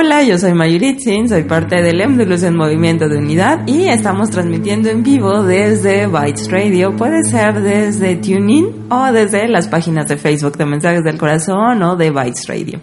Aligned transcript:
Hola, 0.00 0.22
yo 0.22 0.38
soy 0.38 0.54
Mayuritzin, 0.54 1.28
soy 1.28 1.42
parte 1.42 1.82
del 1.82 2.00
Emdulus 2.00 2.44
en 2.44 2.56
Movimiento 2.56 3.08
de 3.08 3.18
Unidad 3.18 3.66
y 3.66 3.88
estamos 3.88 4.30
transmitiendo 4.30 4.88
en 4.90 5.02
vivo 5.02 5.42
desde 5.42 6.06
Bytes 6.06 6.48
Radio. 6.52 6.94
Puede 6.94 7.24
ser 7.24 7.60
desde 7.60 8.14
TuneIn 8.14 8.86
o 8.90 9.10
desde 9.10 9.48
las 9.48 9.66
páginas 9.66 10.06
de 10.06 10.16
Facebook 10.16 10.56
de 10.56 10.66
Mensajes 10.66 11.02
del 11.02 11.18
Corazón 11.18 11.82
o 11.82 11.96
de 11.96 12.12
Bytes 12.12 12.46
Radio. 12.46 12.80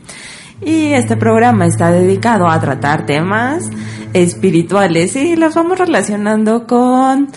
Y 0.61 0.87
este 0.87 1.15
programa 1.15 1.65
está 1.67 1.89
dedicado 1.89 2.49
a 2.49 2.59
tratar 2.59 3.05
temas 3.05 3.69
espirituales 4.11 5.15
y 5.15 5.37
los 5.37 5.55
vamos 5.55 5.79
relacionando 5.79 6.67
con 6.67 7.29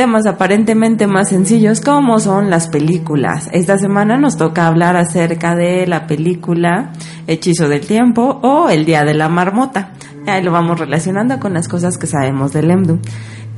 temas 0.00 0.24
aparentemente 0.24 1.06
más 1.06 1.28
sencillos 1.28 1.82
como 1.82 2.20
son 2.20 2.48
las 2.48 2.68
películas. 2.68 3.50
Esta 3.52 3.76
semana 3.76 4.16
nos 4.16 4.38
toca 4.38 4.66
hablar 4.66 4.96
acerca 4.96 5.54
de 5.54 5.86
la 5.86 6.06
película 6.06 6.94
Hechizo 7.26 7.68
del 7.68 7.82
Tiempo 7.82 8.40
o 8.42 8.70
El 8.70 8.86
Día 8.86 9.04
de 9.04 9.12
la 9.12 9.28
Marmota. 9.28 9.92
Ahí 10.26 10.42
lo 10.42 10.52
vamos 10.52 10.80
relacionando 10.80 11.38
con 11.38 11.52
las 11.52 11.68
cosas 11.68 11.98
que 11.98 12.06
sabemos 12.06 12.54
del 12.54 12.70
Emdu. 12.70 12.98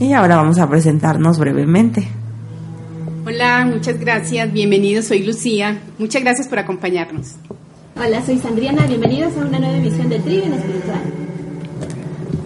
Y 0.01 0.15
ahora 0.15 0.35
vamos 0.35 0.59
a 0.59 0.69
presentarnos 0.69 1.39
brevemente. 1.39 2.09
Hola, 3.25 3.65
muchas 3.65 4.01
gracias. 4.01 4.53
Bienvenidos, 4.53 5.05
soy 5.05 5.25
Lucía. 5.25 5.79
Muchas 6.01 6.23
gracias 6.23 6.49
por 6.49 6.59
acompañarnos. 6.59 7.37
Hola, 7.95 8.21
soy 8.21 8.39
Sandriana. 8.39 8.85
Bienvenidos 8.89 9.37
a 9.37 9.47
una 9.47 9.61
nueva 9.61 9.77
emisión 9.77 10.09
de 10.09 10.19
Trivium 10.19 10.55
Espiritual. 10.55 11.22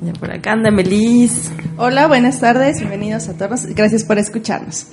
Ya 0.07 0.13
por 0.13 0.31
acá 0.31 0.53
anda 0.53 0.71
Melis. 0.71 1.51
Hola, 1.77 2.07
buenas 2.07 2.39
tardes, 2.39 2.79
bienvenidos 2.79 3.29
a 3.29 3.37
todos, 3.37 3.67
gracias 3.67 4.05
por 4.05 4.19
escucharnos. 4.19 4.87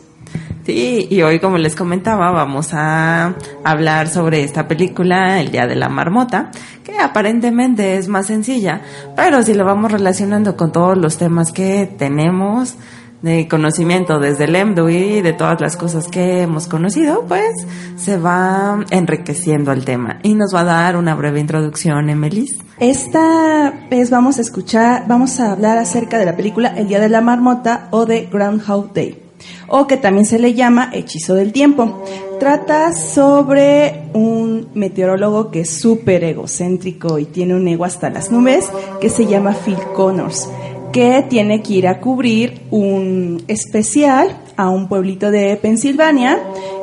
Sí, 0.65 1.07
y 1.07 1.21
hoy 1.21 1.39
como 1.39 1.59
les 1.59 1.75
comentaba 1.75 2.31
vamos 2.31 2.73
a 2.73 3.35
hablar 3.63 4.07
sobre 4.07 4.43
esta 4.43 4.67
película, 4.67 5.39
El 5.39 5.51
Día 5.51 5.67
de 5.67 5.75
la 5.75 5.87
Marmota, 5.87 6.49
que 6.83 6.97
aparentemente 6.97 7.97
es 7.97 8.07
más 8.07 8.25
sencilla, 8.25 8.81
pero 9.15 9.43
si 9.43 9.53
lo 9.53 9.65
vamos 9.65 9.91
relacionando 9.91 10.57
con 10.57 10.71
todos 10.71 10.97
los 10.97 11.19
temas 11.19 11.51
que 11.51 11.85
tenemos 11.95 12.75
de 13.23 13.47
conocimiento 13.47 14.19
desde 14.19 14.43
el 14.43 14.53
y 14.53 15.21
de 15.21 15.33
todas 15.33 15.59
las 15.61 15.77
cosas 15.77 16.09
que 16.09 16.41
hemos 16.41 16.67
conocido, 16.67 17.25
pues 17.25 17.65
se 17.95 18.17
va 18.17 18.83
enriqueciendo 18.91 19.71
el 19.71 19.85
tema 19.85 20.19
y 20.23 20.35
nos 20.35 20.53
va 20.53 20.59
a 20.59 20.65
dar 20.65 20.97
una 20.97 21.15
breve 21.15 21.39
introducción, 21.39 22.09
Emelis. 22.09 22.59
Esta 22.79 23.73
vez 23.89 24.09
vamos 24.09 24.39
a 24.39 24.41
escuchar, 24.41 25.05
vamos 25.07 25.39
a 25.39 25.53
hablar 25.53 25.77
acerca 25.77 26.19
de 26.19 26.25
la 26.25 26.35
película 26.35 26.73
El 26.75 26.89
Día 26.89 26.99
de 26.99 27.07
la 27.07 27.21
Marmota 27.21 27.87
o 27.91 28.05
de 28.05 28.27
Groundhog 28.31 28.93
Day, 28.93 29.21
o 29.69 29.87
que 29.87 29.95
también 29.95 30.25
se 30.25 30.37
le 30.37 30.53
llama 30.53 30.91
Hechizo 30.93 31.33
del 31.33 31.53
Tiempo. 31.53 32.03
Trata 32.41 32.91
sobre 32.91 34.09
un 34.13 34.67
meteorólogo 34.73 35.49
que 35.49 35.61
es 35.61 35.69
súper 35.69 36.25
egocéntrico 36.25 37.17
y 37.19 37.25
tiene 37.25 37.55
un 37.55 37.65
ego 37.69 37.85
hasta 37.85 38.09
las 38.09 38.31
nubes, 38.31 38.69
que 38.99 39.09
se 39.09 39.25
llama 39.25 39.53
Phil 39.53 39.77
Connors, 39.95 40.49
que 40.93 41.25
tiene 41.27 41.63
que 41.63 41.73
ir 41.73 41.87
a 41.87 41.99
cubrir 41.99 42.61
un 42.69 43.43
especial 43.47 44.37
a 44.55 44.69
un 44.69 44.87
pueblito 44.87 45.31
de 45.31 45.57
Pensilvania, 45.57 46.39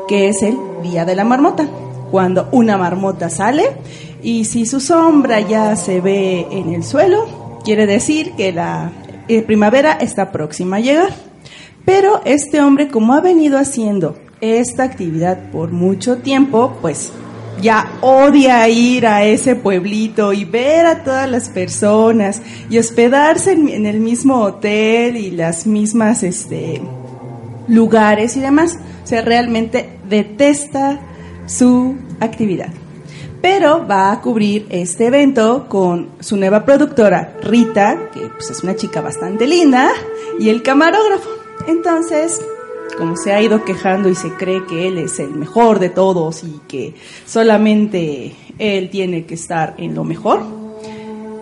que 0.09 0.29
es 0.29 0.43
el 0.43 0.59
Día 0.83 1.05
de 1.05 1.15
la 1.15 1.25
Marmota. 1.25 1.69
Cuando 2.11 2.49
una 2.51 2.77
marmota 2.77 3.31
sale 3.31 3.71
y 4.21 4.45
si 4.47 4.67
su 4.67 4.81
sombra 4.81 5.39
ya 5.41 5.77
se 5.77 6.01
ve 6.01 6.49
en 6.51 6.75
el 6.75 6.83
suelo, 6.83 7.61
quiere 7.65 7.87
decir 7.87 8.33
que 8.33 8.53
la 8.53 8.91
eh, 9.29 9.43
primavera 9.43 9.93
está 9.93 10.33
próxima 10.33 10.79
a 10.79 10.81
llegar. 10.81 11.15
Pero 11.85 12.21
este 12.25 12.61
hombre, 12.61 12.89
como 12.89 13.15
ha 13.15 13.21
venido 13.21 13.59
haciendo 13.59 14.17
esta 14.41 14.83
actividad 14.83 15.51
por 15.53 15.71
mucho 15.71 16.19
tiempo, 16.19 16.73
pues 16.81 17.13
ya 17.61 17.99
odia 18.01 18.69
ir 18.69 19.07
a 19.07 19.25
ese 19.25 19.57
pueblito 19.57 20.33
y 20.33 20.45
ver 20.45 20.87
a 20.87 21.05
todas 21.05 21.31
las 21.31 21.49
personas 21.49 22.43
y 22.69 22.79
hospedarse 22.79 23.53
en, 23.53 23.87
el 23.87 24.01
mismo 24.01 24.43
hotel 24.43 25.17
y 25.17 25.31
las 25.31 25.67
mismas 25.67 26.23
este, 26.23 26.81
lugares 27.69 28.37
y 28.37 28.41
demás. 28.41 28.79
O 29.05 29.07
sea, 29.07 29.23
realmente 29.23 29.99
detesta 30.09 31.01
su 31.47 31.97
actividad 32.21 32.71
pero 33.41 33.87
va 33.87 34.13
a 34.13 34.21
cubrir 34.21 34.67
este 34.71 35.07
evento 35.07 35.67
con 35.69 36.11
su 36.21 36.37
nueva 36.37 36.65
productora, 36.65 37.37
Rita, 37.43 38.11
que 38.13 38.21
pues, 38.29 38.51
es 38.51 38.63
una 38.63 38.77
chica 38.77 39.01
bastante 39.01 39.47
linda, 39.47 39.91
y 40.39 40.51
el 40.51 40.63
camarógrafo. 40.63 41.31
Entonces, 41.67 42.41
como 42.97 43.17
se 43.17 43.33
ha 43.33 43.43
ido 43.43 43.65
quejando 43.65 44.09
y 44.09 44.15
se 44.15 44.33
cree 44.35 44.65
que 44.67 44.89
él 44.89 44.99
es 44.99 45.19
el 45.19 45.31
mejor 45.31 45.79
de 45.79 45.89
todos 45.89 46.45
y 46.45 46.61
que 46.69 46.95
solamente 47.27 48.35
él 48.59 48.91
tiene 48.91 49.25
que 49.25 49.35
estar 49.35 49.75
en 49.79 49.95
lo 49.95 50.05
mejor, 50.05 50.43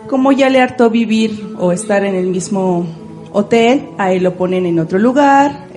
como 0.09 0.33
ya 0.33 0.49
le 0.51 0.61
hartó 0.61 0.91
vivir 0.91 1.55
o 1.59 1.73
estar 1.73 2.05
en 2.05 2.15
el 2.15 2.29
mismo 2.29 2.87
hotel, 3.33 3.89
a 3.99 4.13
él 4.13 4.23
lo 4.23 4.35
ponen 4.35 4.67
en 4.67 4.79
otro 4.79 4.99
lugar, 4.99 5.69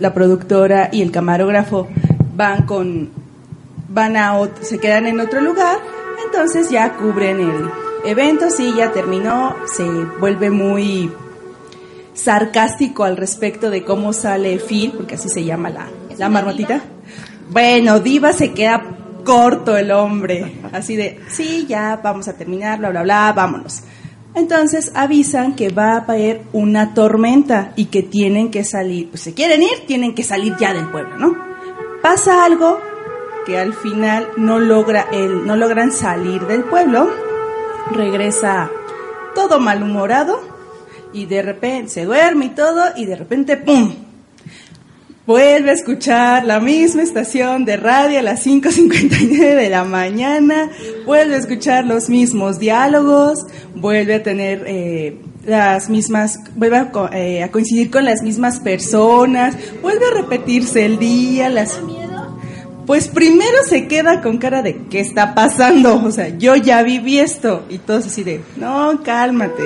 la 0.00 0.14
productora 0.14 0.88
y 0.92 1.02
el 1.02 1.10
camarógrafo 1.10 1.86
van 2.34 2.66
con 2.66 3.10
van 3.88 4.16
a 4.16 4.38
se 4.60 4.78
quedan 4.78 5.06
en 5.06 5.20
otro 5.20 5.40
lugar, 5.40 5.78
entonces 6.24 6.70
ya 6.70 6.94
cubren 6.94 7.40
el 7.40 7.70
evento, 8.04 8.50
sí, 8.50 8.74
ya 8.76 8.92
terminó, 8.92 9.54
se 9.66 9.84
vuelve 10.20 10.50
muy 10.50 11.10
sarcástico 12.16 13.04
al 13.04 13.16
respecto 13.16 13.70
de 13.70 13.84
cómo 13.84 14.12
sale 14.12 14.58
Phil, 14.58 14.92
porque 14.96 15.14
así 15.14 15.28
se 15.28 15.44
llama 15.44 15.70
la, 15.70 15.86
la 16.18 16.28
marmotita. 16.28 16.82
Bueno, 17.50 18.00
Diva 18.00 18.32
se 18.32 18.52
queda 18.52 18.82
corto 19.24 19.76
el 19.76 19.90
hombre, 19.90 20.60
así 20.72 20.96
de, 20.96 21.20
sí, 21.28 21.66
ya 21.68 22.00
vamos 22.02 22.28
a 22.28 22.36
terminar, 22.36 22.78
bla, 22.78 22.90
bla, 22.90 23.02
bla, 23.02 23.32
vámonos. 23.34 23.82
Entonces 24.34 24.92
avisan 24.94 25.54
que 25.54 25.70
va 25.70 25.96
a 25.96 26.06
caer 26.06 26.42
una 26.52 26.94
tormenta 26.94 27.72
y 27.76 27.86
que 27.86 28.02
tienen 28.02 28.50
que 28.50 28.64
salir, 28.64 29.10
pues 29.10 29.22
si 29.22 29.32
quieren 29.32 29.62
ir, 29.62 29.86
tienen 29.86 30.14
que 30.14 30.22
salir 30.22 30.56
ya 30.58 30.74
del 30.74 30.88
pueblo, 30.90 31.16
¿no? 31.18 31.36
Pasa 32.02 32.44
algo 32.44 32.78
que 33.46 33.58
al 33.58 33.72
final 33.72 34.28
no, 34.36 34.58
logra 34.58 35.06
el, 35.12 35.46
no 35.46 35.56
logran 35.56 35.92
salir 35.92 36.46
del 36.46 36.64
pueblo, 36.64 37.08
regresa 37.92 38.70
todo 39.34 39.58
malhumorado 39.60 40.55
y 41.16 41.24
de 41.24 41.40
repente 41.40 41.88
se 41.88 42.04
duerme 42.04 42.44
y 42.46 42.48
todo 42.50 42.82
y 42.94 43.06
de 43.06 43.16
repente 43.16 43.56
¡pum! 43.56 43.94
Vuelve 45.26 45.70
a 45.70 45.72
escuchar 45.72 46.44
la 46.44 46.60
misma 46.60 47.02
estación 47.02 47.64
de 47.64 47.76
radio 47.76 48.20
a 48.20 48.22
las 48.22 48.46
5.59 48.46 49.56
de 49.56 49.70
la 49.70 49.82
mañana, 49.82 50.70
vuelve 51.04 51.34
a 51.34 51.38
escuchar 51.38 51.84
los 51.84 52.08
mismos 52.08 52.60
diálogos, 52.60 53.44
vuelve 53.74 54.14
a 54.14 54.22
tener 54.22 54.62
eh, 54.68 55.18
las 55.44 55.88
mismas, 55.88 56.38
vuelve 56.54 56.76
a, 56.76 56.92
eh, 57.14 57.42
a, 57.42 57.50
coincidir 57.50 57.90
con 57.90 58.04
las 58.04 58.22
mismas 58.22 58.60
personas, 58.60 59.56
vuelve 59.82 60.04
a 60.06 60.14
repetirse 60.22 60.84
el 60.84 60.98
día, 60.98 61.48
las 61.48 61.80
pues 62.86 63.08
primero 63.08 63.64
se 63.68 63.88
queda 63.88 64.22
con 64.22 64.38
cara 64.38 64.62
de 64.62 64.84
¿qué 64.88 65.00
está 65.00 65.34
pasando? 65.34 66.04
O 66.04 66.12
sea, 66.12 66.28
yo 66.28 66.54
ya 66.54 66.84
viví 66.84 67.18
esto 67.18 67.64
y 67.68 67.78
todos 67.78 68.06
así 68.06 68.22
de, 68.22 68.42
no, 68.56 69.02
cálmate, 69.02 69.64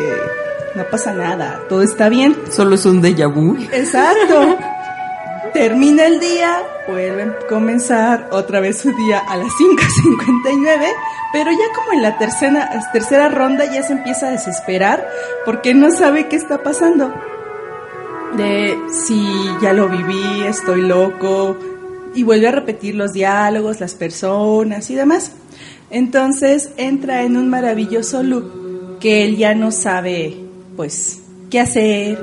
no 0.74 0.84
pasa 0.84 1.12
nada, 1.12 1.60
todo 1.68 1.82
está 1.82 2.08
bien. 2.08 2.36
Solo 2.50 2.74
es 2.74 2.86
un 2.86 3.02
déjà 3.02 3.26
vu. 3.32 3.56
Exacto. 3.72 4.56
Termina 5.52 6.06
el 6.06 6.20
día, 6.20 6.62
vuelven 6.86 7.30
a 7.30 7.46
comenzar 7.48 8.28
otra 8.30 8.60
vez 8.60 8.78
su 8.78 8.92
día 8.92 9.18
a 9.18 9.36
las 9.36 9.48
5.59, 9.48 10.86
pero 11.32 11.50
ya 11.50 11.64
como 11.74 11.92
en 11.92 12.02
la 12.02 12.18
tercera, 12.18 12.70
tercera 12.92 13.28
ronda 13.28 13.64
ya 13.64 13.82
se 13.82 13.94
empieza 13.94 14.28
a 14.28 14.30
desesperar 14.30 15.08
porque 15.44 15.74
no 15.74 15.90
sabe 15.90 16.28
qué 16.28 16.36
está 16.36 16.62
pasando. 16.62 17.12
De 18.36 18.78
si 18.92 19.26
ya 19.60 19.72
lo 19.72 19.88
viví, 19.88 20.42
estoy 20.46 20.82
loco, 20.82 21.56
y 22.14 22.22
vuelve 22.22 22.48
a 22.48 22.52
repetir 22.52 22.94
los 22.94 23.12
diálogos, 23.12 23.80
las 23.80 23.94
personas 23.94 24.90
y 24.90 24.94
demás. 24.94 25.32
Entonces 25.90 26.70
entra 26.76 27.22
en 27.22 27.36
un 27.36 27.48
maravilloso 27.50 28.22
loop 28.22 28.98
que 29.00 29.24
él 29.24 29.36
ya 29.36 29.54
no 29.54 29.72
sabe, 29.72 30.36
pues, 30.76 31.20
qué 31.50 31.60
hacer, 31.60 32.18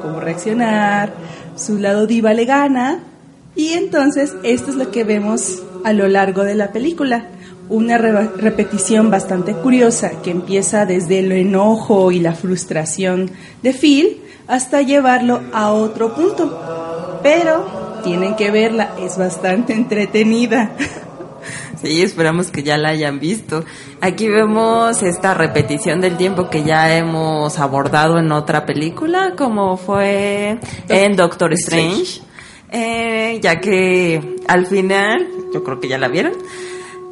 cómo 0.00 0.20
reaccionar, 0.20 1.12
su 1.56 1.78
lado 1.78 2.06
diva 2.06 2.34
le 2.34 2.44
gana 2.44 3.00
y 3.54 3.74
entonces 3.74 4.34
esto 4.42 4.70
es 4.70 4.76
lo 4.76 4.90
que 4.90 5.04
vemos 5.04 5.62
a 5.84 5.92
lo 5.92 6.08
largo 6.08 6.42
de 6.44 6.54
la 6.54 6.72
película. 6.72 7.26
Una 7.68 7.96
repetición 7.98 9.10
bastante 9.10 9.54
curiosa 9.54 10.10
que 10.22 10.30
empieza 10.30 10.84
desde 10.84 11.20
el 11.20 11.32
enojo 11.32 12.10
y 12.10 12.20
la 12.20 12.34
frustración 12.34 13.30
de 13.62 13.72
Phil 13.72 14.20
hasta 14.46 14.82
llevarlo 14.82 15.40
a 15.52 15.72
otro 15.72 16.14
punto. 16.14 17.20
Pero 17.22 18.00
tienen 18.02 18.36
que 18.36 18.50
verla, 18.50 18.94
es 19.00 19.16
bastante 19.16 19.74
entretenida. 19.74 20.72
Sí, 21.82 22.00
esperamos 22.00 22.52
que 22.52 22.62
ya 22.62 22.78
la 22.78 22.90
hayan 22.90 23.18
visto. 23.18 23.64
Aquí 24.00 24.28
vemos 24.28 25.02
esta 25.02 25.34
repetición 25.34 26.00
del 26.00 26.16
tiempo 26.16 26.48
que 26.48 26.62
ya 26.62 26.96
hemos 26.96 27.58
abordado 27.58 28.18
en 28.18 28.30
otra 28.30 28.66
película, 28.66 29.34
como 29.36 29.76
fue 29.76 30.58
en 30.88 31.16
Doctor 31.16 31.52
Strange, 31.54 32.22
eh, 32.70 33.40
ya 33.42 33.60
que 33.60 34.36
al 34.46 34.66
final, 34.66 35.26
yo 35.52 35.64
creo 35.64 35.80
que 35.80 35.88
ya 35.88 35.98
la 35.98 36.06
vieron, 36.06 36.34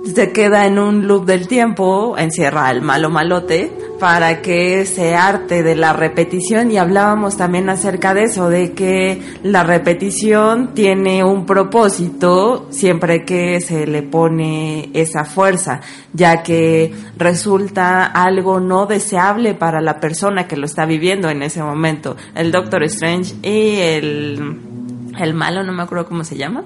se 0.05 0.33
queda 0.33 0.67
en 0.67 0.79
un 0.79 1.07
loop 1.07 1.27
del 1.27 1.47
tiempo, 1.47 2.17
encierra 2.17 2.69
al 2.69 2.81
malo 2.83 3.11
malote 3.11 3.71
para 3.99 4.41
que 4.41 4.87
se 4.87 5.15
arte 5.15 5.63
de 5.63 5.77
la 5.77 5.93
repetición 5.93 6.71
y 6.71 6.79
hablábamos 6.79 7.37
también 7.37 7.69
acerca 7.69 8.15
de 8.15 8.25
eso, 8.25 8.49
de 8.49 8.73
que 8.73 9.21
la 9.43 9.63
repetición 9.63 10.73
tiene 10.73 11.23
un 11.23 11.45
propósito 11.45 12.67
siempre 12.71 13.27
que 13.27 13.61
se 13.61 13.87
le 13.87 14.03
pone 14.03 14.89
esa 14.95 15.25
fuerza, 15.25 15.81
ya 16.15 16.43
que 16.43 16.95
resulta 17.19 18.07
algo 18.07 18.59
no 18.59 18.87
deseable 18.87 19.53
para 19.53 19.83
la 19.83 20.01
persona 20.01 20.49
que 20.49 20.57
lo 20.57 20.65
está 20.65 20.87
viviendo 20.87 21.29
en 21.29 21.43
ese 21.43 21.63
momento. 21.63 22.17
El 22.35 22.53
Doctor 22.53 22.85
Strange 22.85 23.35
y 23.43 23.77
el, 23.81 24.61
el 25.19 25.35
malo, 25.35 25.63
no 25.63 25.75
me 25.75 25.83
acuerdo 25.83 26.07
cómo 26.07 26.25
se 26.25 26.39
llama. 26.39 26.65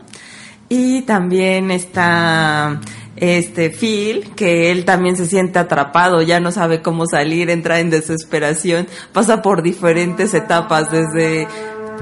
Y 0.69 1.03
también 1.03 1.71
está 1.71 2.81
este 3.17 3.71
Phil, 3.71 4.31
que 4.35 4.71
él 4.71 4.85
también 4.85 5.17
se 5.17 5.27
siente 5.27 5.59
atrapado, 5.59 6.23
ya 6.23 6.41
no 6.41 6.51
sabe 6.51 6.83
cómo 6.83 7.07
salir, 7.07 7.51
entra 7.51 7.81
en 7.81 7.91
desesperación, 7.91 8.87
pasa 9.13 9.43
por 9.43 9.63
diferentes 9.63 10.35
etapas, 10.35 10.91
desde 10.91 11.47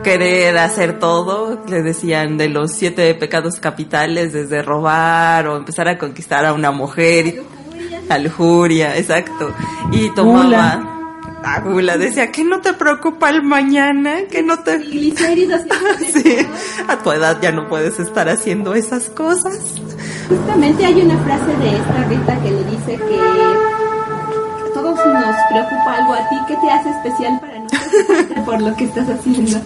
querer 0.02 0.56
hacer 0.58 0.98
todo, 0.98 1.62
le 1.68 1.82
decían 1.82 2.38
de 2.38 2.48
los 2.48 2.72
siete 2.72 3.14
pecados 3.14 3.60
capitales, 3.60 4.32
desde 4.32 4.62
robar 4.62 5.46
o 5.46 5.56
empezar 5.56 5.88
a 5.88 5.98
conquistar 5.98 6.46
a 6.46 6.54
una 6.54 6.70
mujer, 6.70 7.42
la 8.08 8.18
lujuria, 8.18 8.96
exacto, 8.96 9.52
y 9.92 10.10
tomaba... 10.10 11.01
Gula 11.64 11.98
decía 11.98 12.30
que 12.30 12.44
no 12.44 12.60
te 12.60 12.72
preocupa 12.72 13.30
el 13.30 13.42
mañana, 13.42 14.22
que 14.30 14.42
no 14.42 14.60
te... 14.60 14.78
sí, 16.12 16.38
a 16.88 16.98
tu 16.98 17.12
edad 17.12 17.38
ya 17.40 17.52
no 17.52 17.68
puedes 17.68 17.98
estar 17.98 18.28
haciendo 18.28 18.74
esas 18.74 19.08
cosas. 19.10 19.58
Justamente 20.28 20.84
hay 20.84 21.02
una 21.02 21.18
frase 21.18 21.56
de 21.56 21.76
esta 21.76 22.04
Rita 22.08 22.42
que 22.42 22.50
le 22.50 22.64
dice 22.64 22.96
que 22.96 23.71
todos 24.74 24.94
nos 24.94 25.36
preocupa 25.50 25.96
algo 25.96 26.14
a 26.14 26.28
ti, 26.28 26.36
¿qué 26.48 26.56
te 26.56 26.70
hace 26.70 26.90
especial 26.90 27.40
para 27.40 27.58
nosotros 27.58 28.44
por 28.44 28.62
lo 28.62 28.74
que 28.76 28.84
estás 28.84 29.08
haciendo? 29.08 29.58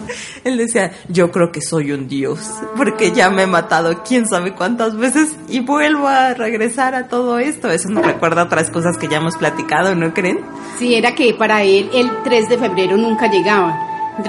Él 0.43 0.57
decía, 0.57 0.91
yo 1.09 1.31
creo 1.31 1.51
que 1.51 1.61
soy 1.61 1.91
un 1.91 2.07
dios, 2.07 2.39
porque 2.75 3.11
ya 3.11 3.29
me 3.29 3.43
he 3.43 3.47
matado 3.47 4.03
quién 4.03 4.27
sabe 4.27 4.53
cuántas 4.53 4.95
veces 4.95 5.35
y 5.49 5.59
vuelvo 5.61 6.07
a 6.07 6.33
regresar 6.33 6.95
a 6.95 7.07
todo 7.07 7.39
esto. 7.39 7.69
Eso 7.69 7.89
nos 7.89 8.05
recuerda 8.05 8.43
otras 8.43 8.69
cosas 8.69 8.97
que 8.97 9.07
ya 9.07 9.17
hemos 9.17 9.37
platicado, 9.37 9.95
¿no 9.95 10.13
creen? 10.13 10.39
Sí, 10.79 10.95
era 10.95 11.15
que 11.15 11.33
para 11.33 11.63
él 11.63 11.89
el 11.93 12.09
3 12.23 12.49
de 12.49 12.57
febrero 12.57 12.97
nunca 12.97 13.29
llegaba. 13.29 13.77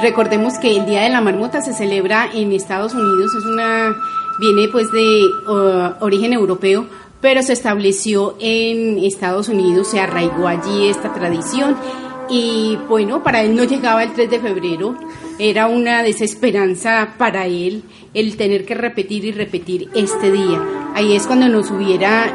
Recordemos 0.03 0.59
que 0.59 0.77
el 0.77 0.87
Día 0.87 1.03
de 1.03 1.09
la 1.09 1.21
Marmota 1.21 1.63
se 1.63 1.73
celebra 1.73 2.29
en 2.33 2.53
Estados 2.53 2.95
Unidos, 2.95 3.33
es 3.35 3.45
una 3.45 3.95
viene 4.39 4.69
pues 4.69 4.91
de 4.93 5.23
origen 6.01 6.33
europeo, 6.33 6.87
pero 7.21 7.43
se 7.43 7.53
estableció 7.53 8.37
en 8.41 8.99
Estados 8.99 9.49
Unidos, 9.49 9.89
se 9.89 10.01
arraigó 10.01 10.47
allí 10.47 10.89
esta 10.89 11.13
tradición 11.13 11.77
y 12.31 12.79
bueno, 12.89 13.23
para 13.23 13.43
él 13.43 13.57
no 13.57 13.65
llegaba 13.65 14.03
el 14.03 14.13
3 14.13 14.31
de 14.31 14.39
febrero, 14.39 14.97
era 15.39 15.67
una 15.67 16.03
desesperanza 16.03 17.15
para 17.17 17.47
él 17.47 17.83
el 18.15 18.37
tener 18.37 18.65
que 18.65 18.75
repetir 18.75 19.25
y 19.25 19.33
repetir 19.33 19.89
este 19.95 20.31
día. 20.31 20.63
Ahí 20.95 21.15
es 21.15 21.27
cuando 21.27 21.49
nos 21.49 21.71
hubiera, 21.71 22.35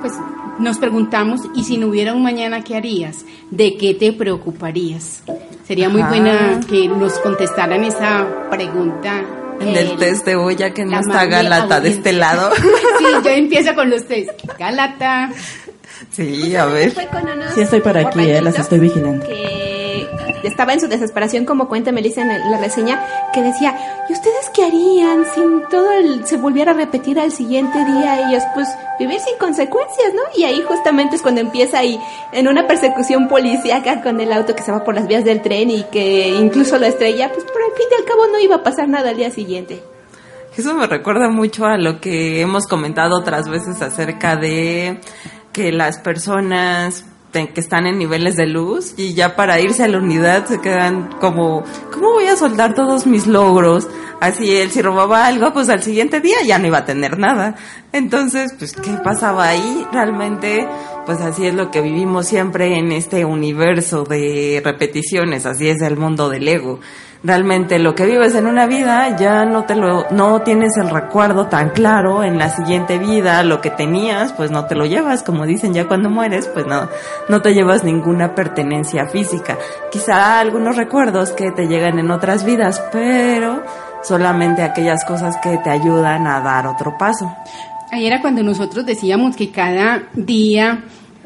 pues 0.00 0.14
nos 0.58 0.78
preguntamos, 0.78 1.42
¿y 1.54 1.64
si 1.64 1.76
no 1.76 1.88
hubiera 1.88 2.14
un 2.14 2.22
mañana 2.22 2.64
qué 2.64 2.76
harías? 2.76 3.24
¿De 3.50 3.76
qué 3.76 3.94
te 3.94 4.12
preocarías? 4.12 5.22
Sería 5.66 5.88
muy 5.88 6.02
buena 6.02 6.60
que 6.68 6.88
nos 6.88 7.18
contestaran 7.18 7.84
esa 7.84 8.48
pregunta 8.50 9.24
en 9.60 9.76
el, 9.76 9.96
test 9.96 10.24
de 10.24 10.56
ya 10.56 10.72
que 10.72 10.84
no 10.84 11.00
está 11.00 11.26
Galata 11.26 11.80
de 11.80 11.90
este 11.90 12.12
lado. 12.12 12.50
sí, 12.98 13.04
yo 13.24 13.30
empiezo 13.30 13.74
con 13.74 13.90
los 13.90 14.06
test. 14.06 14.30
Galata. 14.58 15.30
Sí, 16.10 16.54
a 16.56 16.66
ver. 16.66 16.92
Sí, 17.54 17.60
estoy 17.60 17.80
por 17.80 17.96
aquí, 17.96 18.30
eh, 18.30 18.40
las 18.42 18.58
estoy 18.58 18.78
vigilando. 18.78 19.26
Que 19.26 20.06
estaba 20.44 20.72
en 20.72 20.80
su 20.80 20.88
desesperación, 20.88 21.44
como 21.44 21.68
cuenta 21.68 21.92
Melissa 21.92 22.22
en 22.22 22.50
la 22.50 22.58
reseña, 22.58 23.04
que 23.32 23.42
decía, 23.42 23.76
¿y 24.08 24.12
ustedes 24.12 24.50
qué 24.54 24.64
harían 24.64 25.24
si 25.34 25.40
todo 25.70 25.88
se 26.24 26.36
volviera 26.36 26.72
a 26.72 26.74
repetir 26.74 27.18
al 27.18 27.32
siguiente 27.32 27.84
día? 27.84 28.28
Ellos, 28.28 28.42
pues, 28.54 28.68
vivir 28.98 29.18
sin 29.20 29.36
consecuencias, 29.38 30.14
¿no? 30.14 30.22
Y 30.36 30.44
ahí 30.44 30.62
justamente 30.66 31.16
es 31.16 31.22
cuando 31.22 31.40
empieza 31.40 31.78
ahí, 31.78 31.98
en 32.32 32.48
una 32.48 32.66
persecución 32.66 33.28
policíaca 33.28 34.02
con 34.02 34.20
el 34.20 34.32
auto 34.32 34.54
que 34.54 34.62
se 34.62 34.72
va 34.72 34.84
por 34.84 34.94
las 34.94 35.06
vías 35.06 35.24
del 35.24 35.42
tren 35.42 35.70
y 35.70 35.84
que 35.84 36.28
incluso 36.28 36.78
lo 36.78 36.86
estrella, 36.86 37.30
pues 37.32 37.44
por 37.44 37.62
al 37.62 37.72
fin 37.76 37.86
y 37.90 38.00
al 38.00 38.06
cabo 38.06 38.26
no 38.26 38.38
iba 38.38 38.56
a 38.56 38.62
pasar 38.62 38.88
nada 38.88 39.10
al 39.10 39.16
día 39.16 39.30
siguiente. 39.30 39.82
Eso 40.56 40.72
me 40.72 40.86
recuerda 40.86 41.28
mucho 41.28 41.66
a 41.66 41.76
lo 41.76 42.00
que 42.00 42.40
hemos 42.40 42.66
comentado 42.66 43.18
otras 43.18 43.46
veces 43.46 43.82
acerca 43.82 44.36
de 44.36 45.00
que 45.56 45.72
las 45.72 45.98
personas 45.98 47.06
que 47.32 47.60
están 47.60 47.86
en 47.86 47.98
niveles 47.98 48.36
de 48.36 48.46
luz 48.46 48.92
y 48.98 49.14
ya 49.14 49.36
para 49.36 49.58
irse 49.58 49.84
a 49.84 49.88
la 49.88 49.98
unidad 49.98 50.44
se 50.44 50.60
quedan 50.60 51.10
como, 51.18 51.64
¿cómo 51.92 52.12
voy 52.12 52.26
a 52.26 52.36
soldar 52.36 52.74
todos 52.74 53.06
mis 53.06 53.26
logros? 53.26 53.88
Así 54.20 54.54
él 54.54 54.70
si 54.70 54.82
robaba 54.82 55.26
algo, 55.26 55.54
pues 55.54 55.70
al 55.70 55.82
siguiente 55.82 56.20
día 56.20 56.36
ya 56.46 56.58
no 56.58 56.66
iba 56.66 56.78
a 56.78 56.84
tener 56.84 57.18
nada. 57.18 57.54
Entonces, 57.92 58.54
pues, 58.58 58.74
¿qué 58.74 58.90
pasaba 59.02 59.48
ahí? 59.48 59.86
Realmente, 59.92 60.68
pues 61.06 61.22
así 61.22 61.46
es 61.46 61.54
lo 61.54 61.70
que 61.70 61.80
vivimos 61.80 62.26
siempre 62.26 62.78
en 62.78 62.92
este 62.92 63.24
universo 63.24 64.04
de 64.04 64.60
repeticiones, 64.62 65.46
así 65.46 65.68
es 65.68 65.80
el 65.80 65.96
mundo 65.96 66.28
del 66.28 66.48
ego 66.48 66.80
realmente 67.26 67.80
lo 67.80 67.96
que 67.96 68.06
vives 68.06 68.36
en 68.36 68.46
una 68.46 68.66
vida 68.66 69.16
ya 69.16 69.44
no 69.44 69.64
te 69.64 69.74
lo 69.74 70.06
no 70.12 70.42
tienes 70.42 70.76
el 70.76 70.88
recuerdo 70.88 71.46
tan 71.46 71.70
claro 71.70 72.22
en 72.22 72.38
la 72.38 72.50
siguiente 72.50 72.98
vida 72.98 73.42
lo 73.42 73.60
que 73.60 73.70
tenías 73.70 74.32
pues 74.32 74.52
no 74.52 74.66
te 74.66 74.76
lo 74.76 74.86
llevas 74.86 75.24
como 75.24 75.44
dicen 75.44 75.74
ya 75.74 75.88
cuando 75.88 76.08
mueres 76.08 76.46
pues 76.46 76.66
no 76.66 76.88
no 77.28 77.42
te 77.42 77.52
llevas 77.52 77.82
ninguna 77.82 78.34
pertenencia 78.34 79.08
física. 79.08 79.58
Quizá 79.90 80.38
algunos 80.38 80.76
recuerdos 80.76 81.32
que 81.32 81.50
te 81.50 81.66
llegan 81.66 81.98
en 81.98 82.12
otras 82.12 82.44
vidas 82.44 82.80
pero 82.92 83.64
solamente 84.04 84.62
aquellas 84.62 85.04
cosas 85.04 85.36
que 85.42 85.58
te 85.58 85.70
ayudan 85.70 86.28
a 86.28 86.40
dar 86.40 86.68
otro 86.68 86.96
paso. 86.96 87.34
Ahí 87.90 88.06
era 88.06 88.20
cuando 88.20 88.42
nosotros 88.44 88.86
decíamos 88.86 89.36
que 89.36 89.50
cada 89.50 90.02
día 90.14 90.84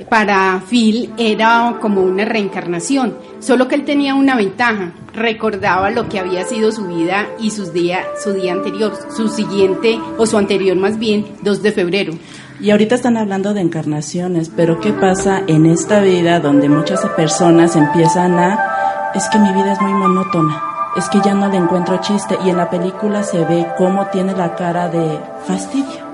para 0.09 0.63
Phil 0.69 1.13
era 1.19 1.77
como 1.81 2.03
una 2.03 2.25
reencarnación, 2.25 3.17
solo 3.41 3.69
que 3.69 3.75
él 3.75 3.85
tenía 3.85 4.15
una 4.15 4.37
ventaja, 4.37 4.93
recordaba 5.13 5.91
lo 5.91 6.09
que 6.09 6.19
había 6.19 6.45
sido 6.45 6.73
su 6.73 6.87
vida 6.87 7.27
y 7.39 7.51
sus 7.51 7.73
día, 7.73 8.05
su 8.23 8.33
día 8.33 8.53
anterior, 8.53 8.93
su 9.15 9.29
siguiente 9.29 9.99
o 10.17 10.27
su 10.27 10.39
anterior 10.39 10.77
más 10.77 10.99
bien, 10.99 11.27
2 11.43 11.63
de 11.63 11.73
febrero. 11.73 12.13
Y 12.61 12.71
ahorita 12.71 12.95
están 12.95 13.17
hablando 13.17 13.55
de 13.55 13.63
encarnaciones, 13.63 14.51
pero 14.55 14.81
¿qué 14.81 14.93
pasa 14.93 15.43
en 15.47 15.65
esta 15.67 16.01
vida 16.01 16.41
donde 16.41 16.69
muchas 16.69 17.05
personas 17.17 17.75
empiezan 17.75 18.39
a, 18.39 19.13
es 19.15 19.29
que 19.29 19.39
mi 19.39 19.53
vida 19.53 19.73
es 19.73 19.81
muy 19.81 19.95
monótona, 19.95 20.63
es 20.97 21.09
que 21.09 21.21
ya 21.25 21.33
no 21.35 21.49
le 21.49 21.57
encuentro 21.57 22.01
chiste 22.01 22.37
y 22.45 22.51
en 22.51 22.59
la 22.59 22.69
película 22.69 23.23
se 23.23 23.45
ve 23.45 23.67
cómo 23.79 24.07
tiene 24.09 24.35
la 24.35 24.55
cara 24.57 24.89
de 24.89 25.19
fastidio? 25.47 26.10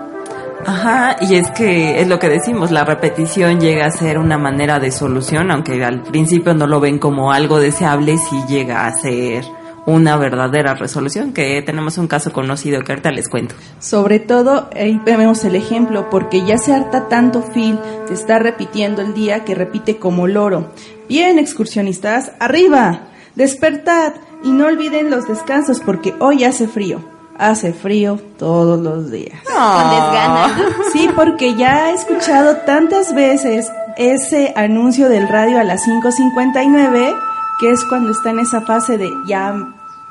Ajá, 0.66 1.16
y 1.20 1.36
es 1.36 1.48
que 1.50 2.00
es 2.00 2.08
lo 2.08 2.18
que 2.18 2.28
decimos, 2.28 2.72
la 2.72 2.84
repetición 2.84 3.60
llega 3.60 3.86
a 3.86 3.90
ser 3.92 4.18
una 4.18 4.36
manera 4.36 4.80
de 4.80 4.90
solución, 4.90 5.52
aunque 5.52 5.84
al 5.84 6.02
principio 6.02 6.54
no 6.54 6.66
lo 6.66 6.80
ven 6.80 6.98
como 6.98 7.30
algo 7.30 7.60
deseable, 7.60 8.18
sí 8.18 8.42
llega 8.48 8.84
a 8.86 8.92
ser 8.92 9.44
una 9.86 10.16
verdadera 10.16 10.74
resolución, 10.74 11.32
que 11.32 11.62
tenemos 11.62 11.98
un 11.98 12.08
caso 12.08 12.32
conocido 12.32 12.82
que 12.82 12.90
ahorita 12.90 13.12
les 13.12 13.28
cuento. 13.28 13.54
Sobre 13.78 14.18
todo, 14.18 14.68
ahí 14.74 15.00
vemos 15.04 15.44
el 15.44 15.54
ejemplo, 15.54 16.10
porque 16.10 16.44
ya 16.44 16.58
se 16.58 16.74
harta 16.74 17.08
tanto 17.08 17.42
Phil 17.42 17.78
de 18.08 18.14
estar 18.14 18.42
repitiendo 18.42 19.02
el 19.02 19.14
día 19.14 19.44
que 19.44 19.54
repite 19.54 19.98
como 19.98 20.26
loro. 20.26 20.72
Bien, 21.08 21.38
excursionistas, 21.38 22.32
arriba, 22.40 23.02
despertad 23.36 24.14
y 24.42 24.50
no 24.50 24.66
olviden 24.66 25.10
los 25.10 25.28
descansos 25.28 25.78
porque 25.78 26.14
hoy 26.18 26.42
hace 26.42 26.66
frío. 26.66 27.15
Hace 27.38 27.72
frío 27.72 28.18
todos 28.38 28.80
los 28.80 29.10
días. 29.10 29.40
Con 29.44 29.90
desgana. 29.90 30.58
Sí, 30.92 31.08
porque 31.14 31.54
ya 31.54 31.90
he 31.90 31.94
escuchado 31.94 32.56
tantas 32.58 33.14
veces 33.14 33.70
ese 33.96 34.52
anuncio 34.56 35.08
del 35.08 35.28
radio 35.28 35.58
a 35.58 35.64
las 35.64 35.82
5.59, 35.86 37.14
que 37.60 37.70
es 37.70 37.84
cuando 37.84 38.12
está 38.12 38.30
en 38.30 38.40
esa 38.40 38.62
fase 38.62 38.96
de 38.96 39.10
ya 39.26 39.54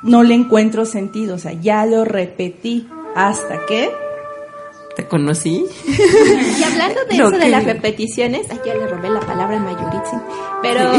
no 0.04 0.22
le 0.22 0.36
encuentro 0.36 0.86
sentido, 0.86 1.36
o 1.36 1.38
sea, 1.40 1.54
ya 1.54 1.86
lo 1.86 2.06
repetí 2.06 2.88
hasta 3.16 3.66
que... 3.66 3.92
¿Te 4.96 5.08
conocí? 5.08 5.66
Y 5.88 6.64
hablando 6.64 7.04
de 7.06 7.16
eso 7.16 7.32
de 7.32 7.50
las 7.50 7.66
repeticiones, 7.66 8.48
ya 8.64 8.76
le 8.76 8.88
robé 8.88 9.10
la 9.10 9.20
palabra 9.20 9.58
a 9.58 9.60
pero 10.62 10.96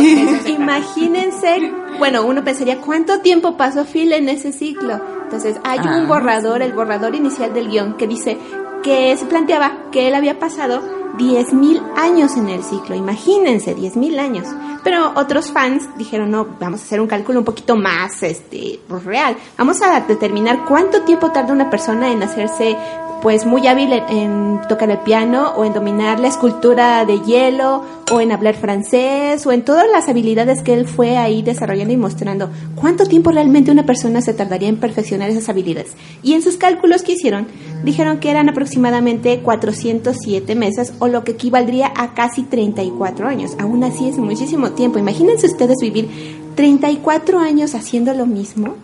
imagínense, 0.46 1.72
bueno, 1.98 2.24
uno 2.24 2.44
pensaría, 2.44 2.80
¿cuánto 2.80 3.20
tiempo 3.20 3.56
pasó 3.56 3.84
Phil 3.84 4.12
en 4.12 4.28
ese 4.28 4.52
ciclo? 4.52 5.00
Entonces, 5.26 5.56
hay 5.64 5.80
Ah. 5.82 5.98
un 5.98 6.08
borrador, 6.08 6.62
el 6.62 6.72
borrador 6.72 7.14
inicial 7.14 7.52
del 7.52 7.68
guion, 7.68 7.94
que 7.96 8.06
dice 8.06 8.38
que 8.82 9.16
se 9.16 9.26
planteaba 9.26 9.72
que 9.90 10.06
él 10.08 10.14
había 10.14 10.38
pasado 10.38 10.80
10.000 11.18 11.82
años 11.96 12.36
en 12.36 12.48
el 12.48 12.62
ciclo, 12.62 12.94
imagínense, 12.94 13.74
10.000 13.74 14.18
años. 14.18 14.46
Pero 14.84 15.12
otros 15.16 15.50
fans 15.50 15.88
dijeron, 15.96 16.30
no, 16.30 16.46
vamos 16.60 16.80
a 16.80 16.84
hacer 16.84 17.00
un 17.00 17.08
cálculo 17.08 17.40
un 17.40 17.44
poquito 17.44 17.74
más 17.74 18.22
este, 18.22 18.78
pues, 18.86 19.04
real. 19.04 19.36
Vamos 19.58 19.82
a 19.82 20.00
determinar 20.00 20.64
cuánto 20.64 21.02
tiempo 21.02 21.32
tarda 21.32 21.52
una 21.52 21.68
persona 21.70 22.12
en 22.12 22.22
hacerse 22.22 22.76
pues 23.22 23.46
muy 23.46 23.66
hábil 23.66 23.92
en, 23.92 24.04
en 24.08 24.60
tocar 24.68 24.90
el 24.90 24.98
piano 24.98 25.52
o 25.56 25.64
en 25.64 25.72
dominar 25.72 26.20
la 26.20 26.28
escultura 26.28 27.04
de 27.04 27.20
hielo 27.20 27.84
o 28.12 28.20
en 28.20 28.30
hablar 28.30 28.54
francés 28.54 29.44
o 29.46 29.52
en 29.52 29.64
todas 29.64 29.86
las 29.90 30.08
habilidades 30.08 30.62
que 30.62 30.74
él 30.74 30.86
fue 30.86 31.16
ahí 31.16 31.42
desarrollando 31.42 31.92
y 31.92 31.96
mostrando. 31.96 32.50
¿Cuánto 32.74 33.04
tiempo 33.04 33.30
realmente 33.30 33.70
una 33.70 33.84
persona 33.84 34.20
se 34.20 34.34
tardaría 34.34 34.68
en 34.68 34.76
perfeccionar 34.76 35.30
esas 35.30 35.48
habilidades? 35.48 35.94
Y 36.22 36.34
en 36.34 36.42
sus 36.42 36.56
cálculos 36.56 37.02
que 37.02 37.12
hicieron, 37.12 37.46
dijeron 37.84 38.18
que 38.18 38.30
eran 38.30 38.48
aproximadamente 38.48 39.40
407 39.40 40.54
meses 40.54 40.92
o 40.98 41.08
lo 41.08 41.24
que 41.24 41.32
equivaldría 41.32 41.92
a 41.96 42.14
casi 42.14 42.42
34 42.42 43.28
años. 43.28 43.56
Aún 43.58 43.82
así 43.82 44.08
es 44.08 44.18
muchísimo 44.18 44.70
tiempo. 44.70 44.98
Imagínense 44.98 45.46
ustedes 45.46 45.76
vivir 45.80 46.08
34 46.54 47.38
años 47.38 47.74
haciendo 47.74 48.14
lo 48.14 48.26
mismo. 48.26 48.74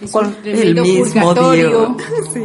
Es 0.00 0.10
Con 0.10 0.34
el 0.44 0.74
mismo 0.80 1.04
purgatorio. 1.04 1.96
Sí. 2.32 2.40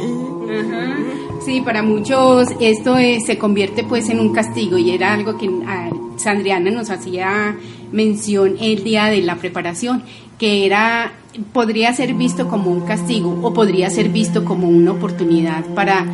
Ajá. 0.49 1.28
Sí, 1.49 1.61
para 1.61 1.81
muchos 1.81 2.49
esto 2.59 2.95
eh, 2.99 3.21
se 3.25 3.39
convierte 3.39 3.83
pues 3.83 4.07
en 4.11 4.19
un 4.19 4.35
castigo 4.35 4.77
y 4.77 4.91
era 4.91 5.15
algo 5.15 5.35
que 5.35 5.49
ah, 5.65 5.89
Sandriana 6.15 6.69
nos 6.69 6.91
hacía 6.91 7.57
mención 7.91 8.57
el 8.61 8.83
día 8.83 9.05
de 9.05 9.23
la 9.23 9.35
preparación, 9.35 10.03
que 10.37 10.67
era 10.67 11.11
podría 11.51 11.91
ser 11.93 12.13
visto 12.13 12.47
como 12.47 12.69
un 12.69 12.81
castigo 12.81 13.39
o 13.41 13.51
podría 13.51 13.89
ser 13.89 14.09
visto 14.09 14.45
como 14.45 14.69
una 14.69 14.91
oportunidad 14.91 15.65
para 15.73 16.05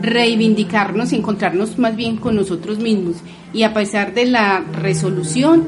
reivindicarnos 0.00 1.12
y 1.12 1.16
encontrarnos 1.16 1.76
más 1.76 1.96
bien 1.96 2.16
con 2.16 2.36
nosotros 2.36 2.78
mismos. 2.78 3.16
Y 3.52 3.64
a 3.64 3.74
pesar 3.74 4.14
de 4.14 4.26
la 4.26 4.60
resolución 4.60 5.64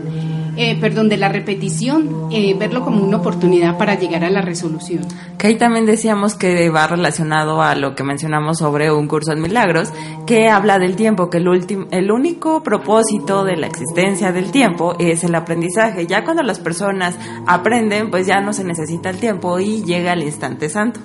eh, 0.57 0.77
perdón, 0.81 1.09
de 1.09 1.17
la 1.17 1.29
repetición, 1.29 2.29
eh, 2.33 2.55
verlo 2.59 2.85
como 2.85 3.03
una 3.05 3.19
oportunidad 3.19 3.77
para 3.77 3.95
llegar 3.99 4.25
a 4.25 4.31
la 4.31 4.41
resolución. 4.41 5.05
Que 5.39 5.49
ahí 5.49 5.57
también 5.57 5.87
decíamos 5.87 6.35
que 6.35 6.71
va 6.71 6.87
relacionado 6.87 7.63
a 7.63 7.75
lo 7.75 7.95
que 7.95 8.05
mencionamos 8.05 8.59
sobre 8.59 8.91
un 8.91 9.07
curso 9.07 9.33
en 9.33 9.43
milagros, 9.43 9.93
que 10.27 10.49
habla 10.49 10.79
del 10.79 10.97
tiempo, 10.97 11.31
que 11.31 11.39
el, 11.39 11.49
último, 11.49 11.87
el 11.91 12.11
único 12.11 12.63
propósito 12.63 13.45
de 13.45 13.57
la 13.57 13.67
existencia 13.67 14.33
del 14.33 14.51
tiempo 14.51 14.97
es 14.99 15.25
el 15.25 15.35
aprendizaje. 15.35 16.07
Ya 16.07 16.25
cuando 16.25 16.43
las 16.43 16.59
personas 16.59 17.17
aprenden, 17.47 18.11
pues 18.11 18.27
ya 18.27 18.41
no 18.41 18.53
se 18.53 18.65
necesita 18.65 19.11
el 19.11 19.19
tiempo 19.19 19.59
y 19.59 19.83
llega 19.85 20.13
el 20.13 20.23
instante 20.23 20.69
santo. 20.69 21.01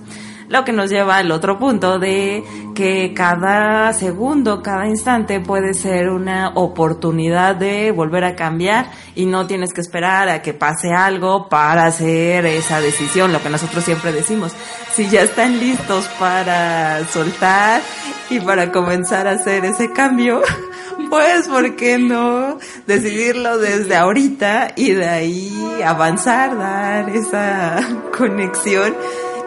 Lo 0.52 0.66
que 0.66 0.74
nos 0.74 0.90
lleva 0.90 1.16
al 1.16 1.32
otro 1.32 1.58
punto 1.58 1.98
de 1.98 2.44
que 2.76 3.14
cada 3.14 3.94
segundo, 3.94 4.62
cada 4.62 4.86
instante 4.86 5.40
puede 5.40 5.74
ser 5.74 6.10
una 6.10 6.50
oportunidad 6.56 7.56
de 7.56 7.92
volver 7.92 8.26
a 8.26 8.36
cambiar 8.36 8.92
y 9.16 9.28
no 9.28 9.48
tienes 9.48 9.72
que 9.72 9.80
esperar 9.80 10.28
a 10.28 10.42
que 10.42 10.54
pase 10.54 10.92
algo 10.92 11.48
para 11.48 11.86
hacer 11.86 12.46
esa 12.46 12.82
decisión, 12.82 13.32
lo 13.32 13.42
que 13.42 13.50
nosotros 13.50 13.82
siempre 13.86 14.12
decimos. 14.12 14.54
Si 14.94 15.08
ya 15.08 15.22
están 15.22 15.58
listos 15.58 16.10
para 16.20 17.08
soltar 17.08 17.82
y 18.30 18.42
para 18.42 18.74
comenzar 18.74 19.30
a 19.30 19.32
hacer 19.32 19.64
ese 19.64 19.94
cambio, 19.94 20.42
pues, 21.10 21.48
¿por 21.48 21.78
qué 21.78 21.98
no 21.98 22.58
decidirlo 22.88 23.58
desde 23.58 23.96
ahorita 23.96 24.74
y 24.76 24.92
de 24.92 25.08
ahí 25.08 25.82
avanzar, 25.86 26.58
dar 26.58 27.10
esa 27.10 27.80
conexión? 28.18 28.94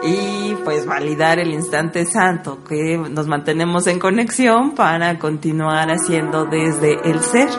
Y 0.05 0.55
pues 0.63 0.85
validar 0.85 1.39
el 1.39 1.53
instante 1.53 2.05
santo, 2.05 2.63
que 2.63 2.97
nos 2.97 3.27
mantenemos 3.27 3.87
en 3.87 3.99
conexión 3.99 4.75
para 4.75 5.17
continuar 5.19 5.89
haciendo 5.89 6.45
desde 6.45 7.09
el 7.09 7.21
ser. 7.21 7.49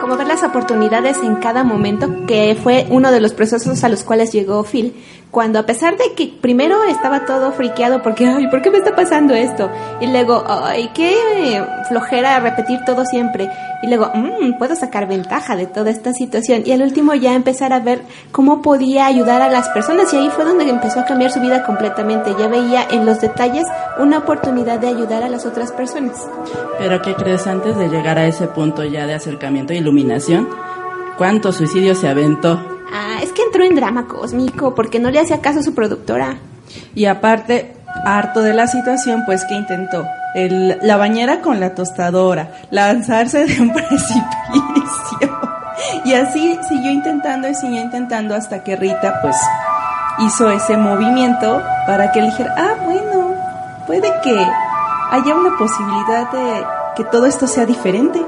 Como 0.00 0.16
ver 0.16 0.26
las 0.26 0.44
oportunidades 0.44 1.18
en 1.22 1.36
cada 1.36 1.64
momento, 1.64 2.26
que 2.26 2.56
fue 2.62 2.86
uno 2.90 3.10
de 3.10 3.20
los 3.20 3.32
procesos 3.32 3.82
a 3.82 3.88
los 3.88 4.04
cuales 4.04 4.32
llegó 4.32 4.62
Phil, 4.62 4.94
cuando 5.30 5.58
a 5.58 5.66
pesar 5.66 5.96
de 5.96 6.14
que 6.14 6.32
primero 6.40 6.84
estaba 6.84 7.26
todo 7.26 7.52
friqueado 7.52 8.02
porque, 8.02 8.26
ay, 8.26 8.48
¿por 8.48 8.62
qué 8.62 8.70
me 8.70 8.78
está 8.78 8.94
pasando 8.96 9.34
esto? 9.34 9.70
Y 10.00 10.06
luego, 10.06 10.44
ay, 10.46 10.90
qué 10.94 11.14
flojera 11.88 12.40
repetir 12.40 12.80
todo 12.86 13.04
siempre. 13.04 13.50
Y 13.82 13.88
luego, 13.88 14.10
mmm, 14.14 14.56
puedo 14.58 14.74
sacar 14.74 15.06
ventaja 15.06 15.54
de 15.54 15.66
toda 15.66 15.90
esta 15.90 16.14
situación. 16.14 16.62
Y 16.64 16.72
al 16.72 16.80
último 16.80 17.12
ya 17.14 17.34
empezar 17.34 17.72
a 17.74 17.80
ver 17.80 18.00
cómo 18.32 18.62
podía 18.62 19.06
ayudar 19.06 19.42
a 19.42 19.50
las 19.50 19.68
personas. 19.68 20.12
Y 20.14 20.16
ahí 20.16 20.30
fue 20.30 20.44
donde 20.46 20.68
empezó 20.68 21.00
a 21.00 21.04
cambiar 21.04 21.30
su 21.30 21.40
vida 21.40 21.66
completamente. 21.66 22.34
Ya 22.38 22.48
veía 22.48 22.86
en 22.90 23.04
los 23.04 23.20
detalles 23.20 23.66
una 23.98 24.18
oportunidad 24.18 24.78
de 24.78 24.88
ayudar 24.88 25.22
a 25.22 25.28
las 25.28 25.44
otras 25.44 25.70
personas. 25.72 26.26
Pero 26.78 27.02
¿qué 27.02 27.14
crees 27.14 27.46
antes 27.46 27.76
de 27.76 27.88
llegar 27.88 28.18
a 28.18 28.26
ese 28.26 28.46
punto 28.46 28.84
ya 28.84 29.06
de 29.06 29.14
acercamiento 29.14 29.74
e 29.74 29.76
iluminación? 29.86 30.48
¿Cuántos 31.16 31.56
suicidios 31.56 31.98
se 31.98 32.08
aventó? 32.08 32.60
Ah, 32.92 33.20
es 33.22 33.32
que 33.32 33.42
entró 33.42 33.64
en 33.64 33.74
drama 33.74 34.06
cósmico 34.06 34.74
porque 34.74 34.98
no 34.98 35.10
le 35.10 35.20
hacía 35.20 35.40
caso 35.40 35.60
a 35.60 35.62
su 35.62 35.74
productora. 35.74 36.38
Y 36.94 37.06
aparte, 37.06 37.76
harto 38.04 38.42
de 38.42 38.52
la 38.52 38.66
situación, 38.66 39.22
pues 39.24 39.44
que 39.44 39.54
intentó 39.54 40.04
el, 40.34 40.78
la 40.82 40.96
bañera 40.96 41.40
con 41.40 41.60
la 41.60 41.74
tostadora, 41.74 42.52
lanzarse 42.70 43.46
de 43.46 43.60
un 43.60 43.72
precipicio. 43.72 45.40
Y 46.04 46.14
así 46.14 46.58
siguió 46.68 46.90
intentando 46.90 47.48
y 47.48 47.54
siguió 47.54 47.80
intentando 47.80 48.34
hasta 48.34 48.64
que 48.64 48.76
Rita 48.76 49.20
pues 49.22 49.36
hizo 50.18 50.50
ese 50.50 50.76
movimiento 50.76 51.62
para 51.86 52.12
que 52.12 52.20
él 52.20 52.26
dijera, 52.26 52.54
ah, 52.56 52.74
bueno, 52.84 53.34
puede 53.86 54.12
que 54.22 54.36
haya 55.10 55.34
una 55.34 55.56
posibilidad 55.56 56.30
de 56.32 56.64
que 56.96 57.04
todo 57.04 57.26
esto 57.26 57.46
sea 57.46 57.66
diferente. 57.66 58.24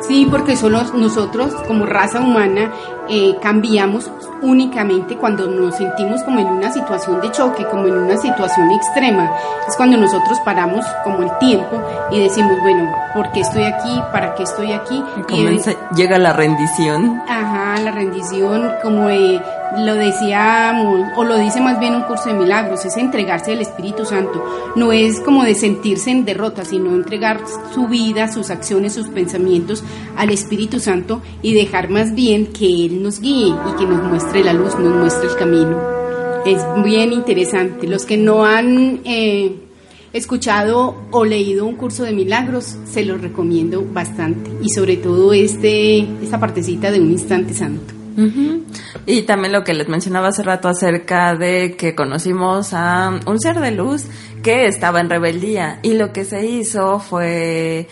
Sí, 0.00 0.26
porque 0.30 0.56
solo 0.56 0.82
nosotros 0.94 1.54
como 1.66 1.86
raza 1.86 2.20
humana 2.20 2.72
eh, 3.08 3.36
cambiamos 3.42 4.10
únicamente 4.42 5.16
cuando 5.16 5.46
nos 5.46 5.76
sentimos 5.76 6.22
como 6.22 6.40
en 6.40 6.46
una 6.46 6.72
situación 6.72 7.20
de 7.20 7.30
choque, 7.30 7.66
como 7.66 7.86
en 7.86 7.94
una 7.94 8.16
situación 8.16 8.70
extrema. 8.70 9.30
Es 9.68 9.76
cuando 9.76 9.96
nosotros 9.98 10.38
paramos 10.44 10.84
como 11.04 11.22
el 11.22 11.38
tiempo 11.38 11.82
y 12.10 12.20
decimos, 12.20 12.56
bueno, 12.62 12.90
¿por 13.14 13.30
qué 13.32 13.40
estoy 13.40 13.64
aquí? 13.64 14.00
¿Para 14.12 14.34
qué 14.34 14.44
estoy 14.44 14.72
aquí? 14.72 15.02
Y 15.18 15.22
comienza, 15.22 15.72
llega 15.94 16.18
la 16.18 16.32
rendición. 16.32 17.22
Ajá, 17.28 17.80
la 17.80 17.90
rendición, 17.90 18.70
como 18.82 19.10
eh, 19.10 19.40
lo 19.78 19.94
decíamos, 19.94 21.08
o 21.16 21.24
lo 21.24 21.38
dice 21.38 21.60
más 21.60 21.78
bien 21.78 21.94
un 21.94 22.02
curso 22.02 22.28
de 22.28 22.34
milagros, 22.34 22.84
es 22.84 22.96
entregarse 22.96 23.52
al 23.52 23.60
Espíritu 23.60 24.04
Santo. 24.04 24.44
No 24.76 24.92
es 24.92 25.20
como 25.20 25.44
de 25.44 25.54
sentirse 25.54 26.10
en 26.10 26.24
derrota, 26.24 26.64
sino 26.64 26.94
entregar 26.94 27.40
su 27.72 27.86
vida, 27.86 28.30
sus 28.30 28.50
acciones, 28.50 28.92
sus 28.92 29.08
pensamientos 29.08 29.84
al 30.16 30.30
Espíritu 30.30 30.80
Santo 30.80 31.22
y 31.42 31.54
dejar 31.54 31.88
más 31.88 32.14
bien 32.14 32.46
que 32.46 32.66
Él 32.66 33.02
nos 33.02 33.20
guíe 33.20 33.48
y 33.48 33.78
que 33.78 33.86
nos 33.86 34.02
muestre 34.02 34.42
la 34.42 34.52
luz, 34.52 34.78
nos 34.78 34.94
muestre 34.94 35.28
el 35.28 35.36
camino. 35.36 35.78
Es 36.44 36.62
bien 36.82 37.12
interesante. 37.12 37.86
Los 37.86 38.06
que 38.06 38.16
no 38.16 38.44
han 38.44 39.00
eh, 39.04 39.56
escuchado 40.12 40.96
o 41.10 41.24
leído 41.24 41.66
un 41.66 41.76
curso 41.76 42.02
de 42.02 42.12
milagros, 42.12 42.76
se 42.90 43.04
los 43.04 43.20
recomiendo 43.20 43.84
bastante. 43.92 44.50
Y 44.62 44.70
sobre 44.70 44.96
todo 44.96 45.32
este, 45.32 46.00
esta 46.22 46.40
partecita 46.40 46.90
de 46.90 47.00
un 47.00 47.12
instante 47.12 47.54
santo. 47.54 47.99
Y 49.06 49.22
también 49.22 49.52
lo 49.52 49.64
que 49.64 49.74
les 49.74 49.88
mencionaba 49.88 50.28
hace 50.28 50.42
rato 50.42 50.68
acerca 50.68 51.34
de 51.34 51.76
que 51.76 51.94
conocimos 51.94 52.72
a 52.72 53.20
un 53.26 53.40
ser 53.40 53.60
de 53.60 53.70
luz 53.70 54.06
que 54.42 54.66
estaba 54.66 55.00
en 55.00 55.10
rebeldía. 55.10 55.78
Y 55.82 55.94
lo 55.94 56.12
que 56.12 56.24
se 56.24 56.46
hizo 56.46 56.98
fue 56.98 57.88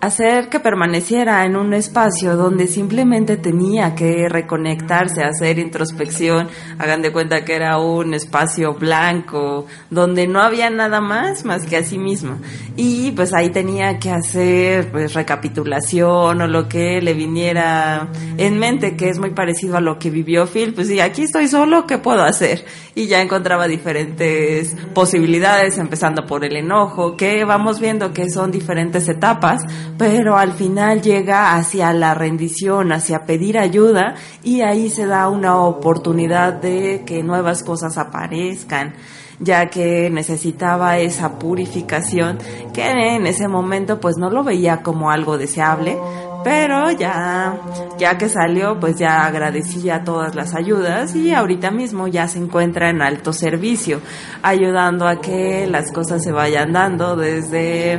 hacer 0.00 0.48
que 0.48 0.60
permaneciera 0.60 1.44
en 1.44 1.56
un 1.56 1.74
espacio 1.74 2.36
donde 2.36 2.66
simplemente 2.66 3.36
tenía 3.36 3.94
que 3.94 4.28
reconectarse, 4.28 5.22
hacer 5.22 5.58
introspección, 5.58 6.48
hagan 6.78 7.02
de 7.02 7.12
cuenta 7.12 7.44
que 7.44 7.54
era 7.54 7.78
un 7.78 8.14
espacio 8.14 8.74
blanco, 8.74 9.66
donde 9.90 10.26
no 10.26 10.40
había 10.40 10.70
nada 10.70 11.00
más 11.00 11.44
más 11.44 11.66
que 11.66 11.76
a 11.76 11.84
sí 11.84 11.98
mismo. 11.98 12.38
Y 12.76 13.10
pues 13.12 13.34
ahí 13.34 13.50
tenía 13.50 13.98
que 13.98 14.10
hacer 14.10 14.90
pues 14.90 15.12
recapitulación 15.12 16.40
o 16.40 16.46
lo 16.46 16.68
que 16.68 17.00
le 17.02 17.12
viniera 17.12 18.08
en 18.38 18.58
mente, 18.58 18.96
que 18.96 19.10
es 19.10 19.18
muy 19.18 19.30
parecido 19.30 19.76
a 19.76 19.80
lo 19.80 19.98
que 19.98 20.10
vivió 20.10 20.46
Phil, 20.46 20.72
pues 20.72 20.88
sí, 20.88 21.00
aquí 21.00 21.22
estoy 21.22 21.48
solo, 21.48 21.86
¿qué 21.86 21.98
puedo 21.98 22.22
hacer? 22.22 22.64
Y 22.94 23.06
ya 23.06 23.20
encontraba 23.20 23.68
diferentes 23.68 24.74
posibilidades, 24.94 25.78
empezando 25.78 26.26
por 26.26 26.44
el 26.44 26.56
enojo, 26.56 27.16
que 27.16 27.44
vamos 27.44 27.80
viendo 27.80 28.12
que 28.12 28.30
son 28.30 28.50
diferentes 28.50 29.08
etapas, 29.08 29.62
pero 29.98 30.36
al 30.36 30.52
final 30.52 31.02
llega 31.02 31.54
hacia 31.56 31.92
la 31.92 32.14
rendición, 32.14 32.92
hacia 32.92 33.24
pedir 33.24 33.58
ayuda 33.58 34.14
y 34.42 34.62
ahí 34.62 34.90
se 34.90 35.06
da 35.06 35.28
una 35.28 35.56
oportunidad 35.56 36.54
de 36.54 37.02
que 37.06 37.22
nuevas 37.22 37.62
cosas 37.62 37.98
aparezcan 37.98 38.94
ya 39.40 39.70
que 39.70 40.10
necesitaba 40.10 40.98
esa 40.98 41.38
purificación 41.38 42.38
que 42.74 42.90
en 42.90 43.26
ese 43.26 43.48
momento 43.48 43.98
pues 43.98 44.16
no 44.18 44.30
lo 44.30 44.44
veía 44.44 44.82
como 44.82 45.10
algo 45.10 45.38
deseable, 45.38 45.98
pero 46.44 46.90
ya 46.90 47.58
ya 47.98 48.18
que 48.18 48.28
salió 48.28 48.78
pues 48.78 48.98
ya 48.98 49.24
agradecía 49.24 50.04
todas 50.04 50.34
las 50.34 50.54
ayudas 50.54 51.16
y 51.16 51.32
ahorita 51.32 51.70
mismo 51.70 52.06
ya 52.06 52.28
se 52.28 52.38
encuentra 52.38 52.90
en 52.90 53.00
alto 53.00 53.32
servicio, 53.32 54.00
ayudando 54.42 55.08
a 55.08 55.20
que 55.20 55.66
las 55.66 55.90
cosas 55.90 56.22
se 56.22 56.32
vayan 56.32 56.72
dando 56.72 57.16
desde 57.16 57.94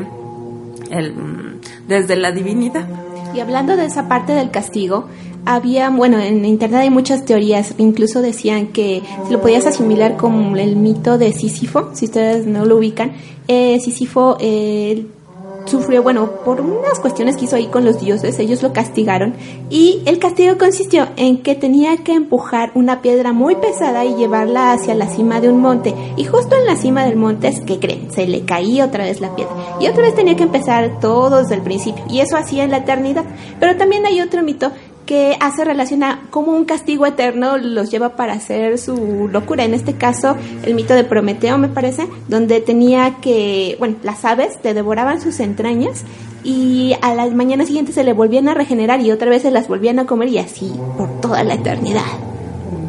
el 0.92 1.51
desde 1.92 2.16
la 2.16 2.32
divinidad. 2.32 2.88
Y 3.36 3.40
hablando 3.40 3.78
de 3.78 3.86
esa 3.86 4.08
parte 4.08 4.34
del 4.34 4.50
castigo, 4.50 5.06
había, 5.46 5.90
bueno, 5.90 6.20
en 6.20 6.46
internet 6.46 6.82
hay 6.82 6.90
muchas 6.90 7.26
teorías, 7.26 7.74
incluso 7.78 8.22
decían 8.22 8.68
que 8.68 9.02
se 9.26 9.34
lo 9.34 9.42
podías 9.42 9.66
asimilar 9.66 10.18
con 10.18 10.58
el 10.58 10.76
mito 10.76 11.18
de 11.18 11.34
Sísifo, 11.34 11.90
si 11.94 12.06
ustedes 12.06 12.46
no 12.46 12.66
lo 12.66 12.78
ubican. 12.78 13.14
Eh, 13.48 13.80
Sísifo, 13.80 14.38
eh, 14.40 15.06
sufrió, 15.66 16.04
bueno, 16.04 16.30
por 16.44 16.62
unas 16.62 17.00
cuestiones 17.00 17.38
que 17.38 17.46
hizo 17.46 17.56
ahí 17.56 17.68
con 17.68 17.86
los 17.86 18.00
dioses, 18.00 18.40
ellos 18.40 18.62
lo 18.62 18.74
castigaron 18.74 19.36
y 19.70 20.02
el 20.06 20.20
castigo 20.20 20.58
consistió 20.58 21.08
en 21.16 21.42
que 21.42 21.56
tenía 21.56 21.98
que 21.98 22.14
empujar 22.14 22.72
una 22.76 23.02
piedra 23.02 23.34
muy 23.34 23.56
pesada 23.56 24.06
y 24.06 24.16
llevarla 24.16 24.74
hacia 24.74 24.96
la 24.96 25.08
cima 25.08 25.40
de 25.40 25.50
un 25.50 25.62
monte 25.62 25.94
y 26.18 26.26
justo 26.26 26.56
en 26.56 26.66
la 26.66 26.76
cima 26.76 27.06
del 27.06 27.16
monte, 27.16 27.54
¿qué 27.66 27.80
creen? 27.80 28.12
Se 28.12 28.28
le 28.28 28.42
caía 28.42 28.86
otra 28.86 29.04
vez 29.04 29.22
la 29.22 29.36
piedra 29.36 29.54
y 29.80 29.88
otra 29.88 30.04
vez 30.04 30.16
tenía 30.16 30.36
que 30.36 30.44
empezar 30.44 31.00
todo 31.00 31.42
desde 31.42 31.56
el 31.56 31.62
principio 31.62 32.04
y 32.10 32.20
eso 32.20 32.38
hacía 32.38 32.64
en 32.64 32.72
la 32.72 32.78
eternidad. 32.78 33.26
Pero 33.60 33.78
también 33.78 34.06
hay 34.06 34.22
otro 34.22 34.44
mito 34.44 34.72
que 35.06 35.38
hace 35.40 35.66
relación 35.66 36.04
a 36.04 36.22
cómo 36.30 36.52
un 36.52 36.66
castigo 36.66 37.06
eterno 37.06 37.58
los 37.58 37.92
lleva 37.92 38.16
para 38.16 38.34
hacer 38.34 38.78
su 38.78 39.30
locura. 39.32 39.64
En 39.64 39.74
este 39.74 39.94
caso, 39.94 40.36
el 40.64 40.74
mito 40.76 40.94
de 40.94 41.04
Prometeo, 41.04 41.58
me 41.58 41.68
parece, 41.68 42.08
donde 42.28 42.62
tenía 42.62 43.18
que, 43.22 43.76
bueno, 43.80 43.96
las 44.04 44.24
aves 44.26 44.58
le 44.64 44.74
devoraban 44.74 45.22
sus 45.22 45.40
entrañas 45.40 46.04
y 46.44 46.96
a 47.02 47.14
la 47.14 47.28
mañana 47.30 47.66
siguiente 47.66 47.92
se 47.92 48.04
le 48.04 48.14
volvían 48.14 48.48
a 48.48 48.54
regenerar 48.54 49.02
y 49.02 49.12
otra 49.12 49.30
vez 49.30 49.44
se 49.44 49.52
las 49.52 49.68
volvían 49.68 50.00
a 50.00 50.06
comer 50.06 50.30
y 50.30 50.40
así 50.40 50.72
por 50.98 51.22
toda 51.22 51.44
la 51.44 51.56
eternidad. 51.56 52.02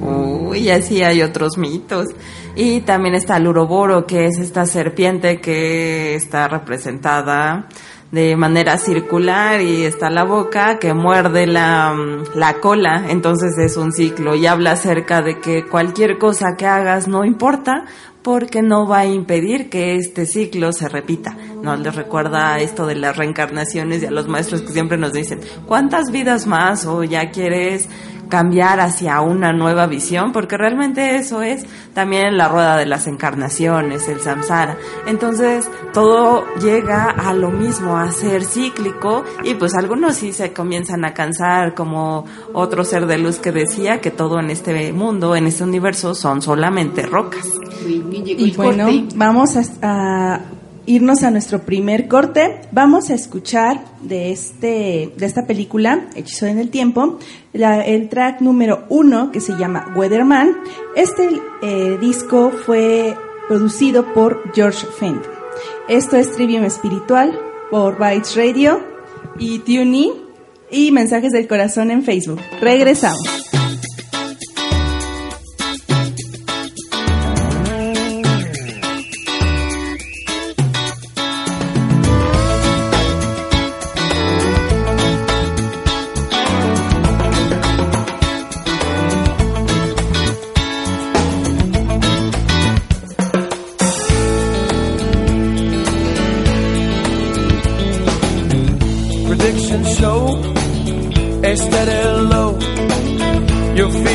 Uy, 0.02 0.69
así 0.71 1.02
hay 1.02 1.23
otros 1.23 1.57
mitos. 1.59 2.09
Y 2.54 2.81
también 2.81 3.14
está 3.14 3.38
el 3.38 3.47
uroboro, 3.47 4.07
que 4.07 4.26
es 4.26 4.38
esta 4.38 4.66
serpiente 4.66 5.40
que 5.40 6.14
está 6.14 6.49
representada 6.49 7.69
de 8.12 8.37
manera 8.37 8.76
circular 8.76 9.62
y 9.62 9.85
está 9.85 10.11
la 10.11 10.25
boca 10.25 10.78
que 10.78 10.92
muerde 10.92 11.47
la, 11.47 11.97
la 12.35 12.61
cola, 12.61 13.07
entonces 13.09 13.57
es 13.59 13.78
un 13.78 13.90
ciclo 13.90 14.37
y 14.37 14.47
habla 14.47 14.73
acerca 14.73 15.23
de 15.23 15.40
que 15.40 15.66
cualquier 15.66 16.19
cosa 16.19 16.54
que 16.59 16.66
hagas 16.66 17.09
no 17.09 17.25
importa 17.25 17.87
porque 18.23 18.62
no 18.62 18.87
va 18.87 19.00
a 19.00 19.07
impedir 19.07 19.69
que 19.69 19.97
este 19.97 20.26
ciclo 20.26 20.73
se 20.73 20.88
repita. 20.88 21.37
¿No 21.62 21.75
les 21.77 21.94
recuerda 21.94 22.61
esto 22.61 22.87
de 22.87 22.94
las 22.94 23.16
reencarnaciones 23.16 24.03
y 24.03 24.07
a 24.07 24.11
los 24.11 24.29
maestros 24.29 24.62
que 24.62 24.72
siempre 24.72 24.96
nos 24.96 25.12
dicen, 25.12 25.40
¿cuántas 25.66 26.12
vidas 26.12 26.46
más? 26.46 26.87
O 26.87 27.03
ya 27.05 27.31
quieres 27.31 27.88
cambiar 28.33 28.81
hacia 28.81 29.21
una 29.21 29.53
nueva 29.53 29.87
visión, 29.87 30.33
porque 30.33 30.57
realmente 30.57 31.16
eso 31.16 31.42
es 31.42 31.66
también 31.92 32.38
la 32.38 32.49
rueda 32.49 32.79
de 32.79 32.87
las 32.87 33.07
encarnaciones, 33.07 34.09
el 34.09 34.21
samsara. 34.21 34.79
Entonces, 35.07 35.71
todo 35.92 36.47
llega 36.55 37.11
a 37.11 37.35
lo 37.35 37.51
mismo, 37.51 37.99
a 37.99 38.11
ser 38.11 38.47
cíclico, 38.47 39.23
y 39.45 39.53
pues 39.53 39.75
algunos 39.75 40.16
sí 40.16 40.33
se 40.33 40.55
comienzan 40.55 41.05
a 41.05 41.12
cansar, 41.12 41.75
como 41.75 42.25
otro 42.55 42.85
ser 42.85 43.05
de 43.05 43.18
luz 43.18 43.37
que 43.37 43.53
decía 43.53 44.01
que 44.01 44.11
todo 44.11 44.40
en 44.40 44.49
este 44.49 44.95
mundo, 44.95 45.37
en 45.37 45.47
este 45.47 45.64
universo, 45.64 46.14
son 46.14 46.40
solamente 46.40 47.03
rocas. 47.03 47.47
Y 47.87 48.57
bueno, 48.57 48.88
vamos 49.14 49.59
a 49.83 50.40
irnos 50.87 51.23
a 51.23 51.31
nuestro 51.31 51.62
primer 51.62 52.09
corte, 52.09 52.61
vamos 52.73 53.11
a 53.11 53.14
escuchar 53.14 53.85
de, 54.03 54.33
este, 54.33 55.12
de 55.16 55.27
esta 55.27 55.47
película, 55.47 56.09
Hechizo 56.14 56.47
en 56.47 56.59
el 56.59 56.71
Tiempo, 56.71 57.18
el 57.53 58.09
track 58.09 58.40
número 58.40 58.85
uno 58.88 59.31
que 59.31 59.40
se 59.40 59.53
llama 59.57 59.92
Weatherman. 59.97 60.57
Este 60.97 61.29
eh, 61.62 61.99
disco 62.01 62.51
fue 62.51 63.16
producido 63.49 64.12
por 64.12 64.53
George 64.55 64.87
Fenton. 64.99 65.33
Esto 65.88 66.16
es 66.16 66.33
Trivium 66.33 66.64
Espiritual 66.64 67.38
por 67.71 67.99
Bytes 67.99 68.37
Radio 68.37 68.81
y 69.38 69.59
TuneIn 69.61 70.12
y 70.71 70.90
Mensajes 70.90 71.33
del 71.33 71.47
Corazón 71.47 71.90
en 71.90 72.03
Facebook. 72.03 72.40
Regresamos. 72.61 73.41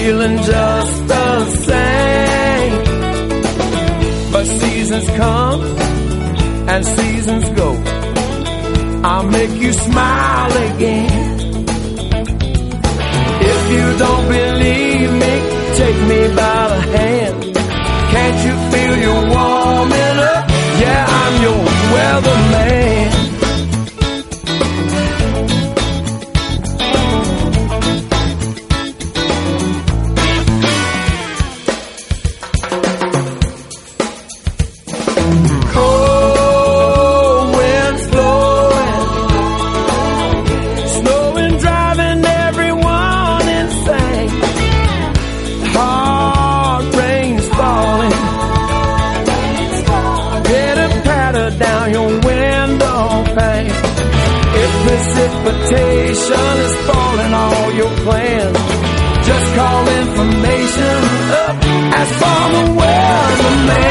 feeling 0.08 0.38
just 0.38 1.08
the 1.08 1.46
same. 1.68 2.76
But 4.32 4.46
seasons 4.46 5.08
come 5.22 5.62
and 6.72 6.86
seasons 6.86 7.50
go. 7.62 7.70
I'll 9.04 9.30
make 9.38 9.54
you 9.64 9.74
smile 9.74 10.54
again. 10.70 11.30
If 13.52 13.62
you 13.76 13.86
don't 14.04 14.26
believe 14.38 15.12
me, 15.24 15.34
take 15.82 16.00
me 16.12 16.22
by 16.40 16.62
the 16.74 16.82
hand. 16.96 17.38
Can't 18.14 18.40
you 18.48 18.56
feel 18.72 18.94
you're 19.04 19.26
warming 19.36 20.18
up? 20.34 20.44
Yeah, 20.84 21.06
I'm 21.22 21.36
your 21.46 21.60
weatherman. 21.94 22.77
woman. 63.50 63.87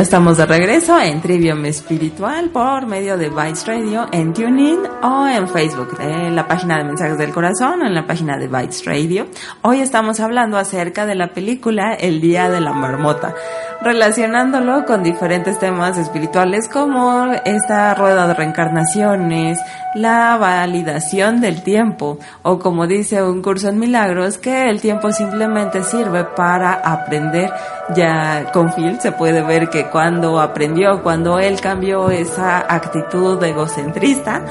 Estamos 0.00 0.38
de 0.38 0.46
regreso 0.46 0.98
en 0.98 1.20
Trivium 1.20 1.62
Espiritual 1.66 2.48
por 2.48 2.86
medio 2.86 3.18
de 3.18 3.28
Bytes 3.28 3.66
Radio 3.66 4.08
en 4.10 4.32
TuneIn 4.32 4.78
o 5.02 5.28
en 5.28 5.46
Facebook, 5.46 5.98
en 6.00 6.34
la 6.34 6.48
página 6.48 6.78
de 6.78 6.84
Mensajes 6.84 7.18
del 7.18 7.32
Corazón 7.32 7.82
o 7.82 7.86
en 7.86 7.94
la 7.94 8.06
página 8.06 8.38
de 8.38 8.48
Bytes 8.48 8.86
Radio. 8.86 9.26
Hoy 9.60 9.80
estamos 9.80 10.18
hablando 10.20 10.56
acerca 10.56 11.04
de 11.04 11.16
la 11.16 11.34
película 11.34 11.92
El 11.92 12.22
Día 12.22 12.48
de 12.48 12.62
la 12.62 12.72
Marmota, 12.72 13.34
relacionándolo 13.82 14.84
con 14.84 15.02
diferentes 15.02 15.58
temas 15.58 15.96
espirituales 15.96 16.68
como 16.68 17.32
esta 17.44 17.94
rueda 17.94 18.26
de 18.26 18.34
reencarnaciones, 18.34 19.58
la 19.94 20.36
validación 20.36 21.40
del 21.40 21.62
tiempo 21.62 22.18
o 22.42 22.58
como 22.58 22.86
dice 22.86 23.22
un 23.22 23.42
curso 23.42 23.68
en 23.68 23.78
milagros 23.78 24.38
que 24.38 24.68
el 24.68 24.80
tiempo 24.80 25.10
simplemente 25.12 25.82
sirve 25.82 26.24
para 26.24 26.74
aprender. 26.74 27.50
Ya 27.94 28.52
con 28.52 28.72
Phil 28.72 29.00
se 29.00 29.12
puede 29.12 29.42
ver 29.42 29.68
que 29.68 29.86
cuando 29.86 30.40
aprendió, 30.40 31.02
cuando 31.02 31.38
él 31.38 31.60
cambió 31.60 32.10
esa 32.10 32.58
actitud 32.72 33.42
egocentrista, 33.42 34.44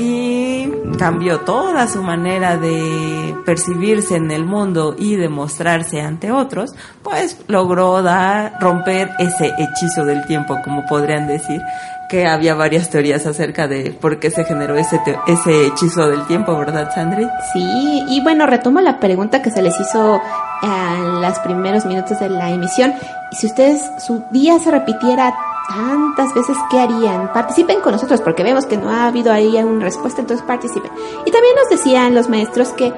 y 0.00 0.72
cambió 0.98 1.40
toda 1.40 1.86
su 1.86 2.02
manera 2.02 2.56
de 2.56 3.34
percibirse 3.44 4.16
en 4.16 4.30
el 4.30 4.44
mundo 4.44 4.94
y 4.98 5.16
de 5.16 5.28
mostrarse 5.28 6.00
ante 6.00 6.32
otros, 6.32 6.74
pues 7.02 7.38
logró 7.48 8.02
dar, 8.02 8.54
romper 8.60 9.10
ese 9.18 9.52
hechizo 9.58 10.04
del 10.04 10.24
tiempo, 10.26 10.56
como 10.64 10.86
podrían 10.86 11.26
decir, 11.26 11.60
que 12.08 12.26
había 12.26 12.54
varias 12.54 12.88
teorías 12.88 13.26
acerca 13.26 13.68
de 13.68 13.90
por 13.92 14.18
qué 14.18 14.30
se 14.30 14.44
generó 14.44 14.76
ese, 14.76 15.00
ese 15.26 15.66
hechizo 15.66 16.08
del 16.08 16.26
tiempo, 16.26 16.56
¿verdad, 16.56 16.90
Sandri? 16.94 17.26
Sí, 17.52 18.04
y 18.08 18.20
bueno, 18.22 18.46
retomo 18.46 18.80
la 18.80 18.98
pregunta 18.98 19.42
que 19.42 19.50
se 19.50 19.62
les 19.62 19.78
hizo 19.78 20.20
en 20.62 21.22
los 21.22 21.38
primeros 21.40 21.84
minutos 21.84 22.18
de 22.20 22.30
la 22.30 22.50
emisión. 22.50 22.94
Si 23.32 23.46
ustedes, 23.46 23.82
su 23.98 24.24
día 24.32 24.58
se 24.58 24.70
repitiera 24.70 25.34
tantas 25.70 26.34
veces, 26.34 26.56
¿qué 26.68 26.80
harían? 26.80 27.32
Participen 27.32 27.80
con 27.80 27.92
nosotros 27.92 28.20
porque 28.20 28.42
vemos 28.42 28.66
que 28.66 28.76
no 28.76 28.90
ha 28.90 29.06
habido 29.06 29.32
ahí 29.32 29.56
una 29.62 29.84
respuesta, 29.84 30.20
entonces 30.20 30.44
participen. 30.44 30.90
Y 31.24 31.30
también 31.30 31.54
nos 31.54 31.70
decían 31.70 32.14
los 32.14 32.28
maestros 32.28 32.70
que, 32.70 32.92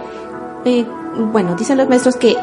eh, 0.64 0.86
bueno, 1.16 1.54
dicen 1.54 1.76
los 1.76 1.88
maestros 1.88 2.16
que 2.16 2.34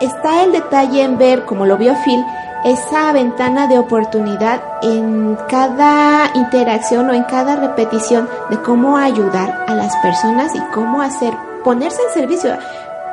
está 0.00 0.44
el 0.44 0.52
detalle 0.52 1.02
en 1.02 1.18
ver, 1.18 1.44
como 1.44 1.66
lo 1.66 1.76
vio 1.76 1.94
Phil, 2.04 2.24
esa 2.64 3.10
ventana 3.12 3.66
de 3.66 3.78
oportunidad 3.78 4.62
en 4.82 5.36
cada 5.48 6.30
interacción 6.34 7.08
o 7.10 7.14
en 7.14 7.24
cada 7.24 7.56
repetición 7.56 8.28
de 8.50 8.60
cómo 8.62 8.98
ayudar 8.98 9.64
a 9.66 9.74
las 9.74 9.96
personas 9.96 10.54
y 10.54 10.60
cómo 10.72 11.02
hacer, 11.02 11.34
ponerse 11.64 12.00
en 12.02 12.14
servicio. 12.14 12.56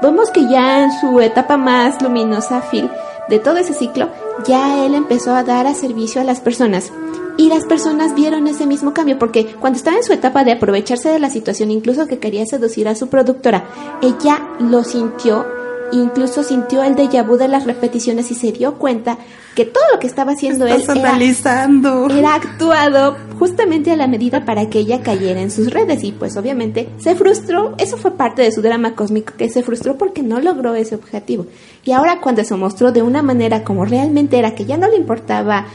Vemos 0.01 0.29
que 0.29 0.47
ya 0.47 0.83
en 0.83 0.91
su 0.91 1.19
etapa 1.19 1.57
más 1.57 1.99
luminosa, 2.01 2.61
Phil, 2.69 2.91
de 3.29 3.39
todo 3.39 3.57
ese 3.57 3.73
ciclo, 3.73 4.09
ya 4.45 4.85
él 4.85 4.95
empezó 4.95 5.33
a 5.33 5.43
dar 5.43 5.67
a 5.67 5.73
servicio 5.73 6.21
a 6.21 6.23
las 6.23 6.39
personas. 6.39 6.91
Y 7.37 7.49
las 7.49 7.65
personas 7.65 8.15
vieron 8.15 8.47
ese 8.47 8.65
mismo 8.65 8.93
cambio, 8.93 9.19
porque 9.19 9.45
cuando 9.45 9.77
estaba 9.77 9.97
en 9.97 10.03
su 10.03 10.11
etapa 10.11 10.43
de 10.43 10.53
aprovecharse 10.53 11.09
de 11.09 11.19
la 11.19 11.29
situación, 11.29 11.69
incluso 11.69 12.07
que 12.07 12.17
quería 12.17 12.45
seducir 12.47 12.87
a 12.87 12.95
su 12.95 13.09
productora, 13.09 13.65
ella 14.01 14.41
lo 14.59 14.83
sintió, 14.83 15.45
incluso 15.91 16.43
sintió 16.43 16.83
el 16.83 16.95
déjà 16.95 17.25
vu 17.25 17.37
de 17.37 17.47
las 17.47 17.65
repeticiones 17.65 18.31
y 18.31 18.35
se 18.35 18.51
dio 18.51 18.75
cuenta 18.75 19.17
que 19.55 19.65
todo 19.65 19.83
lo 19.91 19.99
que 19.99 20.07
estaba 20.07 20.33
haciendo 20.33 20.67
él 20.67 20.83
era, 20.83 20.93
analizando. 20.93 22.07
era 22.09 22.35
actuado 22.35 23.17
justamente 23.39 23.91
a 23.91 23.95
la 23.95 24.07
medida 24.07 24.45
para 24.45 24.69
que 24.69 24.79
ella 24.79 25.01
cayera 25.01 25.41
en 25.41 25.49
sus 25.49 25.71
redes. 25.71 26.03
Y 26.03 26.11
pues 26.11 26.37
obviamente 26.37 26.89
se 26.99 27.15
frustró, 27.15 27.73
eso 27.79 27.97
fue 27.97 28.11
parte 28.11 28.43
de 28.43 28.51
su 28.51 28.61
drama 28.61 28.93
cósmico 28.93 29.33
que 29.35 29.49
se 29.49 29.63
frustró 29.63 29.97
porque 29.97 30.21
no 30.21 30.39
logró 30.39 30.75
ese 30.75 30.95
objetivo. 30.95 31.47
Y 31.83 31.91
ahora 31.91 32.21
cuando 32.21 32.43
se 32.43 32.55
mostró 32.55 32.91
de 32.91 33.01
una 33.01 33.23
manera 33.23 33.63
como 33.63 33.83
realmente 33.85 34.37
era 34.37 34.53
que 34.53 34.65
ya 34.65 34.77
no 34.77 34.87
le 34.87 34.97
importaba 34.97 35.65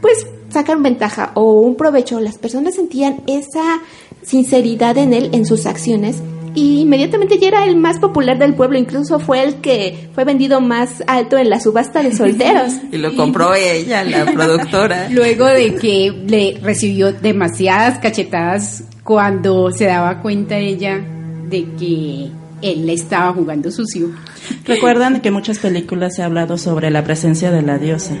pues 0.00 0.26
sacar 0.50 0.78
ventaja 0.80 1.32
o 1.34 1.60
un 1.60 1.76
provecho, 1.76 2.20
las 2.20 2.38
personas 2.38 2.74
sentían 2.74 3.22
esa 3.26 3.80
sinceridad 4.22 4.96
en 4.98 5.14
él 5.14 5.30
en 5.32 5.46
sus 5.46 5.66
acciones 5.66 6.22
y 6.54 6.80
inmediatamente 6.80 7.38
ya 7.38 7.48
era 7.48 7.64
el 7.66 7.76
más 7.76 7.98
popular 7.98 8.38
del 8.38 8.54
pueblo, 8.54 8.78
incluso 8.78 9.18
fue 9.18 9.42
el 9.42 9.56
que 9.56 10.08
fue 10.14 10.24
vendido 10.24 10.60
más 10.60 11.02
alto 11.06 11.38
en 11.38 11.50
la 11.50 11.60
subasta 11.60 12.02
de 12.02 12.14
solteros. 12.14 12.72
Y 12.92 12.98
lo 12.98 13.14
compró 13.16 13.54
ella, 13.54 14.04
la 14.04 14.24
productora. 14.32 15.08
Luego 15.10 15.46
de 15.46 15.74
que 15.76 16.12
le 16.26 16.58
recibió 16.62 17.12
demasiadas 17.12 17.98
cachetadas 17.98 18.84
cuando 19.02 19.70
se 19.70 19.86
daba 19.86 20.20
cuenta 20.20 20.58
ella 20.58 21.00
de 21.48 21.66
que 21.78 22.30
él 22.62 22.86
le 22.86 22.92
estaba 22.92 23.32
jugando 23.32 23.70
sucio. 23.70 24.10
Recuerdan 24.64 25.20
que 25.20 25.28
en 25.28 25.34
muchas 25.34 25.58
películas 25.58 26.16
se 26.16 26.22
ha 26.22 26.26
hablado 26.26 26.58
sobre 26.58 26.90
la 26.90 27.04
presencia 27.04 27.50
de 27.50 27.62
la 27.62 27.78
diosa. 27.78 28.14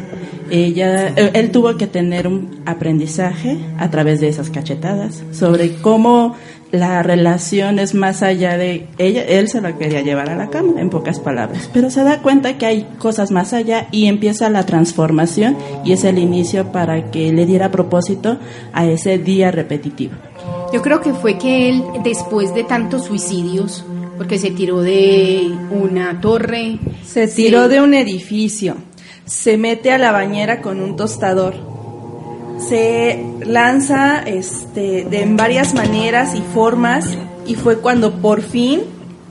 Ella, 0.50 1.08
eh, 1.08 1.30
él 1.34 1.50
tuvo 1.50 1.76
que 1.76 1.86
tener 1.86 2.26
un 2.26 2.60
aprendizaje 2.66 3.58
a 3.78 3.90
través 3.90 4.20
de 4.20 4.28
esas 4.28 4.50
cachetadas 4.50 5.22
sobre 5.32 5.76
cómo 5.76 6.36
la 6.72 7.02
relación 7.02 7.78
es 7.78 7.94
más 7.94 8.22
allá 8.22 8.56
de 8.56 8.88
ella, 8.98 9.22
él 9.22 9.48
se 9.48 9.60
la 9.60 9.76
quería 9.76 10.00
llevar 10.00 10.30
a 10.30 10.36
la 10.36 10.48
cama, 10.48 10.80
en 10.80 10.88
pocas 10.90 11.20
palabras, 11.20 11.70
pero 11.72 11.90
se 11.90 12.02
da 12.02 12.22
cuenta 12.22 12.56
que 12.56 12.66
hay 12.66 12.84
cosas 12.98 13.30
más 13.30 13.52
allá 13.52 13.88
y 13.92 14.06
empieza 14.06 14.48
la 14.48 14.64
transformación 14.64 15.56
y 15.84 15.92
es 15.92 16.04
el 16.04 16.18
inicio 16.18 16.72
para 16.72 17.10
que 17.10 17.30
le 17.30 17.44
diera 17.44 17.70
propósito 17.70 18.38
a 18.72 18.86
ese 18.86 19.18
día 19.18 19.50
repetitivo. 19.50 20.14
Yo 20.72 20.80
creo 20.80 21.02
que 21.02 21.12
fue 21.12 21.38
que 21.38 21.68
él, 21.68 21.84
después 22.02 22.54
de 22.54 22.64
tantos 22.64 23.04
suicidios, 23.04 23.84
porque 24.16 24.38
se 24.38 24.50
tiró 24.50 24.80
de 24.80 25.52
una 25.70 26.20
torre. 26.20 26.78
Se 27.04 27.28
tiró 27.28 27.68
de 27.68 27.82
un 27.82 27.92
edificio, 27.92 28.76
se 29.26 29.58
mete 29.58 29.92
a 29.92 29.98
la 29.98 30.12
bañera 30.12 30.62
con 30.62 30.80
un 30.80 30.96
tostador, 30.96 31.71
se 32.68 33.24
lanza 33.44 34.22
este, 34.22 35.04
de 35.04 35.22
en 35.22 35.36
varias 35.36 35.74
maneras 35.74 36.34
y 36.34 36.42
formas 36.54 37.16
y 37.46 37.54
fue 37.54 37.78
cuando 37.78 38.12
por 38.14 38.42
fin 38.42 38.82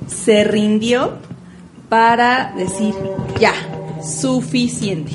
se 0.08 0.44
rindió 0.44 1.14
para 1.90 2.54
decir, 2.56 2.94
ya, 3.40 3.54
suficiente. 4.04 5.12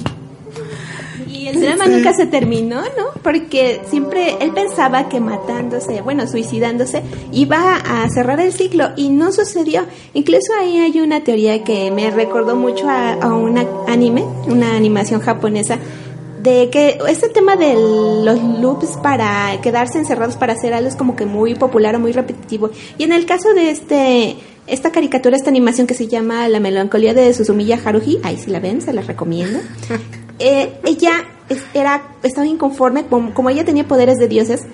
Y 1.27 1.49
el 1.49 1.61
drama 1.61 1.87
nunca 1.87 2.13
se 2.13 2.27
terminó, 2.27 2.83
¿no? 2.83 3.21
Porque 3.23 3.81
siempre 3.89 4.37
él 4.41 4.53
pensaba 4.53 5.09
que 5.09 5.21
matándose, 5.21 6.03
bueno, 6.03 6.27
suicidándose, 6.27 7.03
iba 7.33 7.77
a 7.77 8.09
cerrar 8.11 8.41
el 8.41 8.53
ciclo 8.53 8.91
y 8.97 9.09
no 9.09 9.33
sucedió. 9.33 9.87
Incluso 10.15 10.53
ahí 10.59 10.79
hay 10.79 11.01
una 11.01 11.23
teoría 11.25 11.65
que 11.65 11.91
me 11.91 12.11
recordó 12.11 12.57
mucho 12.57 12.89
a, 12.89 13.15
a 13.15 13.35
un 13.35 13.59
anime, 13.87 14.25
una 14.47 14.77
animación 14.77 15.21
japonesa, 15.21 15.79
de 16.47 16.71
que 16.71 16.99
este 17.09 17.29
tema 17.29 17.57
de 17.57 17.75
los 17.75 18.41
loops 18.61 18.97
para 19.03 19.61
quedarse 19.61 19.99
encerrados 19.99 20.37
para 20.37 20.53
hacer 20.53 20.73
algo 20.73 20.89
es 20.89 20.95
como 20.95 21.17
que 21.17 21.27
muy 21.27 21.57
popular 21.57 21.97
o 21.97 21.99
muy 21.99 22.13
repetitivo. 22.13 22.71
Y 22.97 23.03
en 23.03 23.13
el 23.13 23.27
caso 23.27 23.53
de 23.53 23.71
este 23.71 24.37
esta 24.69 24.91
caricatura, 24.91 25.37
esta 25.37 25.51
animación 25.51 25.87
que 25.87 25.95
se 25.95 26.07
llama 26.07 26.49
La 26.49 26.61
melancolía 26.61 27.15
de 27.15 27.33
Susumiya 27.35 27.81
Haruhi, 27.85 28.21
ahí 28.23 28.39
si 28.39 28.51
la 28.51 28.61
ven, 28.61 28.81
se 28.81 28.93
la 28.93 29.03
recomiendo. 29.03 29.59
Eh, 30.39 30.81
ella 30.85 31.25
era, 31.73 32.09
estaba 32.23 32.47
inconforme, 32.47 33.07
como, 33.07 33.33
como 33.33 33.49
ella 33.49 33.65
tenía 33.65 33.89
poderes 33.89 34.19
de 34.19 34.29
dioses, 34.29 34.67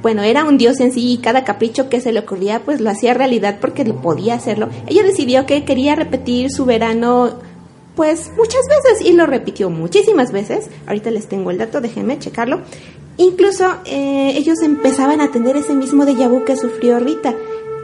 bueno, 0.00 0.22
era 0.22 0.44
un 0.44 0.58
dios 0.58 0.78
en 0.78 0.92
sí 0.92 1.14
y 1.14 1.18
cada 1.18 1.42
capricho 1.42 1.88
que 1.88 2.00
se 2.00 2.12
le 2.12 2.20
ocurría 2.20 2.60
pues 2.60 2.80
lo 2.80 2.88
hacía 2.88 3.14
realidad 3.14 3.58
porque 3.60 3.84
lo 3.84 4.00
podía 4.00 4.34
hacerlo. 4.34 4.68
Ella 4.86 5.02
decidió 5.02 5.44
que 5.44 5.64
quería 5.64 5.96
repetir 5.96 6.52
su 6.52 6.66
verano 6.66 7.40
pues 7.98 8.30
muchas 8.36 8.60
veces 8.68 9.04
y 9.04 9.12
lo 9.12 9.26
repitió 9.26 9.70
muchísimas 9.70 10.30
veces. 10.30 10.70
Ahorita 10.86 11.10
les 11.10 11.26
tengo 11.26 11.50
el 11.50 11.58
dato, 11.58 11.80
déjenme 11.80 12.16
checarlo. 12.20 12.60
Incluso 13.16 13.64
eh, 13.86 14.34
ellos 14.36 14.62
empezaban 14.62 15.20
a 15.20 15.32
tener 15.32 15.56
ese 15.56 15.74
mismo 15.74 16.04
déjà 16.04 16.28
vu 16.28 16.44
que 16.44 16.54
sufrió 16.54 17.00
Rita. 17.00 17.34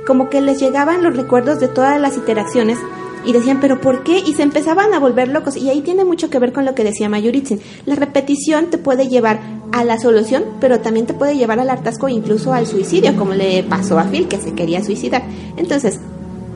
Como 0.07 0.31
que 0.31 0.41
les 0.41 0.61
llegaban 0.61 1.03
los 1.03 1.17
recuerdos 1.17 1.59
de 1.59 1.67
todas 1.67 2.01
las 2.01 2.17
interacciones 2.17 2.79
y 3.27 3.33
decían, 3.33 3.59
pero 3.61 3.81
¿por 3.81 4.05
qué? 4.05 4.21
Y 4.21 4.35
se 4.35 4.45
empezaban 4.45 4.95
a 4.95 5.01
volver 5.01 5.31
locos. 5.31 5.57
Y 5.57 5.69
ahí 5.69 5.81
tiene 5.81 6.05
mucho 6.05 6.31
que 6.31 6.39
ver 6.39 6.53
con 6.53 6.65
lo 6.65 6.77
que 6.77 6.85
decía 6.85 7.09
Mayuritzin. 7.09 7.61
La 7.85 7.97
repetición 7.97 8.67
te 8.71 8.79
puede 8.79 9.09
llevar 9.09 9.41
a 9.73 9.83
la 9.83 9.99
solución, 9.99 10.45
pero 10.61 10.79
también 10.79 11.07
te 11.07 11.15
puede 11.15 11.37
llevar 11.37 11.59
al 11.59 11.71
hartazgo, 11.71 12.09
incluso 12.09 12.53
al 12.53 12.69
suicidio, 12.69 13.17
como 13.17 13.35
le 13.35 13.65
pasó 13.65 13.99
a 13.99 14.05
Phil, 14.05 14.29
que 14.29 14.39
se 14.39 14.53
quería 14.53 14.85
suicidar. 14.85 15.25
Entonces, 15.57 15.99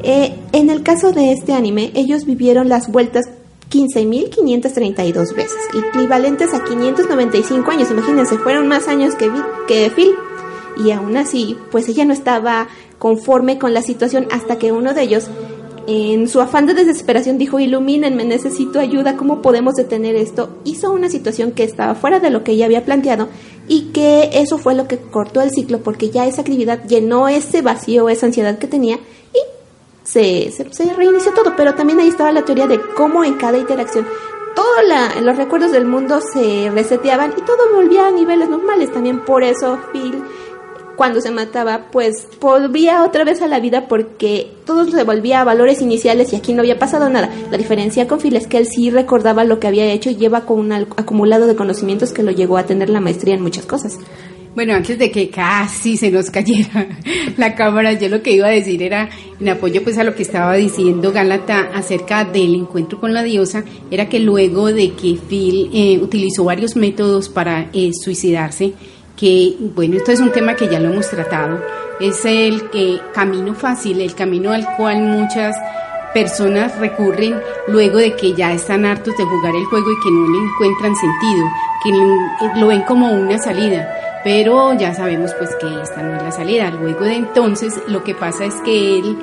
eh, 0.04 0.36
en 0.52 0.70
el 0.70 0.84
caso 0.84 1.10
de 1.10 1.32
este 1.32 1.54
anime, 1.54 1.90
ellos 1.96 2.24
vivieron 2.24 2.68
las 2.68 2.92
vueltas 2.92 3.24
15.532 3.70 5.35
veces, 5.35 5.57
equivalentes 5.94 6.52
a 6.54 6.64
595 6.64 7.70
años. 7.70 7.90
Imagínense, 7.90 8.38
fueron 8.38 8.68
más 8.68 8.88
años 8.88 9.14
que, 9.14 9.28
Vi- 9.28 9.42
que 9.66 9.90
Phil. 9.94 10.14
Y 10.85 10.90
aún 10.92 11.16
así, 11.16 11.57
pues 11.70 11.88
ella 11.88 12.04
no 12.04 12.12
estaba 12.12 12.68
conforme 12.98 13.59
con 13.59 13.74
la 13.74 13.83
situación 13.83 14.26
hasta 14.31 14.59
que 14.59 14.70
uno 14.72 14.94
de 14.94 15.02
ellos, 15.02 15.26
en 15.87 16.28
su 16.28 16.40
afán 16.40 16.66
de 16.66 16.74
desesperación, 16.74 17.38
dijo, 17.38 17.59
ilumínenme, 17.59 18.24
necesito 18.24 18.78
ayuda, 18.78 19.16
¿cómo 19.16 19.40
podemos 19.42 19.74
detener 19.74 20.14
esto? 20.16 20.50
Hizo 20.64 20.92
una 20.92 21.09
situación 21.09 21.52
que 21.52 21.64
estaba 21.64 21.94
fuera 21.94 22.20
de 22.20 22.31
lo 22.31 22.44
que 22.44 22.52
ella 22.52 22.66
había 22.66 22.85
planteado 22.85 23.28
y 23.66 23.90
que 23.92 24.31
eso 24.35 24.59
fue 24.59 24.74
lo 24.74 24.87
que 24.87 24.98
cortó 24.98 25.40
el 25.40 25.50
ciclo 25.50 25.78
porque 25.81 26.11
ya 26.11 26.26
esa 26.26 26.42
actividad 26.42 26.85
llenó 26.87 27.28
ese 27.28 27.62
vacío, 27.62 28.09
esa 28.09 28.26
ansiedad 28.26 28.59
que 28.59 28.66
tenía 28.66 28.96
y 29.33 29.38
se, 30.08 30.50
se, 30.50 30.94
reinició 30.94 31.32
todo, 31.32 31.54
pero 31.54 31.74
también 31.74 32.00
ahí 32.00 32.08
estaba 32.08 32.32
la 32.32 32.42
teoría 32.42 32.66
de 32.66 32.80
cómo 32.96 33.24
en 33.24 33.34
cada 33.34 33.58
interacción 33.58 34.06
todos 34.54 35.22
los 35.22 35.36
recuerdos 35.36 35.70
del 35.70 35.84
mundo 35.84 36.20
se 36.20 36.70
reseteaban 36.70 37.34
y 37.36 37.42
todo 37.42 37.74
volvía 37.74 38.08
a 38.08 38.10
niveles 38.10 38.48
normales. 38.48 38.92
También 38.92 39.20
por 39.20 39.44
eso 39.44 39.78
Phil, 39.92 40.24
cuando 40.96 41.20
se 41.20 41.30
mataba, 41.30 41.90
pues 41.92 42.26
volvía 42.40 43.04
otra 43.04 43.22
vez 43.24 43.42
a 43.42 43.48
la 43.48 43.60
vida 43.60 43.86
porque 43.86 44.50
todo 44.64 44.90
se 44.90 45.04
volvía 45.04 45.42
a 45.42 45.44
valores 45.44 45.82
iniciales 45.82 46.32
y 46.32 46.36
aquí 46.36 46.54
no 46.54 46.62
había 46.62 46.78
pasado 46.78 47.10
nada. 47.10 47.30
La 47.50 47.58
diferencia 47.58 48.08
con 48.08 48.18
Phil 48.18 48.34
es 48.34 48.46
que 48.46 48.56
él 48.56 48.66
sí 48.66 48.90
recordaba 48.90 49.44
lo 49.44 49.60
que 49.60 49.66
había 49.66 49.84
hecho 49.92 50.10
y 50.10 50.16
lleva 50.16 50.46
con 50.46 50.58
un 50.58 50.72
acumulado 50.72 51.46
de 51.46 51.54
conocimientos 51.54 52.12
que 52.12 52.22
lo 52.22 52.30
llegó 52.30 52.56
a 52.56 52.64
tener 52.64 52.88
la 52.88 53.00
maestría 53.00 53.34
en 53.34 53.42
muchas 53.42 53.66
cosas. 53.66 53.98
Bueno, 54.58 54.74
antes 54.74 54.98
de 54.98 55.12
que 55.12 55.30
casi 55.30 55.96
se 55.96 56.10
nos 56.10 56.30
cayera 56.30 56.88
la 57.36 57.54
cámara, 57.54 57.92
yo 57.92 58.08
lo 58.08 58.24
que 58.24 58.32
iba 58.32 58.48
a 58.48 58.50
decir 58.50 58.82
era, 58.82 59.08
en 59.38 59.48
apoyo 59.50 59.84
pues 59.84 59.98
a 59.98 60.02
lo 60.02 60.16
que 60.16 60.24
estaba 60.24 60.52
diciendo 60.54 61.12
Gálata 61.12 61.70
acerca 61.72 62.24
del 62.24 62.56
encuentro 62.56 62.98
con 62.98 63.14
la 63.14 63.22
diosa, 63.22 63.62
era 63.88 64.08
que 64.08 64.18
luego 64.18 64.72
de 64.72 64.94
que 64.94 65.16
Phil 65.28 65.70
eh, 65.72 66.00
utilizó 66.02 66.42
varios 66.42 66.74
métodos 66.74 67.28
para 67.28 67.70
eh, 67.72 67.92
suicidarse, 67.92 68.72
que 69.16 69.54
bueno, 69.76 69.96
esto 69.96 70.10
es 70.10 70.18
un 70.18 70.32
tema 70.32 70.56
que 70.56 70.66
ya 70.66 70.80
lo 70.80 70.90
hemos 70.90 71.08
tratado, 71.08 71.62
es 72.00 72.24
el 72.24 72.68
que 72.70 72.98
camino 73.14 73.54
fácil, 73.54 74.00
el 74.00 74.16
camino 74.16 74.50
al 74.50 74.66
cual 74.76 75.02
muchas 75.02 75.54
personas 76.12 76.76
recurren 76.80 77.36
luego 77.68 77.98
de 77.98 78.16
que 78.16 78.34
ya 78.34 78.52
están 78.52 78.86
hartos 78.86 79.16
de 79.16 79.22
jugar 79.22 79.54
el 79.54 79.66
juego 79.66 79.86
y 79.88 80.02
que 80.02 80.10
no 80.10 80.28
le 80.28 80.38
encuentran 80.48 80.96
sentido, 80.96 81.46
que 81.84 82.58
lo 82.58 82.66
ven 82.66 82.82
como 82.82 83.12
una 83.12 83.38
salida 83.38 83.88
pero 84.28 84.78
ya 84.78 84.92
sabemos 84.92 85.32
pues 85.38 85.56
que 85.58 85.80
esta 85.80 86.02
no 86.02 86.14
es 86.14 86.22
la 86.22 86.30
salida. 86.30 86.70
Luego 86.70 87.06
de 87.06 87.14
entonces 87.14 87.80
lo 87.88 88.04
que 88.04 88.14
pasa 88.14 88.44
es 88.44 88.56
que 88.56 88.98
él, 88.98 89.16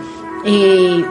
eh, 0.44 1.06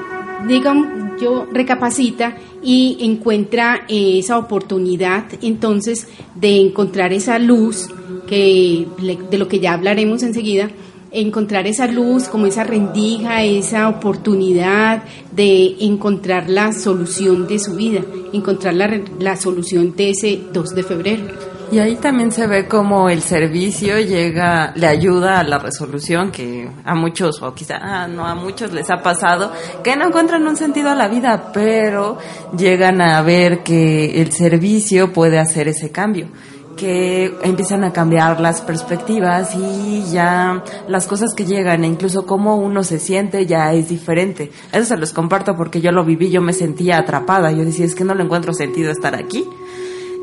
digamos, 0.49 0.89
yo 1.21 1.47
recapacita 1.53 2.37
y 2.61 2.97
encuentra 3.03 3.85
esa 3.87 4.37
oportunidad 4.37 5.27
entonces 5.43 6.09
de 6.35 6.61
encontrar 6.61 7.13
esa 7.13 7.39
luz 7.39 7.89
que 8.27 8.89
de 9.31 9.39
lo 9.39 9.47
que 9.47 9.61
ya 9.61 9.75
hablaremos 9.75 10.25
enseguida 10.25 10.71
encontrar 11.13 11.69
esa 11.69 11.87
luz, 11.87 12.25
como 12.25 12.47
esa 12.47 12.65
rendija, 12.65 13.45
esa 13.45 13.89
oportunidad 13.89 15.05
de 15.31 15.77
encontrar 15.79 16.51
la 16.51 16.73
solución 16.73 17.47
de 17.47 17.61
su 17.61 17.77
vida, 17.77 18.01
encontrar 18.33 18.75
la, 18.75 19.01
la 19.21 19.37
solución 19.37 19.95
de 19.95 20.11
ese 20.11 20.41
2 20.53 20.75
de 20.75 20.83
febrero. 20.83 21.54
Y 21.75 21.81
ahí 21.81 21.97
también 21.97 22.31
se 22.31 22.47
ve 22.47 22.69
cómo 22.69 23.09
el 23.09 23.21
servicio 23.21 23.99
llega, 23.99 24.73
le 24.77 24.87
ayuda 24.87 25.41
a 25.41 25.43
la 25.43 25.59
resolución 25.59 26.31
que 26.31 26.71
a 26.85 26.95
muchos, 26.95 27.43
o 27.43 27.53
quizá 27.53 27.79
ah, 27.83 28.07
no 28.07 28.25
a 28.25 28.37
muchos 28.37 28.73
les 28.73 28.91
ha 28.91 29.03
pasado, 29.03 29.51
que 29.83 29.97
no 29.97 30.07
encuentran 30.07 30.47
un 30.47 30.57
sentido 30.57 30.91
a 30.91 30.95
la 30.95 31.09
vida, 31.09 31.51
pero 31.53 32.17
llegan 32.57 33.01
a 33.01 33.21
ver 33.23 33.65
que 33.65 34.23
el 34.23 34.31
servicio 34.31 35.13
puede 35.13 35.41
hacer 35.41 35.67
ese 35.67 35.91
cambio 35.91 36.29
que 36.77 37.35
empiezan 37.43 37.83
a 37.85 37.93
cambiar 37.93 38.41
las 38.41 38.61
perspectivas 38.61 39.55
y 39.57 40.05
ya 40.13 40.63
las 40.89 41.07
cosas 41.07 41.35
que 41.35 41.45
llegan 41.45 41.83
e 41.83 41.89
incluso 41.89 42.27
cómo 42.27 42.57
uno 42.57 42.85
se 42.85 43.01
siente 43.01 43.47
ya 43.47 43.73
es 43.73 43.89
diferente. 43.89 44.53
Eso 44.73 44.85
se 44.85 44.97
los 44.97 45.13
comparto 45.13 45.57
porque 45.57 45.81
yo 45.81 45.91
lo 45.91 46.05
viví, 46.05 46.31
yo 46.31 46.41
me 46.41 46.53
sentía 46.53 46.99
atrapada, 46.99 47.51
yo 47.51 47.65
decía 47.65 47.85
es 47.85 47.95
que 47.95 48.05
no 48.05 48.15
le 48.15 48.23
encuentro 48.23 48.55
sentido 48.55 48.93
estar 48.93 49.15
aquí. 49.17 49.45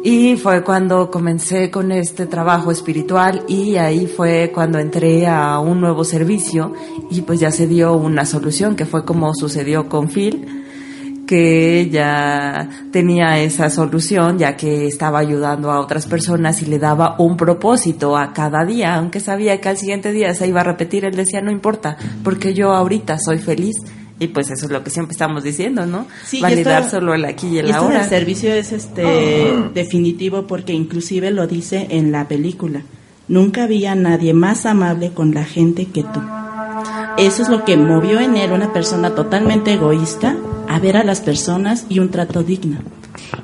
Y 0.04 0.36
fue 0.36 0.64
cuando 0.64 1.12
comencé 1.12 1.70
con 1.70 1.92
este 1.92 2.26
trabajo 2.26 2.72
espiritual 2.72 3.44
y 3.48 3.76
ahí 3.76 4.08
fue 4.08 4.52
cuando 4.52 4.80
entré 4.80 5.28
a 5.28 5.60
un 5.60 5.80
nuevo 5.80 6.04
servicio 6.04 6.74
y 7.12 7.22
pues 7.22 7.40
ya 7.40 7.52
se 7.52 7.68
dio 7.68 7.94
una 7.94 8.26
solución 8.26 8.76
que 8.76 8.88
fue 8.88 9.06
como 9.06 9.36
sucedió 9.36 9.88
con 9.88 10.10
Phil 10.10 10.62
que 11.28 11.88
ya 11.90 12.68
tenía 12.92 13.40
esa 13.40 13.70
solución 13.70 14.40
ya 14.40 14.58
que 14.58 14.88
estaba 14.88 15.20
ayudando 15.20 15.72
a 15.72 15.80
otras 15.80 16.08
personas 16.08 16.62
y 16.62 16.66
le 16.66 16.80
daba 16.80 17.16
un 17.20 17.38
propósito 17.38 18.18
a 18.18 18.34
cada 18.34 18.66
día, 18.66 18.96
aunque 18.96 19.20
sabía 19.22 19.62
que 19.62 19.70
al 19.70 19.78
siguiente 19.78 20.12
día 20.12 20.34
se 20.34 20.48
iba 20.48 20.60
a 20.62 20.66
repetir, 20.66 21.06
él 21.06 21.16
decía 21.16 21.42
no 21.42 21.52
importa, 21.52 21.96
porque 22.24 22.54
yo 22.54 22.74
ahorita 22.74 23.18
soy 23.18 23.38
feliz 23.38 23.78
y 24.22 24.28
pues 24.28 24.52
eso 24.52 24.68
es 24.68 24.72
lo 24.72 24.84
que 24.84 24.90
siempre 24.92 25.12
estamos 25.14 25.44
diciendo, 25.44 25.86
¿no? 25.86 26.06
Sí, 26.26 26.38
y 26.38 26.42
Validar 26.42 26.84
esto- 26.84 27.00
solo 27.00 27.14
el 27.16 27.26
aquí 27.26 27.48
y 27.48 27.58
el 27.58 27.66
esto 27.72 27.82
ahora. 27.82 28.02
del 28.02 28.10
servicio 28.10 28.54
es 28.54 28.72
este 28.72 29.52
definitivo 29.74 30.46
porque 30.48 30.74
inclusive 30.74 31.32
lo 31.32 31.48
dice 31.48 31.88
en 31.90 32.12
la 32.12 32.28
película. 32.28 32.84
Nunca 33.28 33.64
había 33.64 33.96
nadie 33.96 34.34
más 34.34 34.66
amable 34.66 35.12
con 35.12 35.34
la 35.34 35.44
gente 35.44 35.86
que 35.88 36.04
tú. 36.04 36.22
Eso 37.18 37.42
es 37.42 37.50
lo 37.50 37.66
que 37.66 37.78
movió 37.78 38.20
en 38.20 38.38
él 38.38 38.52
una 38.52 38.72
persona 38.74 39.16
totalmente 39.16 39.74
egoísta 39.74 40.36
a 40.70 40.80
ver 40.80 40.98
a 40.98 41.04
las 41.04 41.20
personas 41.22 41.86
y 41.90 42.00
un 42.00 42.10
trato 42.10 42.44
digno. 42.44 42.78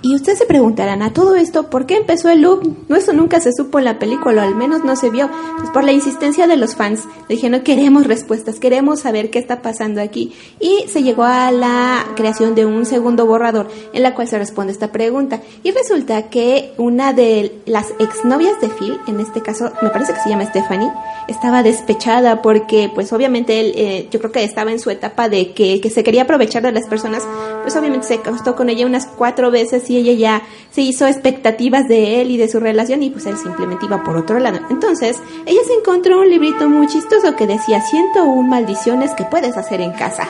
Y 0.02 0.16
ustedes 0.16 0.40
se 0.40 0.46
preguntarán, 0.46 1.02
a 1.02 1.14
todo 1.14 1.36
esto, 1.36 1.70
¿por 1.70 1.86
qué 1.86 1.98
empezó 1.98 2.30
el 2.30 2.42
loop? 2.42 2.76
No, 2.88 2.96
eso 2.96 3.14
nunca 3.14 3.40
se 3.40 3.52
supo 3.52 3.80
en 3.80 3.86
la 3.86 4.00
película, 4.00 4.44
o 4.44 4.46
al 4.46 4.56
menos 4.56 4.84
no 4.84 4.96
se 4.96 5.10
vio. 5.10 5.30
Pues 5.58 5.70
por 5.72 5.84
la 5.84 5.92
insistencia 5.92 6.48
de 6.48 6.58
los 6.58 6.76
fans. 6.76 7.04
Dijeron, 7.30 7.62
queremos 7.62 8.08
respuestas, 8.08 8.60
queremos 8.60 9.02
saber 9.02 9.30
qué 9.30 9.40
está 9.40 9.62
pasando 9.62 10.02
aquí. 10.02 10.34
Y 10.60 10.86
se 10.88 11.04
llegó 11.04 11.24
a 11.24 11.52
la 11.52 12.06
creación 12.16 12.56
de 12.56 12.66
un 12.66 12.86
segundo 12.86 13.26
borrador 13.26 13.68
en 13.94 14.04
la 14.04 14.16
cual 14.16 14.28
se 14.28 14.38
responde 14.38 14.72
esta 14.72 14.92
pregunta. 14.92 15.42
Y 15.64 15.72
resulta 15.72 16.30
que 16.30 16.74
una 16.78 17.14
de 17.14 17.62
las 17.66 17.92
exnovias 18.00 18.60
de 18.62 18.70
Phil, 18.70 18.98
en 19.08 19.20
este 19.20 19.42
caso, 19.42 19.72
me 19.82 19.90
parece 19.90 20.14
que 20.14 20.20
se 20.20 20.30
llama 20.30 20.46
Stephanie, 20.46 20.92
estaba 21.28 21.64
despechada 21.64 22.42
porque, 22.42 22.90
pues 22.94 23.12
obviamente 23.14 23.60
él, 23.60 23.74
eh, 23.76 24.08
yo 24.12 24.20
creo 24.20 24.32
que 24.32 24.44
estaba 24.44 24.72
en 24.72 24.80
su 24.80 24.90
etapa 24.90 25.30
de 25.30 25.54
que, 25.54 25.82
que 25.82 25.90
se 25.90 26.04
quería 26.04 26.24
aprovechar 26.24 26.64
de 26.64 26.72
las 26.72 26.88
personas, 26.88 27.24
pues 27.64 27.76
obviamente 27.76 28.08
se 28.08 28.14
acostó 28.16 28.56
con 28.56 28.70
ella 28.70 28.86
unas 28.86 29.08
cuatro 29.08 29.52
veces 29.52 29.67
y 29.88 29.98
ella 29.98 30.14
ya 30.14 30.42
se 30.72 30.82
hizo 30.82 31.08
expectativas 31.08 31.88
de 31.88 32.22
él 32.22 32.32
y 32.32 32.38
de 32.38 32.48
su 32.48 32.60
relación 32.60 33.04
y 33.04 33.10
pues 33.10 33.26
él 33.26 33.38
simplemente 33.38 33.86
iba 33.86 34.04
por 34.04 34.18
otro 34.18 34.40
lado. 34.40 34.60
Entonces, 34.70 35.18
ella 35.46 35.62
se 35.66 35.74
encontró 35.74 36.20
un 36.20 36.30
librito 36.30 36.70
muy 36.70 36.88
chistoso 36.88 37.36
que 37.36 37.48
decía 37.48 37.82
101 37.82 38.44
maldiciones 38.44 39.12
que 39.14 39.26
puedes 39.26 39.58
hacer 39.58 39.82
en 39.82 39.92
casa. 39.92 40.28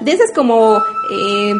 De 0.00 0.12
esas 0.12 0.32
como 0.34 0.78
eh, 0.78 1.54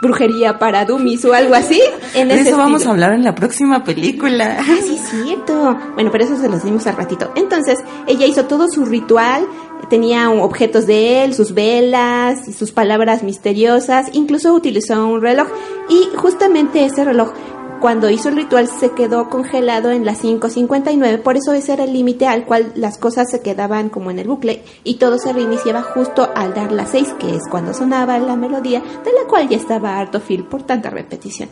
brujería 0.00 0.58
para 0.58 0.84
dummies 0.84 1.24
o 1.24 1.32
algo 1.32 1.54
así. 1.54 1.80
En 2.14 2.28
De 2.28 2.40
eso 2.40 2.56
vamos 2.56 2.86
a 2.86 2.90
hablar 2.90 3.12
en 3.12 3.24
la 3.24 3.34
próxima 3.34 3.84
película. 3.84 4.58
Ah, 4.60 4.76
sí, 4.82 4.94
es 4.96 5.08
cierto. 5.08 5.76
Bueno, 5.94 6.10
pero 6.10 6.24
eso 6.24 6.36
se 6.36 6.48
los 6.48 6.64
dimos 6.64 6.86
al 6.86 6.96
ratito. 6.96 7.30
Entonces, 7.36 7.78
ella 8.06 8.26
hizo 8.26 8.46
todo 8.46 8.68
su 8.68 8.84
ritual, 8.84 9.46
tenía 9.90 10.30
objetos 10.30 10.86
de 10.86 11.24
él, 11.24 11.34
sus 11.34 11.52
velas 11.52 12.46
sus 12.56 12.72
palabras 12.72 13.22
misteriosas, 13.22 14.06
incluso 14.12 14.54
utilizó 14.54 15.06
un 15.06 15.20
reloj 15.20 15.48
y 15.88 16.16
justamente 16.16 16.84
ese 16.84 17.04
reloj 17.04 17.32
cuando 17.80 18.10
hizo 18.10 18.28
el 18.28 18.36
ritual 18.36 18.68
se 18.68 18.90
quedó 18.90 19.30
congelado 19.30 19.90
en 19.90 20.04
las 20.04 20.22
5.59, 20.22 21.22
por 21.22 21.36
eso 21.36 21.54
ese 21.54 21.72
era 21.72 21.84
el 21.84 21.94
límite 21.94 22.26
al 22.26 22.44
cual 22.44 22.72
las 22.74 22.98
cosas 22.98 23.30
se 23.30 23.40
quedaban 23.40 23.88
como 23.88 24.10
en 24.10 24.18
el 24.18 24.28
bucle 24.28 24.62
y 24.84 24.96
todo 24.96 25.18
se 25.18 25.32
reiniciaba 25.32 25.82
justo 25.82 26.28
al 26.34 26.52
dar 26.52 26.72
las 26.72 26.90
6, 26.90 27.14
que 27.18 27.34
es 27.34 27.42
cuando 27.50 27.72
sonaba 27.72 28.18
la 28.18 28.36
melodía, 28.36 28.80
de 28.80 29.12
la 29.12 29.26
cual 29.28 29.48
ya 29.48 29.56
estaba 29.56 29.98
harto 29.98 30.20
Phil 30.20 30.44
por 30.44 30.62
tanta 30.62 30.90
repetición. 30.90 31.48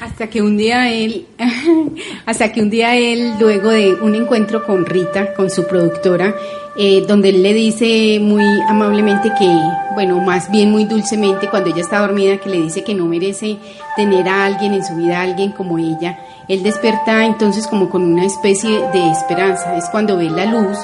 Hasta 0.00 0.26
que 0.28 0.42
un 0.42 0.58
día 0.58 0.92
él, 0.92 1.26
hasta 2.26 2.52
que 2.52 2.60
un 2.60 2.68
día 2.68 2.96
él, 2.96 3.34
luego 3.40 3.70
de 3.70 3.94
un 3.94 4.14
encuentro 4.14 4.64
con 4.64 4.84
Rita, 4.84 5.32
con 5.32 5.48
su 5.48 5.66
productora, 5.66 6.34
eh, 6.78 7.02
donde 7.08 7.30
él 7.30 7.42
le 7.42 7.54
dice 7.54 8.18
muy 8.20 8.44
amablemente 8.68 9.32
que, 9.38 9.48
bueno, 9.94 10.20
más 10.20 10.50
bien 10.50 10.70
muy 10.70 10.84
dulcemente, 10.84 11.48
cuando 11.48 11.70
ella 11.70 11.80
está 11.80 12.00
dormida, 12.00 12.36
que 12.36 12.50
le 12.50 12.60
dice 12.60 12.84
que 12.84 12.94
no 12.94 13.06
merece 13.06 13.56
tener 13.96 14.28
a 14.28 14.44
alguien 14.44 14.74
en 14.74 14.84
su 14.84 14.94
vida, 14.94 15.22
alguien 15.22 15.52
como 15.52 15.78
ella, 15.78 16.18
él 16.46 16.62
despierta 16.62 17.24
entonces 17.24 17.66
como 17.66 17.88
con 17.88 18.02
una 18.02 18.26
especie 18.26 18.82
de 18.92 19.10
esperanza. 19.10 19.78
Es 19.78 19.86
cuando 19.86 20.18
ve 20.18 20.28
la 20.28 20.44
luz, 20.44 20.76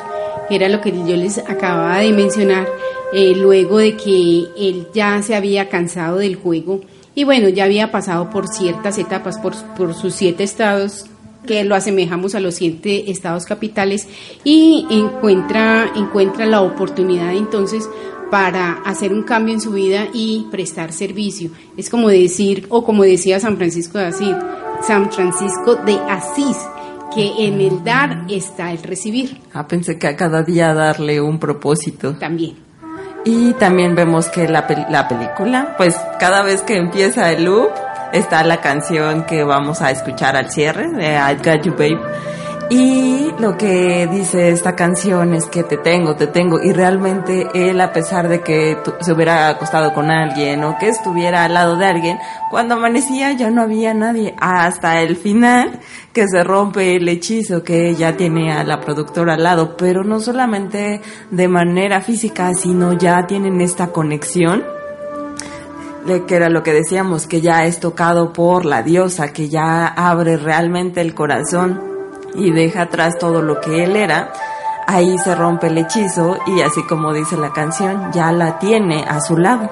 que 0.49 0.57
era 0.57 0.71
lo 0.71 0.81
que 0.81 0.91
yo 0.91 1.17
les 1.17 1.37
acababa 1.37 1.99
de 1.99 2.13
mencionar, 2.13 2.67
eh, 3.13 3.35
luego 3.37 3.77
de 3.77 3.95
que 3.95 4.47
él 4.57 4.87
ya 4.95 5.21
se 5.21 5.35
había 5.35 5.69
cansado 5.69 6.17
del 6.17 6.37
juego 6.37 6.81
y 7.15 7.25
bueno, 7.25 7.49
ya 7.49 7.65
había 7.65 7.91
pasado 7.91 8.31
por 8.31 8.49
ciertas 8.49 8.99
etapas, 8.99 9.39
por, 9.39 9.55
por 9.77 9.95
sus 9.95 10.15
siete 10.15 10.45
estados 10.45 11.07
que 11.47 11.65
lo 11.65 11.75
asemejamos 11.75 12.35
a 12.35 12.41
los 12.41 12.55
siete 12.55 13.11
estados 13.11 13.45
capitales 13.47 14.09
y 14.45 14.87
encuentra, 14.91 15.91
encuentra 15.97 16.47
la 16.47 16.63
oportunidad 16.63 17.35
entonces 17.35 17.89
para 18.31 18.75
hacer 18.85 19.13
un 19.13 19.25
cambio 19.25 19.53
en 19.53 19.61
su 19.61 19.73
vida 19.73 20.07
y 20.15 20.47
prestar 20.51 20.93
servicio. 20.93 21.51
Es 21.77 21.91
como 21.91 22.09
decir, 22.09 22.67
o 22.71 22.85
como 22.85 23.03
decía 23.03 23.41
San 23.41 23.57
Francisco 23.57 23.99
de 23.99 24.07
Asís, 24.07 24.37
San 24.87 25.13
Francisco 25.13 25.77
de 25.77 25.95
Asís, 26.09 26.57
que 27.15 27.47
en 27.47 27.61
el 27.61 27.85
dar 27.85 28.25
está 28.31 28.73
el 28.73 28.83
recibir 28.83 29.39
Ah, 29.53 29.69
pensé 29.69 29.99
que 29.99 30.07
a 30.07 30.17
cada 30.17 30.43
día 30.43 30.73
darle 30.73 31.21
un 31.21 31.39
propósito. 31.39 32.15
también. 32.15 32.55
Y 33.25 33.53
también 33.55 33.95
vemos 33.95 34.29
que 34.29 34.49
la, 34.49 34.67
pel- 34.67 34.89
la 34.89 35.07
película, 35.09 35.75
pues 35.77 35.97
cada 36.19 36.43
vez 36.43 36.63
que 36.63 36.77
empieza 36.77 37.31
el 37.31 37.45
loop, 37.45 37.71
está 38.13 38.43
la 38.43 38.61
canción 38.61 39.25
que 39.25 39.45
vamos 39.45 39.81
a 39.81 39.91
escuchar 39.91 40.37
al 40.37 40.51
cierre 40.51 40.89
de 40.91 41.15
I 41.15 41.37
Got 41.37 41.63
You 41.65 41.73
Babe. 41.73 42.01
Y 42.75 43.31
lo 43.39 43.59
que 43.59 44.09
dice 44.11 44.49
esta 44.49 44.75
canción 44.75 45.35
es 45.35 45.45
que 45.45 45.63
te 45.63 45.77
tengo, 45.77 46.17
te 46.17 46.27
tengo. 46.27 46.59
Y 46.59 46.73
realmente 46.73 47.47
él, 47.53 47.79
a 47.83 47.93
pesar 47.93 48.31
de 48.31 48.41
que 48.41 48.79
se 49.01 49.13
hubiera 49.13 49.49
acostado 49.49 49.93
con 49.93 50.11
alguien 50.11 50.65
o 50.65 50.79
que 50.79 50.89
estuviera 50.89 51.45
al 51.45 51.53
lado 51.53 51.77
de 51.77 51.85
alguien, 51.85 52.19
cuando 52.51 52.77
amanecía 52.77 53.33
ya 53.33 53.51
no 53.51 53.61
había 53.61 53.93
nadie. 53.93 54.35
Hasta 54.41 55.03
el 55.03 55.17
final 55.17 55.81
que 56.15 56.27
se 56.27 56.43
rompe 56.45 56.97
el 56.97 57.07
hechizo 57.11 57.63
que 57.63 57.91
ella 57.91 58.17
tiene 58.17 58.55
a 58.55 58.65
la 58.65 58.81
productora 58.81 59.35
al 59.35 59.43
lado. 59.43 59.77
Pero 59.77 60.03
no 60.03 60.19
solamente 60.19 61.03
de 61.31 61.49
manera 61.49 62.01
física, 62.01 62.55
sino 62.55 62.95
ya 62.95 63.27
tienen 63.27 63.61
esta 63.61 63.89
conexión 63.89 64.65
que 66.27 66.35
era 66.35 66.49
lo 66.49 66.63
que 66.63 66.73
decíamos, 66.73 67.27
que 67.27 67.43
ya 67.43 67.67
es 67.67 67.81
tocado 67.81 68.33
por 68.33 68.65
la 68.65 68.83
diosa, 68.83 69.33
que 69.33 69.51
ya 69.51 69.87
abre 69.87 70.39
realmente 70.39 71.03
el 71.03 71.15
corazón 71.15 71.92
y 72.35 72.51
deja 72.51 72.83
atrás 72.83 73.19
todo 73.19 73.43
lo 73.43 73.61
que 73.61 73.85
él 73.85 73.97
era, 73.97 74.33
ahí 74.87 75.19
se 75.19 75.35
rompe 75.35 75.69
el 75.69 75.79
hechizo 75.79 76.37
y 76.47 76.61
así 76.63 76.83
como 76.87 77.13
dice 77.13 77.37
la 77.37 77.53
canción, 77.53 78.13
ya 78.13 78.33
la 78.33 78.59
tiene 78.59 79.05
a 79.09 79.21
su 79.21 79.37
lado. 79.37 79.71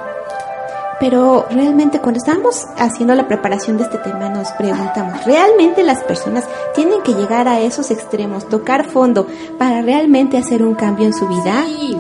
Pero 1.01 1.47
realmente 1.51 1.99
cuando 1.99 2.19
estábamos 2.19 2.67
haciendo 2.77 3.15
la 3.15 3.27
preparación 3.27 3.79
de 3.79 3.85
este 3.85 3.97
tema 3.99 4.29
nos 4.29 4.53
preguntamos, 4.53 5.25
¿realmente 5.25 5.83
las 5.83 6.03
personas 6.05 6.45
tienen 6.75 7.03
que 7.03 7.15
llegar 7.15 7.49
a 7.49 7.59
esos 7.61 7.91
extremos, 7.91 8.47
tocar 8.47 8.85
fondo, 8.85 9.27
para 9.59 9.81
realmente 9.81 10.37
hacer 10.37 10.63
un 10.63 10.75
cambio 10.75 11.07
en 11.07 11.15
su 11.15 11.27
vida? 11.27 11.65
Sí. 11.65 11.97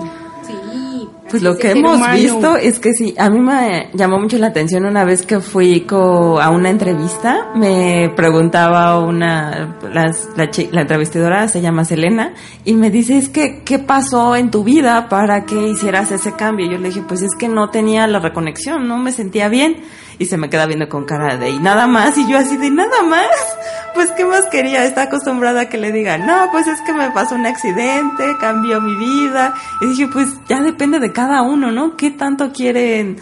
Pues 1.30 1.42
lo 1.42 1.56
que 1.56 1.70
hemos 1.70 1.96
humano. 1.96 2.14
visto 2.14 2.56
es 2.56 2.78
que 2.80 2.92
sí, 2.92 3.14
a 3.16 3.30
mí 3.30 3.38
me 3.40 3.88
llamó 3.94 4.18
mucho 4.18 4.36
la 4.38 4.48
atención 4.48 4.84
una 4.84 5.04
vez 5.04 5.24
que 5.24 5.40
fui 5.40 5.82
co- 5.82 6.40
a 6.40 6.50
una 6.50 6.70
entrevista, 6.70 7.50
me 7.54 8.10
preguntaba 8.16 8.98
una, 9.00 9.76
las- 9.92 10.28
la, 10.36 10.50
la 10.72 10.80
entrevistadora 10.82 11.46
se 11.48 11.60
llama 11.60 11.84
Selena, 11.84 12.34
y 12.64 12.74
me 12.74 12.90
dice, 12.90 13.16
es 13.16 13.28
que, 13.28 13.62
¿qué 13.64 13.78
pasó 13.78 14.34
en 14.36 14.50
tu 14.50 14.64
vida 14.64 15.08
para 15.08 15.44
que 15.44 15.68
hicieras 15.68 16.10
ese 16.12 16.32
cambio? 16.32 16.70
Yo 16.70 16.78
le 16.78 16.88
dije, 16.88 17.02
pues 17.06 17.22
es 17.22 17.34
que 17.38 17.48
no 17.48 17.70
tenía 17.70 18.06
la 18.06 18.18
reconexión, 18.20 18.88
no 18.88 18.98
me 18.98 19.12
sentía 19.12 19.48
bien, 19.48 19.76
y 20.20 20.26
se 20.26 20.36
me 20.36 20.50
queda 20.50 20.66
viendo 20.66 20.86
con 20.86 21.06
cara 21.06 21.38
de, 21.38 21.48
y 21.48 21.58
nada 21.60 21.86
más, 21.86 22.18
y 22.18 22.30
yo 22.30 22.36
así 22.36 22.58
de, 22.58 22.70
nada 22.70 23.02
más, 23.02 23.26
pues 23.94 24.10
qué 24.10 24.26
más 24.26 24.44
quería, 24.50 24.84
está 24.84 25.04
acostumbrada 25.04 25.62
a 25.62 25.68
que 25.70 25.78
le 25.78 25.92
digan, 25.92 26.26
no, 26.26 26.50
pues 26.52 26.66
es 26.66 26.78
que 26.82 26.92
me 26.92 27.10
pasó 27.10 27.36
un 27.36 27.46
accidente, 27.46 28.36
cambió 28.38 28.82
mi 28.82 28.94
vida, 28.96 29.54
y 29.80 29.86
dije, 29.86 30.08
pues 30.12 30.28
ya 30.46 30.60
depende 30.60 31.00
de 31.00 31.10
cada 31.10 31.40
uno, 31.40 31.72
¿no? 31.72 31.96
¿Qué 31.96 32.10
tanto 32.10 32.52
quieren 32.52 33.16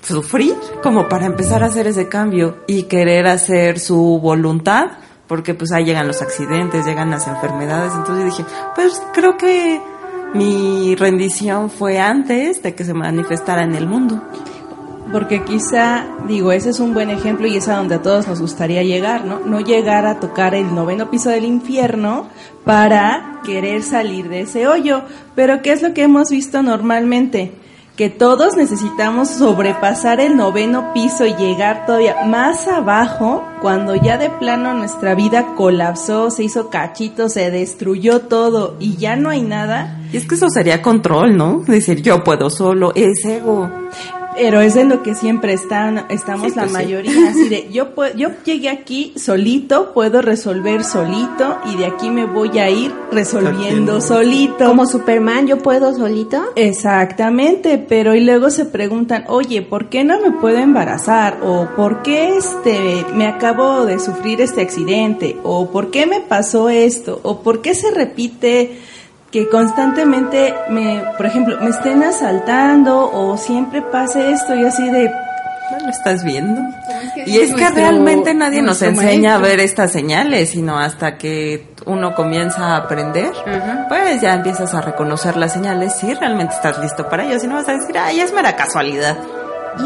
sufrir 0.00 0.54
como 0.82 1.06
para 1.06 1.26
empezar 1.26 1.62
a 1.62 1.66
hacer 1.66 1.86
ese 1.86 2.08
cambio 2.08 2.64
y 2.66 2.84
querer 2.84 3.26
hacer 3.26 3.78
su 3.78 4.18
voluntad? 4.18 4.92
Porque 5.26 5.52
pues 5.52 5.70
ahí 5.72 5.84
llegan 5.84 6.06
los 6.06 6.22
accidentes, 6.22 6.86
llegan 6.86 7.10
las 7.10 7.28
enfermedades, 7.28 7.92
entonces 7.94 8.24
dije, 8.24 8.44
pues 8.74 9.02
creo 9.12 9.36
que 9.36 9.82
mi 10.32 10.96
rendición 10.96 11.68
fue 11.68 11.98
antes 12.00 12.62
de 12.62 12.74
que 12.74 12.84
se 12.84 12.94
manifestara 12.94 13.64
en 13.64 13.74
el 13.74 13.86
mundo. 13.86 14.22
Porque 15.12 15.42
quizá, 15.42 16.04
digo, 16.26 16.52
ese 16.52 16.70
es 16.70 16.80
un 16.80 16.92
buen 16.92 17.08
ejemplo 17.08 17.46
y 17.46 17.56
es 17.56 17.68
a 17.68 17.76
donde 17.76 17.94
a 17.94 18.02
todos 18.02 18.28
nos 18.28 18.40
gustaría 18.40 18.82
llegar, 18.82 19.24
¿no? 19.24 19.40
No 19.40 19.60
llegar 19.60 20.04
a 20.06 20.20
tocar 20.20 20.54
el 20.54 20.74
noveno 20.74 21.10
piso 21.10 21.30
del 21.30 21.44
infierno 21.44 22.28
para 22.64 23.40
querer 23.42 23.82
salir 23.82 24.28
de 24.28 24.42
ese 24.42 24.68
hoyo. 24.68 25.02
Pero 25.34 25.62
¿qué 25.62 25.72
es 25.72 25.82
lo 25.82 25.94
que 25.94 26.02
hemos 26.02 26.30
visto 26.30 26.62
normalmente? 26.62 27.52
Que 27.96 28.10
todos 28.10 28.56
necesitamos 28.56 29.30
sobrepasar 29.30 30.20
el 30.20 30.36
noveno 30.36 30.92
piso 30.92 31.24
y 31.24 31.34
llegar 31.34 31.86
todavía 31.86 32.24
más 32.26 32.68
abajo 32.68 33.42
cuando 33.60 33.96
ya 33.96 34.18
de 34.18 34.30
plano 34.30 34.74
nuestra 34.74 35.14
vida 35.14 35.54
colapsó, 35.56 36.30
se 36.30 36.44
hizo 36.44 36.68
cachito, 36.68 37.28
se 37.28 37.50
destruyó 37.50 38.20
todo 38.20 38.76
y 38.78 38.96
ya 38.98 39.16
no 39.16 39.30
hay 39.30 39.40
nada. 39.40 40.00
Y 40.12 40.18
es 40.18 40.28
que 40.28 40.36
eso 40.36 40.48
sería 40.50 40.80
control, 40.80 41.36
¿no? 41.36 41.62
Decir 41.66 42.02
yo 42.02 42.22
puedo 42.22 42.50
solo, 42.50 42.92
es 42.94 43.24
ego. 43.24 43.68
Pero 44.38 44.60
es 44.60 44.74
de 44.74 44.84
lo 44.84 45.02
que 45.02 45.14
siempre 45.14 45.52
están, 45.52 46.06
estamos 46.08 46.52
Sí, 46.52 46.56
la 46.56 46.62
pues 46.62 46.70
sí. 46.70 46.76
mayoría, 46.78 47.28
así 47.28 47.48
de, 47.48 47.68
yo, 47.72 47.88
yo 48.16 48.28
llegué 48.44 48.68
aquí 48.68 49.12
solito, 49.16 49.92
puedo 49.92 50.22
resolver 50.22 50.84
solito 50.84 51.58
y 51.72 51.76
de 51.76 51.86
aquí 51.86 52.08
me 52.08 52.24
voy 52.24 52.56
a 52.58 52.70
ir 52.70 52.94
resolviendo 53.10 54.00
solito. 54.00 54.64
Como 54.66 54.86
Superman, 54.86 55.46
yo 55.46 55.58
puedo 55.58 55.94
solito. 55.94 56.40
Exactamente, 56.56 57.78
pero 57.78 58.14
y 58.14 58.20
luego 58.20 58.50
se 58.50 58.64
preguntan, 58.64 59.24
oye, 59.28 59.62
¿por 59.62 59.88
qué 59.88 60.04
no 60.04 60.20
me 60.20 60.30
puedo 60.30 60.58
embarazar? 60.58 61.38
¿O 61.42 61.66
por 61.76 62.02
qué 62.02 62.36
este, 62.36 63.04
me 63.14 63.26
acabo 63.26 63.84
de 63.84 63.98
sufrir 63.98 64.40
este 64.40 64.60
accidente? 64.62 65.36
¿O 65.42 65.70
por 65.70 65.90
qué 65.90 66.06
me 66.06 66.20
pasó 66.20 66.68
esto? 66.68 67.20
¿O 67.24 67.40
por 67.42 67.60
qué 67.60 67.74
se 67.74 67.90
repite 67.90 68.78
que 69.30 69.48
constantemente 69.48 70.54
me, 70.70 71.02
por 71.16 71.26
ejemplo, 71.26 71.56
me 71.60 71.70
estén 71.70 72.02
asaltando 72.02 73.10
o 73.12 73.36
siempre 73.36 73.82
pase 73.82 74.30
esto 74.32 74.54
y 74.54 74.64
así 74.64 74.88
de, 74.90 75.10
No 75.70 75.78
lo 75.84 75.90
estás 75.90 76.24
viendo. 76.24 76.62
que 77.14 77.24
Y 77.30 77.36
es 77.40 77.50
que 77.50 77.56
nuestro- 77.60 77.74
realmente 77.76 78.32
nadie 78.32 78.62
nos 78.62 78.80
enseña 78.80 79.34
a 79.34 79.38
ver 79.38 79.60
estas 79.60 79.92
señales, 79.92 80.48
sino 80.50 80.78
hasta 80.78 81.18
que 81.18 81.66
uno 81.84 82.14
comienza 82.14 82.68
a 82.68 82.76
aprender, 82.78 83.32
pues 83.90 84.20
ya 84.22 84.32
empiezas 84.34 84.72
a 84.72 84.80
reconocer 84.80 85.36
las 85.36 85.52
señales 85.52 85.94
si 85.96 86.14
realmente 86.14 86.54
estás 86.54 86.78
listo 86.78 87.06
para 87.10 87.26
ello. 87.26 87.38
Si 87.38 87.46
no 87.46 87.56
vas 87.56 87.68
a 87.68 87.72
decir, 87.74 87.98
ay, 87.98 88.20
es 88.20 88.32
mera 88.32 88.56
casualidad. 88.56 89.18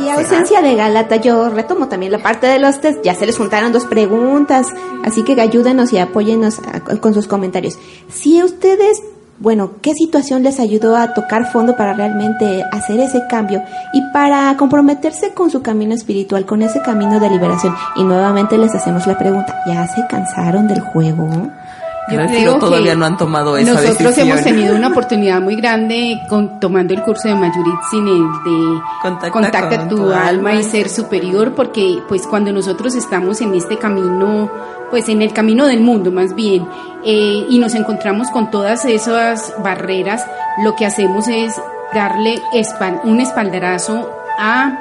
Y 0.01 0.09
ausencia 0.09 0.63
de 0.63 0.77
Galata, 0.77 1.17
yo 1.17 1.51
retomo 1.51 1.89
también 1.89 2.13
la 2.13 2.19
parte 2.19 2.47
de 2.47 2.61
los 2.61 2.81
test. 2.81 3.03
Ya 3.05 3.15
se 3.17 3.27
les 3.27 3.37
juntaron 3.37 3.73
dos 3.73 3.85
preguntas, 3.85 4.69
así 5.05 5.25
que 5.25 5.39
ayúdenos 5.41 5.93
y 5.93 5.99
apóyennos 5.99 6.61
a- 6.61 6.81
con 7.01 7.13
sus 7.13 7.27
comentarios. 7.27 7.77
Si 8.09 8.41
ustedes, 8.43 9.03
bueno, 9.43 9.73
¿qué 9.83 9.93
situación 9.95 10.45
les 10.45 10.61
ayudó 10.61 10.97
a 10.97 11.15
tocar 11.15 11.51
fondo 11.51 11.75
para 11.75 11.95
realmente 11.95 12.65
hacer 12.71 13.01
ese 13.01 13.27
cambio 13.29 13.61
y 13.93 14.01
para 14.13 14.57
comprometerse 14.57 15.35
con 15.35 15.51
su 15.51 15.63
camino 15.63 15.95
espiritual, 15.95 16.47
con 16.47 16.63
ese 16.63 16.81
camino 16.81 17.19
de 17.19 17.29
liberación? 17.29 17.75
Y 17.97 18.05
nuevamente 18.05 18.57
les 18.57 18.73
hacemos 18.73 19.05
la 19.09 19.19
pregunta, 19.19 19.61
¿ya 19.67 19.87
se 19.89 20.07
cansaron 20.07 20.69
del 20.69 20.81
juego? 20.81 21.29
Yo 22.11 22.17
creo 22.27 22.59
todavía 22.59 22.93
que 22.93 22.97
no 22.99 23.07
han 23.07 23.17
tomado 23.17 23.57
esa 23.57 23.71
Nosotros 23.75 23.99
decisión. 23.99 24.29
hemos 24.29 24.43
tenido 24.43 24.75
una 24.75 24.89
oportunidad 24.89 25.41
muy 25.41 25.55
grande 25.57 26.21
con, 26.29 26.59
tomando 26.59 26.93
el 26.95 27.03
curso 27.03 27.29
de 27.29 27.35
Mayuritzin, 27.37 28.09
el 28.09 28.23
de 28.45 28.81
Contacta 29.01 29.31
Contacta 29.31 29.79
con 29.79 29.89
tu, 29.89 29.97
tu 29.97 30.03
alma 30.13 30.27
alma. 30.29 30.55
y 30.55 30.65
ser 30.65 30.89
superior, 30.89 31.53
porque 31.55 31.99
pues 32.09 32.27
cuando 32.27 32.53
nosotros 32.53 32.97
estamos 32.97 33.41
en 33.41 33.55
este 33.55 33.79
camino, 33.79 34.51
pues 34.91 35.09
en 35.09 35.23
el 35.23 35.33
camino 35.33 35.67
del 35.67 35.81
mundo 35.81 36.11
más 36.11 36.35
bien, 36.35 36.67
eh, 37.05 37.47
y 37.49 37.59
nos 37.61 37.75
encontramos 37.75 38.31
con 38.31 38.51
todas 38.51 38.85
esas 38.85 39.55
barreras, 39.63 40.27
lo 40.65 40.75
que 40.75 40.85
hacemos 40.87 41.29
es 41.29 41.55
darle 41.95 42.35
espal- 42.53 43.01
un 43.05 43.21
espaldarazo 43.21 44.11
a 44.41 44.77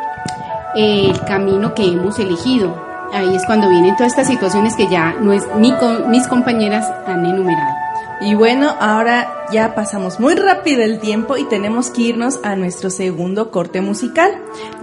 eh, 0.76 1.12
el 1.12 1.20
camino 1.26 1.74
que 1.76 1.86
hemos 1.86 2.18
elegido. 2.18 2.91
Ahí 3.14 3.36
es 3.36 3.46
cuando 3.46 3.70
vienen 3.70 3.96
todas 3.96 4.14
estas 4.14 4.28
situaciones 4.28 4.76
que 4.76 4.88
ya 4.88 5.16
no 5.20 5.34
es, 5.34 5.44
mi 5.58 5.74
mis 6.08 6.28
compañeras 6.28 6.90
han 7.06 7.26
enumerado. 7.26 7.76
Y 8.22 8.36
bueno, 8.36 8.76
ahora 8.80 9.48
ya 9.52 9.74
pasamos 9.74 10.20
muy 10.20 10.36
rápido 10.36 10.84
el 10.84 11.00
tiempo 11.00 11.38
y 11.38 11.44
tenemos 11.46 11.90
que 11.90 12.04
irnos 12.04 12.40
a 12.44 12.56
nuestro 12.56 12.92
segundo 12.92 13.50
corte 13.50 13.82
musical. 13.82 14.32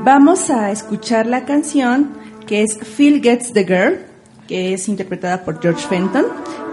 Vamos 0.01 0.51
a 0.51 0.73
escuchar 0.73 1.27
la 1.27 1.45
canción 1.45 2.11
que 2.47 2.63
es 2.63 2.79
Phil 2.97 3.23
Gets 3.23 3.53
the 3.53 3.65
Girl, 3.65 4.01
que 4.49 4.75
es 4.75 4.89
interpretada 4.89 5.45
por 5.45 5.61
George 5.63 5.87
Fenton, 5.87 6.25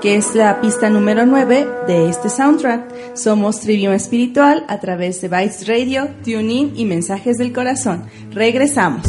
que 0.02 0.16
es 0.16 0.34
la 0.34 0.60
pista 0.60 0.90
número 0.90 1.28
9 1.28 1.68
de 1.88 2.10
este 2.10 2.30
soundtrack. 2.30 3.16
Somos 3.16 3.60
Trivium 3.60 3.94
Espiritual 3.94 4.66
a 4.68 4.80
través 4.80 5.22
de 5.22 5.28
Bytes 5.28 5.68
Radio, 5.68 6.08
TuneIn 6.24 6.74
y 6.76 6.86
Mensajes 6.86 7.38
del 7.38 7.54
Corazón. 7.54 8.06
Regresamos. 8.32 9.06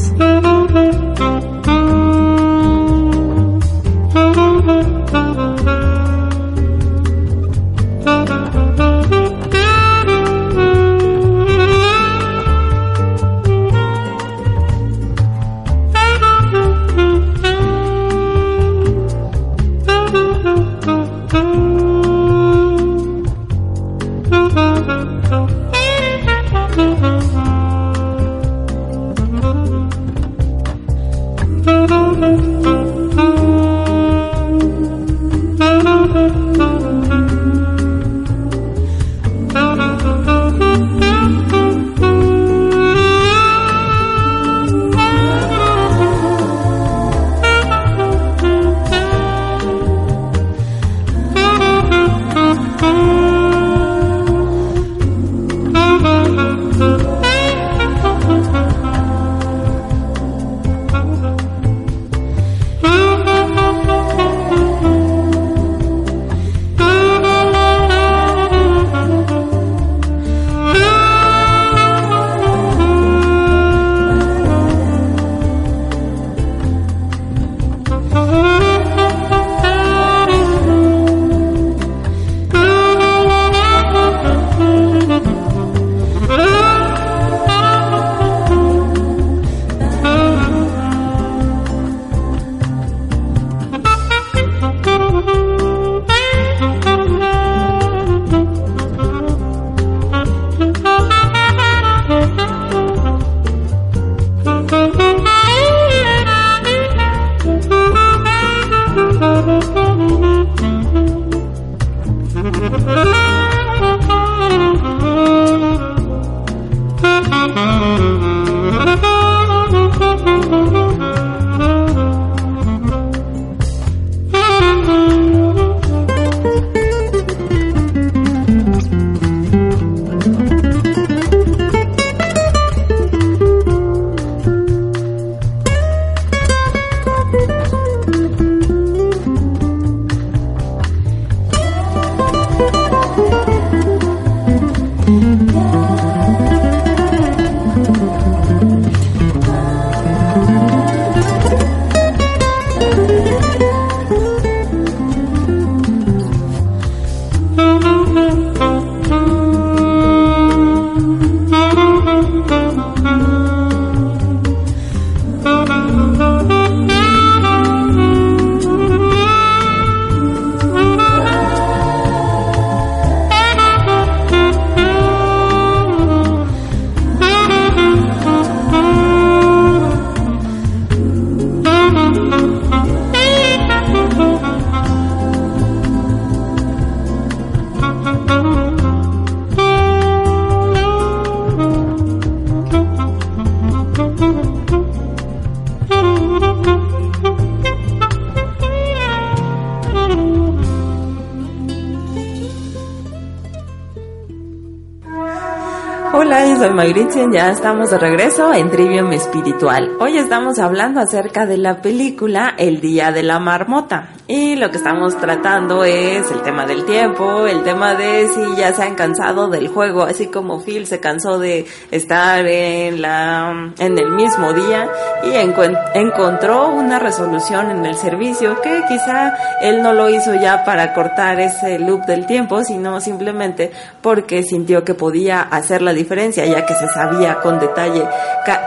Mayritzen, 206.76 207.32
ya 207.32 207.50
estamos 207.50 207.90
de 207.90 207.96
regreso 207.96 208.52
en 208.52 208.70
Trivium 208.70 209.10
Espiritual. 209.10 209.96
Hoy 209.98 210.18
estamos 210.18 210.58
hablando 210.58 211.00
acerca 211.00 211.46
de 211.46 211.56
la 211.56 211.80
película 211.80 212.54
El 212.58 212.82
Día 212.82 213.12
de 213.12 213.22
la 213.22 213.38
Marmota. 213.38 214.10
Y 214.28 214.56
lo 214.56 214.72
que 214.72 214.78
estamos 214.78 215.16
tratando 215.20 215.84
es 215.84 216.28
el 216.32 216.42
tema 216.42 216.66
del 216.66 216.84
tiempo, 216.84 217.46
el 217.46 217.62
tema 217.62 217.94
de 217.94 218.26
si 218.26 218.56
ya 218.56 218.72
se 218.72 218.82
han 218.82 218.96
cansado 218.96 219.46
del 219.46 219.68
juego, 219.68 220.02
así 220.02 220.26
como 220.26 220.60
Phil 220.64 220.84
se 220.88 220.98
cansó 220.98 221.38
de 221.38 221.64
estar 221.92 222.44
en 222.44 223.00
la, 223.02 223.72
en 223.78 223.96
el 223.96 224.10
mismo 224.10 224.52
día 224.52 224.88
y 225.22 225.28
encuen- 225.28 225.78
encontró 225.94 226.70
una 226.70 226.98
resolución 226.98 227.70
en 227.70 227.86
el 227.86 227.94
servicio 227.94 228.60
que 228.62 228.82
quizá 228.88 229.32
él 229.60 229.80
no 229.80 229.92
lo 229.92 230.10
hizo 230.10 230.34
ya 230.34 230.64
para 230.64 230.92
cortar 230.92 231.38
ese 231.38 231.78
loop 231.78 232.04
del 232.06 232.26
tiempo, 232.26 232.64
sino 232.64 233.00
simplemente 233.00 233.70
porque 234.02 234.42
sintió 234.42 234.82
que 234.82 234.94
podía 234.94 235.40
hacer 235.40 235.82
la 235.82 235.92
diferencia, 235.92 236.44
ya 236.46 236.66
que 236.66 236.74
se 236.74 236.88
sabía 236.88 237.36
con 237.36 237.60
detalle 237.60 238.02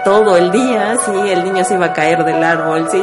todo 0.06 0.38
el 0.38 0.52
día 0.52 0.96
si 1.06 1.12
el 1.30 1.44
niño 1.44 1.64
se 1.66 1.76
iba 1.76 1.88
a 1.88 1.94
caer 1.94 2.24
del 2.24 2.44
árbol, 2.44 2.88
si 2.90 3.02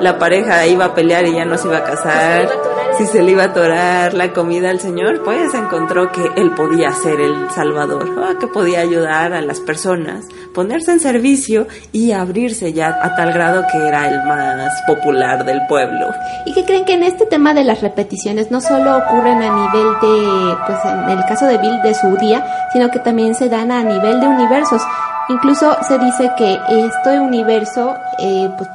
la 0.00 0.18
pareja 0.18 0.66
iba 0.66 0.86
a 0.86 0.94
pelear 0.94 1.26
y 1.26 1.34
ya 1.34 1.44
no 1.44 1.56
se 1.58 1.68
iba 1.68 1.78
a 1.78 1.81
casar, 1.84 2.48
si 2.96 3.06
se 3.06 3.22
le 3.22 3.32
iba 3.32 3.44
a 3.44 3.46
atorar 3.46 4.14
la 4.14 4.32
comida 4.32 4.70
al 4.70 4.80
Señor, 4.80 5.22
pues 5.24 5.54
encontró 5.54 6.12
que 6.12 6.22
él 6.36 6.50
podía 6.52 6.92
ser 6.92 7.20
el 7.20 7.50
Salvador, 7.50 8.38
que 8.38 8.46
podía 8.46 8.80
ayudar 8.80 9.32
a 9.32 9.40
las 9.40 9.60
personas, 9.60 10.26
ponerse 10.54 10.92
en 10.92 11.00
servicio 11.00 11.66
y 11.92 12.12
abrirse 12.12 12.72
ya 12.72 12.98
a 13.02 13.14
tal 13.16 13.32
grado 13.32 13.64
que 13.72 13.78
era 13.78 14.08
el 14.08 14.22
más 14.24 14.82
popular 14.86 15.44
del 15.44 15.66
pueblo. 15.68 16.08
Y 16.44 16.52
que 16.52 16.64
creen 16.64 16.84
que 16.84 16.94
en 16.94 17.02
este 17.02 17.26
tema 17.26 17.54
de 17.54 17.64
las 17.64 17.80
repeticiones 17.80 18.50
no 18.50 18.60
solo 18.60 18.98
ocurren 18.98 19.42
a 19.42 19.66
nivel 19.66 19.92
de, 20.00 20.56
pues 20.66 20.78
en 20.84 21.10
el 21.10 21.24
caso 21.24 21.46
de 21.46 21.58
Bill, 21.58 21.80
de 21.82 21.94
su 21.94 22.16
día, 22.18 22.44
sino 22.72 22.90
que 22.90 22.98
también 22.98 23.34
se 23.34 23.48
dan 23.48 23.72
a 23.72 23.82
nivel 23.82 24.20
de 24.20 24.26
universos. 24.26 24.82
Incluso 25.28 25.76
se 25.88 25.98
dice 25.98 26.30
que 26.36 26.58
este 26.68 27.20
universo, 27.20 27.96
eh, 28.18 28.50
pues 28.56 28.68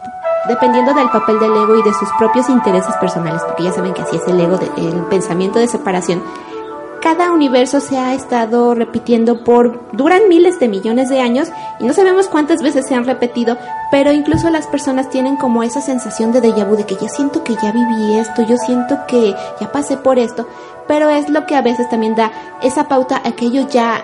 dependiendo 0.47 0.93
del 0.93 1.09
papel 1.09 1.39
del 1.39 1.51
ego 1.55 1.75
y 1.75 1.83
de 1.83 1.93
sus 1.93 2.09
propios 2.17 2.49
intereses 2.49 2.95
personales, 2.97 3.41
porque 3.45 3.63
ya 3.63 3.71
saben 3.71 3.93
que 3.93 4.01
así 4.01 4.15
es 4.17 4.27
el 4.27 4.39
ego, 4.39 4.57
de- 4.57 4.71
el 4.77 4.93
pensamiento 5.09 5.59
de 5.59 5.67
separación, 5.67 6.21
cada 7.01 7.31
universo 7.31 7.79
se 7.79 7.97
ha 7.97 8.13
estado 8.15 8.73
repitiendo 8.73 9.43
por 9.43 9.79
duran 9.93 10.23
miles 10.29 10.59
de 10.59 10.67
millones 10.67 11.09
de 11.09 11.21
años 11.21 11.49
y 11.79 11.85
no 11.85 11.93
sabemos 11.93 12.27
cuántas 12.27 12.61
veces 12.63 12.85
se 12.87 12.95
han 12.95 13.05
repetido, 13.05 13.55
pero 13.91 14.11
incluso 14.11 14.49
las 14.49 14.65
personas 14.67 15.09
tienen 15.09 15.37
como 15.37 15.61
esa 15.63 15.79
sensación 15.79 16.31
de 16.31 16.41
déjà 16.41 16.65
vu 16.67 16.75
de 16.75 16.85
que 16.85 16.95
yo 16.95 17.07
siento 17.07 17.43
que 17.43 17.55
ya 17.55 17.71
viví 17.71 18.17
esto, 18.17 18.41
yo 18.41 18.57
siento 18.57 18.97
que 19.07 19.35
ya 19.61 19.71
pasé 19.71 19.95
por 19.95 20.17
esto, 20.17 20.47
pero 20.87 21.09
es 21.09 21.29
lo 21.29 21.45
que 21.45 21.55
a 21.55 21.61
veces 21.61 21.87
también 21.89 22.15
da 22.15 22.31
esa 22.61 22.87
pauta 22.87 23.21
a 23.23 23.29
ya 23.69 24.03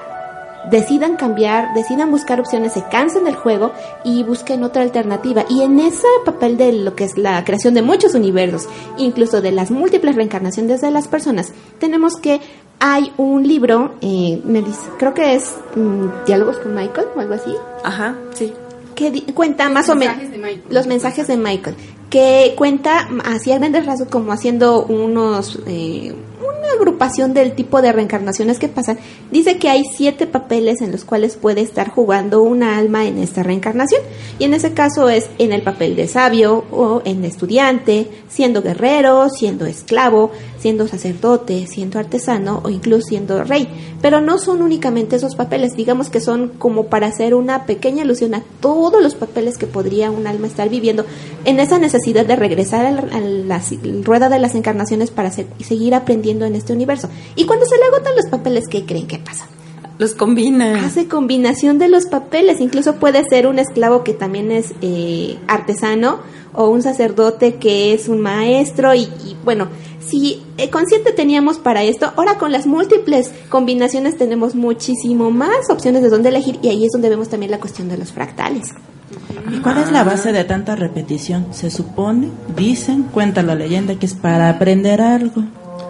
decidan 0.72 1.16
cambiar, 1.18 1.74
decidan 1.74 2.12
buscar 2.12 2.40
opciones, 2.40 2.74
se 2.74 2.84
cansen 2.84 3.24
del 3.26 3.36
juego 3.36 3.72
y 4.04 4.24
busquen 4.24 4.64
otra 4.64 4.82
alternativa. 4.82 5.46
Y 5.50 5.62
en 5.62 5.80
ese 5.80 6.08
papel 6.26 6.58
de 6.58 6.74
lo 6.74 6.96
que 6.96 7.04
es 7.04 7.18
la 7.18 7.44
creación 7.44 7.74
de 7.74 7.82
muchos 7.82 8.14
universos, 8.16 8.68
incluso 8.98 9.42
de 9.42 9.52
las 9.52 9.72
múltiples 9.72 10.16
reencarnaciones 10.16 10.82
de 10.82 10.92
las 10.92 11.08
personas, 11.08 11.52
tenemos 11.80 12.16
que 12.18 12.42
hay 12.80 13.12
un 13.18 13.48
libro, 13.48 13.94
eh, 14.02 14.42
me 14.44 14.62
dice, 14.62 14.82
creo 14.98 15.14
que 15.14 15.36
es 15.36 15.56
mm, 15.76 16.26
Diálogos 16.26 16.58
con 16.58 16.76
Michael 16.76 17.08
o 17.16 17.20
algo 17.20 17.34
así, 17.36 17.54
Ajá, 17.84 18.16
sí. 18.34 18.54
que 18.96 19.10
di- 19.12 19.22
cuenta 19.34 19.70
más 19.70 19.88
o 19.90 19.96
menos 19.96 20.16
mensajes 20.18 20.32
de 20.32 20.38
Michael. 20.38 20.64
los 20.70 20.88
mensajes 20.88 21.28
de 21.28 21.38
Michael, 21.38 21.76
que 22.10 22.54
cuenta 22.58 23.08
así 23.26 23.52
a 23.52 23.58
grandes 23.60 23.86
rasgos 23.86 24.10
como 24.10 24.34
haciendo 24.34 24.84
unos 24.86 25.60
eh, 25.66 26.14
una 26.44 26.72
agrupación 26.74 27.34
del 27.34 27.54
tipo 27.54 27.82
de 27.82 27.92
reencarnaciones 27.92 28.60
que 28.60 28.68
pasan. 28.68 28.98
Dice 29.32 29.58
que 29.58 29.70
hay 29.70 29.84
siete 29.96 30.28
papeles 30.28 30.82
en 30.82 30.92
los 30.92 31.04
cuales 31.06 31.36
puede 31.36 31.62
estar 31.62 31.90
jugando 31.90 32.42
una 32.42 32.78
alma 32.78 33.06
en 33.06 33.18
esta 33.18 33.44
reencarnación 33.44 34.02
y 34.40 34.44
en 34.46 34.54
ese 34.54 34.74
caso 34.74 35.10
es 35.10 35.30
en 35.38 35.52
el 35.54 35.62
papel 35.62 35.96
de 35.96 36.08
sabio 36.08 36.66
o 36.72 37.02
en 37.06 37.24
estudiante, 37.26 38.08
siendo 38.30 38.62
guerrero, 38.62 39.30
siendo 39.30 39.66
esclavo, 39.66 40.32
siendo 40.60 40.88
sacerdote, 40.88 41.68
siendo 41.68 42.00
artesano 42.00 42.62
o 42.64 42.70
incluso 42.70 43.08
siendo 43.08 43.44
rey. 43.44 43.68
Pero 44.02 44.22
no 44.22 44.38
son 44.38 44.62
únicamente 44.62 45.16
esos 45.16 45.36
papeles, 45.36 45.76
digamos 45.76 46.10
que 46.10 46.20
son 46.20 46.50
como 46.58 46.88
para 46.88 47.08
hacer 47.08 47.34
una 47.36 47.66
pequeña 47.66 48.04
alusión 48.04 48.34
a 48.36 48.44
todos 48.60 49.02
los 49.02 49.16
papeles 49.16 49.58
que 49.58 49.68
podría 49.68 50.12
un 50.12 50.28
alma 50.28 50.48
estar 50.48 50.70
viviendo 50.70 51.06
en 51.46 51.60
esa 51.60 51.78
necesidad 51.80 52.26
de 52.26 52.36
regresar 52.36 52.86
a 52.86 53.20
la, 53.20 53.62
rueda 54.04 54.30
de 54.30 54.40
las 54.40 54.56
encarnaciones 54.56 55.12
para 55.12 55.32
se- 55.32 55.48
seguir 55.64 55.96
aprendiendo 55.96 56.33
en 56.42 56.56
este 56.56 56.74
universo. 56.74 57.10
Y 57.36 57.46
cuando 57.46 57.66
se 57.66 57.78
le 57.78 57.84
agotan 57.86 58.16
los 58.16 58.28
papeles, 58.28 58.68
¿qué 58.68 58.86
creen 58.86 59.08
que 59.08 59.20
pasa? 59.20 59.48
Los 60.00 60.16
combina. 60.16 60.86
Hace 60.86 61.08
combinación 61.08 61.78
de 61.78 61.88
los 61.88 62.06
papeles, 62.06 62.60
incluso 62.60 62.96
puede 62.96 63.24
ser 63.26 63.46
un 63.46 63.60
esclavo 63.60 64.04
que 64.04 64.14
también 64.14 64.52
es 64.52 64.74
eh, 64.82 65.38
artesano 65.48 66.20
o 66.54 66.68
un 66.68 66.82
sacerdote 66.82 67.56
que 67.56 67.94
es 67.94 68.08
un 68.08 68.20
maestro 68.20 68.94
y, 68.94 69.02
y, 69.04 69.38
bueno, 69.44 69.68
si 70.00 70.42
eh, 70.58 70.70
consciente 70.70 71.12
teníamos 71.12 71.58
para 71.58 71.84
esto, 71.84 72.12
ahora 72.16 72.38
con 72.38 72.52
las 72.52 72.66
múltiples 72.66 73.32
combinaciones 73.50 74.18
tenemos 74.18 74.56
muchísimo 74.56 75.32
más 75.32 75.70
opciones 75.70 76.02
de 76.02 76.10
dónde 76.10 76.30
elegir 76.30 76.60
y 76.62 76.70
ahí 76.70 76.86
es 76.86 76.92
donde 76.92 77.10
vemos 77.10 77.30
también 77.30 77.52
la 77.52 77.60
cuestión 77.60 77.88
de 77.88 77.98
los 77.98 78.12
fractales. 78.12 78.70
¿Y 79.52 79.60
cuál 79.60 79.78
es 79.78 79.92
la 79.92 80.04
base 80.04 80.32
de 80.32 80.44
tanta 80.44 80.76
repetición? 80.76 81.48
Se 81.52 81.70
supone, 81.70 82.30
dicen, 82.56 83.04
cuenta 83.04 83.44
la 83.44 83.56
leyenda 83.56 83.96
que 83.96 84.06
es 84.06 84.14
para 84.14 84.50
aprender 84.50 85.02
algo. 85.02 85.44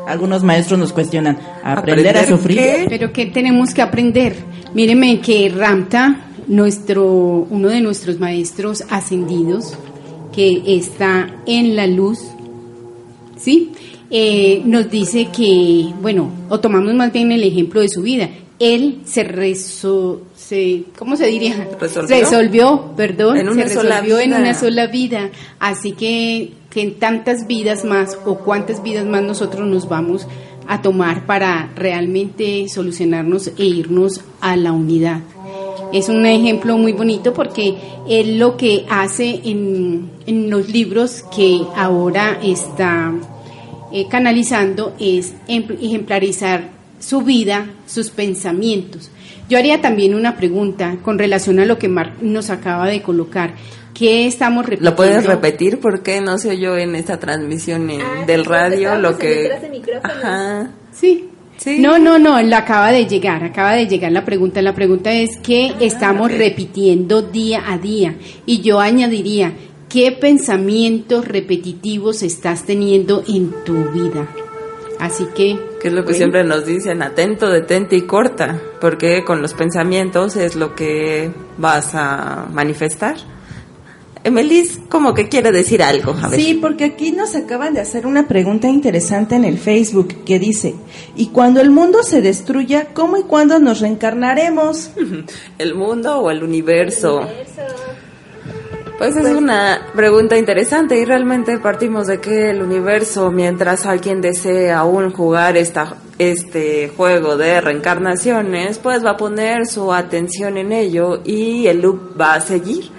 Algunos 0.07 0.43
maestros 0.43 0.79
nos 0.79 0.93
cuestionan, 0.93 1.37
¿aprender, 1.63 2.17
a 2.17 2.21
¿Aprender 2.21 2.27
sufrir? 2.27 2.57
qué? 2.57 2.85
Pero 2.89 3.13
¿qué 3.13 3.27
tenemos 3.27 3.73
que 3.73 3.81
aprender? 3.81 4.35
Míreme 4.73 5.19
que 5.21 5.49
Ramta, 5.49 6.27
nuestro, 6.47 7.47
uno 7.49 7.69
de 7.69 7.81
nuestros 7.81 8.19
maestros 8.19 8.83
ascendidos, 8.89 9.77
que 10.33 10.61
está 10.65 11.29
en 11.45 11.75
la 11.75 11.87
luz, 11.87 12.19
¿sí? 13.37 13.71
Eh, 14.09 14.61
nos 14.65 14.91
dice 14.91 15.29
que, 15.35 15.89
bueno, 16.01 16.29
o 16.49 16.59
tomamos 16.59 16.93
más 16.93 17.11
bien 17.11 17.31
el 17.31 17.43
ejemplo 17.43 17.81
de 17.81 17.89
su 17.89 18.01
vida. 18.01 18.29
Él 18.59 19.01
se 19.05 19.23
reso, 19.23 20.21
se, 20.35 20.83
¿cómo 20.97 21.15
se 21.17 21.27
diría? 21.27 21.67
¿Resolvió? 21.79 22.15
Resolvió, 22.17 22.91
perdón, 22.95 23.37
En 23.37 23.49
una 23.49 23.67
se 23.67 23.73
sola 23.75 23.95
resolvió 24.01 24.19
en 24.19 24.29
vida. 24.29 24.39
una 24.39 24.53
sola 24.53 24.87
vida. 24.87 25.29
Así 25.59 25.93
que, 25.93 26.51
que 26.69 26.81
en 26.81 26.93
tantas 26.99 27.47
vidas 27.47 27.83
más 27.83 28.17
o 28.25 28.35
cuántas 28.35 28.81
vidas 28.83 29.05
más 29.05 29.23
nosotros 29.23 29.67
nos 29.67 29.89
vamos 29.89 30.27
a 30.67 30.81
tomar 30.81 31.25
para 31.25 31.69
realmente 31.75 32.69
solucionarnos 32.69 33.47
e 33.57 33.65
irnos 33.65 34.21
a 34.39 34.55
la 34.55 34.71
unidad. 34.71 35.19
Es 35.91 36.09
un 36.09 36.25
ejemplo 36.25 36.77
muy 36.77 36.93
bonito 36.93 37.33
porque 37.33 37.75
él 38.07 38.39
lo 38.39 38.55
que 38.57 38.85
hace 38.89 39.41
en, 39.43 40.09
en 40.25 40.49
los 40.49 40.69
libros 40.69 41.23
que 41.35 41.61
ahora 41.75 42.39
está 42.41 43.13
eh, 43.91 44.07
canalizando 44.07 44.93
es 44.99 45.33
em- 45.47 45.67
ejemplarizar 45.81 46.71
su 47.03 47.21
vida, 47.21 47.67
sus 47.85 48.09
pensamientos. 48.09 49.09
Yo 49.49 49.57
haría 49.57 49.81
también 49.81 50.15
una 50.15 50.37
pregunta 50.37 50.97
con 51.03 51.19
relación 51.19 51.59
a 51.59 51.65
lo 51.65 51.77
que 51.77 51.89
Mark 51.89 52.13
nos 52.21 52.49
acaba 52.49 52.87
de 52.87 53.01
colocar. 53.01 53.55
¿Qué 53.93 54.25
estamos 54.25 54.65
repitiendo? 54.65 54.89
¿Lo 54.91 54.95
puedes 54.95 55.25
repetir? 55.25 55.79
porque 55.79 56.21
no 56.21 56.37
se 56.37 56.49
oyó 56.49 56.77
en 56.77 56.95
esta 56.95 57.19
transmisión 57.19 57.89
en- 57.89 58.01
Ah, 58.01 58.23
del 58.25 58.41
sí, 58.43 58.47
radio 58.49 58.95
lo 58.97 59.17
que... 59.17 59.27
detrás 59.27 59.61
de 59.61 59.69
micrófono. 59.69 60.13
Ajá. 60.13 60.71
Sí. 60.91 61.29
Sí. 61.57 61.79
No, 61.79 61.99
no, 61.99 62.17
no, 62.17 62.41
la 62.41 62.57
acaba 62.59 62.91
de 62.91 63.05
llegar, 63.05 63.43
acaba 63.43 63.73
de 63.73 63.85
llegar 63.87 64.11
la 64.11 64.25
pregunta. 64.25 64.61
La 64.61 64.73
pregunta 64.73 65.13
es 65.13 65.37
qué 65.43 65.73
estamos 65.81 66.31
repitiendo 66.31 67.21
día 67.21 67.63
a 67.67 67.77
día. 67.77 68.15
Y 68.45 68.61
yo 68.61 68.79
añadiría, 68.79 69.53
¿qué 69.89 70.11
pensamientos 70.13 71.27
repetitivos 71.27 72.23
estás 72.23 72.65
teniendo 72.65 73.23
en 73.27 73.53
tu 73.65 73.75
vida? 73.91 74.27
Así 74.99 75.25
que... 75.35 75.72
Que 75.83 75.89
es 75.89 75.93
lo 75.93 76.05
que 76.05 76.13
siempre 76.13 76.45
nos 76.45 76.65
dicen, 76.65 77.03
atento, 77.03 77.49
detente 77.49 77.97
y 77.97 78.03
corta, 78.03 78.57
porque 78.79 79.25
con 79.25 79.41
los 79.41 79.53
pensamientos 79.53 80.37
es 80.37 80.55
lo 80.55 80.75
que 80.75 81.29
vas 81.57 81.93
a 81.93 82.47
manifestar. 82.53 83.17
Emelis, 84.23 84.79
como 84.87 85.13
que 85.13 85.27
quiere 85.27 85.51
decir 85.51 85.83
algo, 85.83 86.15
a 86.21 86.29
ver. 86.29 86.39
Sí, 86.39 86.53
porque 86.53 86.85
aquí 86.85 87.11
nos 87.11 87.35
acaban 87.35 87.73
de 87.73 87.81
hacer 87.81 88.07
una 88.07 88.29
pregunta 88.29 88.69
interesante 88.69 89.35
en 89.35 89.43
el 89.43 89.57
Facebook 89.57 90.23
que 90.23 90.39
dice, 90.39 90.75
¿y 91.17 91.27
cuando 91.27 91.59
el 91.59 91.69
mundo 91.69 92.01
se 92.01 92.21
destruya, 92.21 92.93
cómo 92.93 93.17
y 93.17 93.23
cuándo 93.23 93.59
nos 93.59 93.81
reencarnaremos? 93.81 94.91
¿El 95.57 95.75
mundo 95.75 96.17
o 96.19 96.31
el 96.31 96.43
universo? 96.43 97.27
Pues 98.97 99.15
es 99.15 99.27
una 99.35 99.87
pregunta 99.95 100.37
interesante 100.37 100.97
y 100.97 101.03
realmente 101.03 101.57
partimos 101.57 102.07
de 102.07 102.21
que 102.21 102.51
el 102.51 102.61
universo, 102.61 103.31
mientras 103.31 103.85
alguien 103.87 104.21
desee 104.21 104.71
aún 104.71 105.11
jugar 105.11 105.57
esta, 105.57 105.95
este 106.19 106.89
juego 106.95 107.35
de 107.35 107.59
reencarnaciones, 107.59 108.77
pues 108.77 109.03
va 109.03 109.11
a 109.11 109.17
poner 109.17 109.65
su 109.65 109.91
atención 109.91 110.57
en 110.57 110.71
ello 110.71 111.21
y 111.25 111.65
el 111.67 111.81
loop 111.81 112.19
va 112.19 112.35
a 112.35 112.41
seguir. 112.41 112.91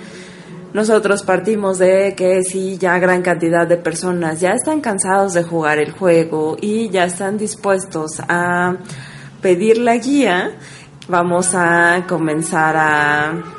Nosotros 0.74 1.22
partimos 1.22 1.78
de 1.78 2.14
que 2.16 2.42
si 2.42 2.76
ya 2.76 2.98
gran 2.98 3.22
cantidad 3.22 3.64
de 3.64 3.76
personas 3.76 4.40
ya 4.40 4.50
están 4.50 4.80
cansados 4.80 5.32
de 5.32 5.44
jugar 5.44 5.78
el 5.78 5.92
juego 5.92 6.56
y 6.60 6.90
ya 6.90 7.04
están 7.04 7.38
dispuestos 7.38 8.20
a 8.28 8.76
pedir 9.40 9.78
la 9.78 9.96
guía, 9.96 10.50
vamos 11.06 11.54
a 11.54 12.04
comenzar 12.08 12.76
a, 12.76 13.53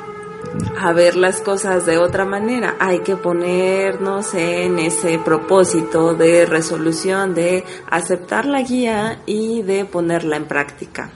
a 0.78 0.92
ver 0.92 1.16
las 1.16 1.40
cosas 1.40 1.86
de 1.86 1.98
otra 1.98 2.24
manera. 2.24 2.76
Hay 2.80 3.00
que 3.00 3.16
ponernos 3.16 4.34
en 4.34 4.78
ese 4.78 5.18
propósito 5.18 6.14
de 6.14 6.46
resolución, 6.46 7.34
de 7.34 7.64
aceptar 7.90 8.46
la 8.46 8.62
guía 8.62 9.20
y 9.26 9.62
de 9.62 9.84
ponerla 9.84 10.36
en 10.36 10.46
práctica. 10.46 11.10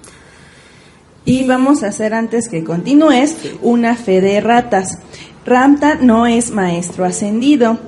Y 1.24 1.46
vamos 1.46 1.82
a 1.82 1.88
hacer 1.88 2.14
antes 2.14 2.48
que 2.48 2.64
continúes 2.64 3.36
una 3.62 3.96
fe 3.96 4.20
de 4.20 4.40
ratas. 4.40 4.98
Ramta 5.44 5.96
no 5.96 6.26
es 6.26 6.50
maestro 6.50 7.04
ascendido. 7.04 7.78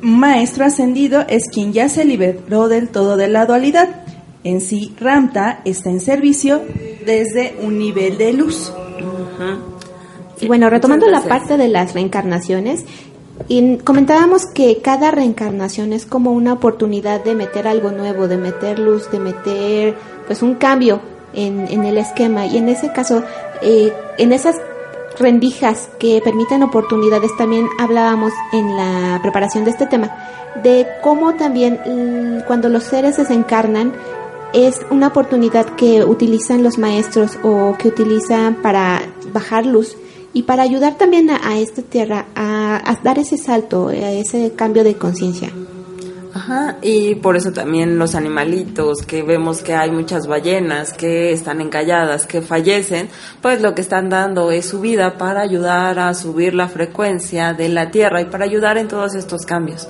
Maestro 0.00 0.64
ascendido 0.64 1.24
es 1.28 1.48
quien 1.52 1.72
ya 1.72 1.88
se 1.88 2.04
liberó 2.04 2.68
del 2.68 2.88
todo 2.88 3.16
de 3.16 3.28
la 3.28 3.46
dualidad. 3.46 4.04
En 4.44 4.60
sí, 4.60 4.94
Ramta 4.98 5.60
está 5.64 5.90
en 5.90 6.00
servicio 6.00 6.62
desde 7.04 7.56
un 7.60 7.78
nivel 7.78 8.16
de 8.16 8.32
luz. 8.32 8.72
Y 10.40 10.48
bueno, 10.48 10.70
retomando 10.70 11.06
la 11.08 11.20
parte 11.20 11.56
de 11.56 11.68
las 11.68 11.94
reencarnaciones, 11.94 12.84
y 13.48 13.78
comentábamos 13.78 14.46
que 14.46 14.80
cada 14.82 15.10
reencarnación 15.10 15.92
es 15.92 16.06
como 16.06 16.32
una 16.32 16.52
oportunidad 16.52 17.24
de 17.24 17.34
meter 17.34 17.66
algo 17.66 17.90
nuevo, 17.90 18.28
de 18.28 18.36
meter 18.36 18.78
luz, 18.78 19.10
de 19.10 19.18
meter 19.18 19.94
pues 20.26 20.42
un 20.42 20.54
cambio 20.54 21.00
en, 21.32 21.66
en 21.68 21.84
el 21.84 21.98
esquema. 21.98 22.46
Y 22.46 22.58
en 22.58 22.68
ese 22.68 22.92
caso, 22.92 23.22
eh, 23.62 23.92
en 24.18 24.32
esas 24.32 24.56
rendijas 25.18 25.90
que 25.98 26.20
permiten 26.22 26.62
oportunidades, 26.62 27.36
también 27.36 27.66
hablábamos 27.78 28.32
en 28.52 28.76
la 28.76 29.18
preparación 29.22 29.64
de 29.64 29.70
este 29.70 29.86
tema, 29.86 30.10
de 30.62 30.86
cómo 31.02 31.34
también 31.34 31.80
mm, 31.84 32.46
cuando 32.46 32.68
los 32.68 32.84
seres 32.84 33.16
desencarnan, 33.16 33.92
es 34.52 34.80
una 34.90 35.08
oportunidad 35.08 35.64
que 35.76 36.04
utilizan 36.04 36.62
los 36.62 36.76
maestros 36.76 37.38
o 37.42 37.76
que 37.78 37.88
utilizan 37.88 38.56
para 38.56 39.00
bajar 39.32 39.64
luz 39.64 39.96
y 40.32 40.42
para 40.42 40.62
ayudar 40.62 40.96
también 40.96 41.30
a, 41.30 41.40
a 41.42 41.58
esta 41.58 41.82
tierra 41.82 42.26
a, 42.34 42.98
dar 43.02 43.18
ese 43.18 43.36
salto, 43.36 43.88
a 43.88 44.12
ese 44.12 44.52
cambio 44.52 44.84
de 44.84 44.94
conciencia. 44.94 45.50
Ajá, 46.32 46.76
y 46.80 47.16
por 47.16 47.36
eso 47.36 47.50
también 47.52 47.98
los 47.98 48.14
animalitos, 48.14 49.02
que 49.02 49.22
vemos 49.22 49.62
que 49.62 49.74
hay 49.74 49.90
muchas 49.90 50.28
ballenas 50.28 50.92
que 50.92 51.32
están 51.32 51.60
encalladas, 51.60 52.24
que 52.24 52.40
fallecen, 52.40 53.08
pues 53.42 53.60
lo 53.60 53.74
que 53.74 53.80
están 53.80 54.08
dando 54.08 54.52
es 54.52 54.66
su 54.66 54.80
vida 54.80 55.18
para 55.18 55.40
ayudar 55.40 55.98
a 55.98 56.14
subir 56.14 56.54
la 56.54 56.68
frecuencia 56.68 57.52
de 57.52 57.68
la 57.68 57.90
Tierra 57.90 58.20
y 58.20 58.26
para 58.26 58.44
ayudar 58.44 58.78
en 58.78 58.86
todos 58.86 59.16
estos 59.16 59.44
cambios. 59.44 59.88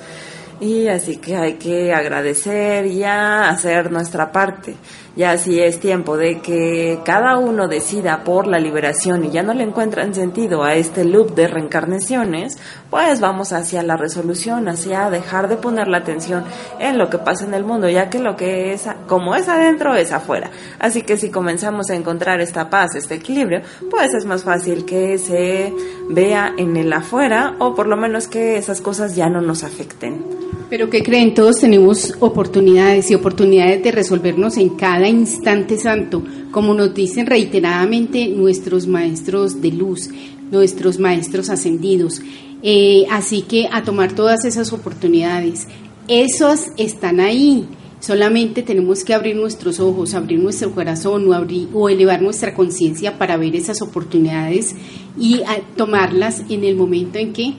Y 0.60 0.88
así 0.88 1.16
que 1.16 1.36
hay 1.36 1.54
que 1.54 1.92
agradecer 1.92 2.86
y 2.86 3.02
hacer 3.02 3.90
nuestra 3.90 4.32
parte. 4.32 4.76
Ya 5.20 5.36
si 5.36 5.60
es 5.60 5.80
tiempo 5.80 6.16
de 6.16 6.40
que 6.40 6.98
cada 7.04 7.36
uno 7.36 7.68
decida 7.68 8.24
por 8.24 8.46
la 8.46 8.58
liberación 8.58 9.22
y 9.22 9.30
ya 9.30 9.42
no 9.42 9.52
le 9.52 9.64
encuentran 9.64 10.14
sentido 10.14 10.64
a 10.64 10.76
este 10.76 11.04
loop 11.04 11.34
de 11.34 11.46
reencarnaciones, 11.46 12.56
pues 12.88 13.20
vamos 13.20 13.52
hacia 13.52 13.82
la 13.82 13.98
resolución, 13.98 14.66
hacia 14.66 15.10
dejar 15.10 15.50
de 15.50 15.58
poner 15.58 15.88
la 15.88 15.98
atención 15.98 16.44
en 16.78 16.96
lo 16.96 17.10
que 17.10 17.18
pasa 17.18 17.44
en 17.44 17.52
el 17.52 17.64
mundo, 17.64 17.86
ya 17.90 18.08
que 18.08 18.18
lo 18.18 18.34
que 18.34 18.72
es, 18.72 18.88
como 19.08 19.34
es 19.34 19.46
adentro, 19.50 19.94
es 19.94 20.10
afuera. 20.10 20.52
Así 20.78 21.02
que 21.02 21.18
si 21.18 21.30
comenzamos 21.30 21.90
a 21.90 21.96
encontrar 21.96 22.40
esta 22.40 22.70
paz, 22.70 22.94
este 22.94 23.16
equilibrio, 23.16 23.60
pues 23.90 24.14
es 24.14 24.24
más 24.24 24.42
fácil 24.42 24.86
que 24.86 25.18
se 25.18 25.70
vea 26.08 26.54
en 26.56 26.78
el 26.78 26.90
afuera 26.94 27.56
o 27.58 27.74
por 27.74 27.88
lo 27.88 27.98
menos 27.98 28.26
que 28.26 28.56
esas 28.56 28.80
cosas 28.80 29.14
ya 29.16 29.28
no 29.28 29.42
nos 29.42 29.64
afecten. 29.64 30.24
Pero 30.70 30.88
¿qué 30.88 31.02
creen? 31.02 31.34
Todos 31.34 31.58
tenemos 31.58 32.14
oportunidades 32.20 33.10
y 33.10 33.16
oportunidades 33.16 33.82
de 33.82 33.90
resolvernos 33.90 34.56
en 34.56 34.68
cada 34.68 35.08
instante 35.08 35.76
santo, 35.76 36.22
como 36.52 36.74
nos 36.74 36.94
dicen 36.94 37.26
reiteradamente 37.26 38.28
nuestros 38.28 38.86
maestros 38.86 39.60
de 39.60 39.72
luz, 39.72 40.10
nuestros 40.52 41.00
maestros 41.00 41.50
ascendidos. 41.50 42.22
Eh, 42.62 43.04
así 43.10 43.42
que 43.42 43.68
a 43.72 43.82
tomar 43.82 44.12
todas 44.12 44.44
esas 44.44 44.72
oportunidades. 44.72 45.66
Esos 46.06 46.68
están 46.76 47.18
ahí. 47.18 47.66
Solamente 47.98 48.62
tenemos 48.62 49.02
que 49.02 49.12
abrir 49.12 49.34
nuestros 49.34 49.80
ojos, 49.80 50.14
abrir 50.14 50.38
nuestro 50.38 50.70
corazón 50.72 51.28
o, 51.28 51.34
abrir, 51.34 51.68
o 51.74 51.88
elevar 51.88 52.22
nuestra 52.22 52.54
conciencia 52.54 53.18
para 53.18 53.36
ver 53.36 53.56
esas 53.56 53.82
oportunidades 53.82 54.76
y 55.18 55.42
tomarlas 55.76 56.44
en 56.48 56.62
el 56.62 56.76
momento 56.76 57.18
en 57.18 57.32
que 57.32 57.54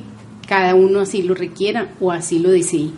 cada 0.48 0.76
uno 0.76 1.02
así 1.02 1.22
lo 1.22 1.34
requiera 1.34 1.90
o 2.00 2.12
así 2.12 2.40
lo 2.40 2.50
desee. 2.50 2.90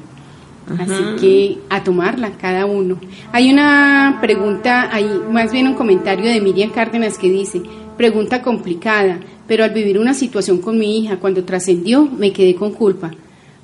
Así 0.80 1.04
que 1.20 1.58
a 1.70 1.84
tomarla 1.84 2.38
cada 2.38 2.66
uno. 2.66 2.98
Hay 3.32 3.52
una 3.52 4.20
pregunta, 4.22 4.90
hay 4.94 5.06
más 5.30 5.52
bien 5.52 5.68
un 5.68 5.74
comentario 5.74 6.26
de 6.32 6.40
Miriam 6.40 6.70
Cárdenas 6.70 7.18
que 7.18 7.30
dice, 7.30 7.62
pregunta 7.98 8.42
complicada, 8.42 9.20
pero 9.48 9.64
al 9.64 9.72
vivir 9.72 10.00
una 10.00 10.14
situación 10.14 10.60
con 10.60 10.78
mi 10.78 11.00
hija, 11.00 11.18
cuando 11.18 11.44
trascendió, 11.44 12.06
me 12.06 12.32
quedé 12.32 12.56
con 12.56 12.72
culpa, 12.72 13.12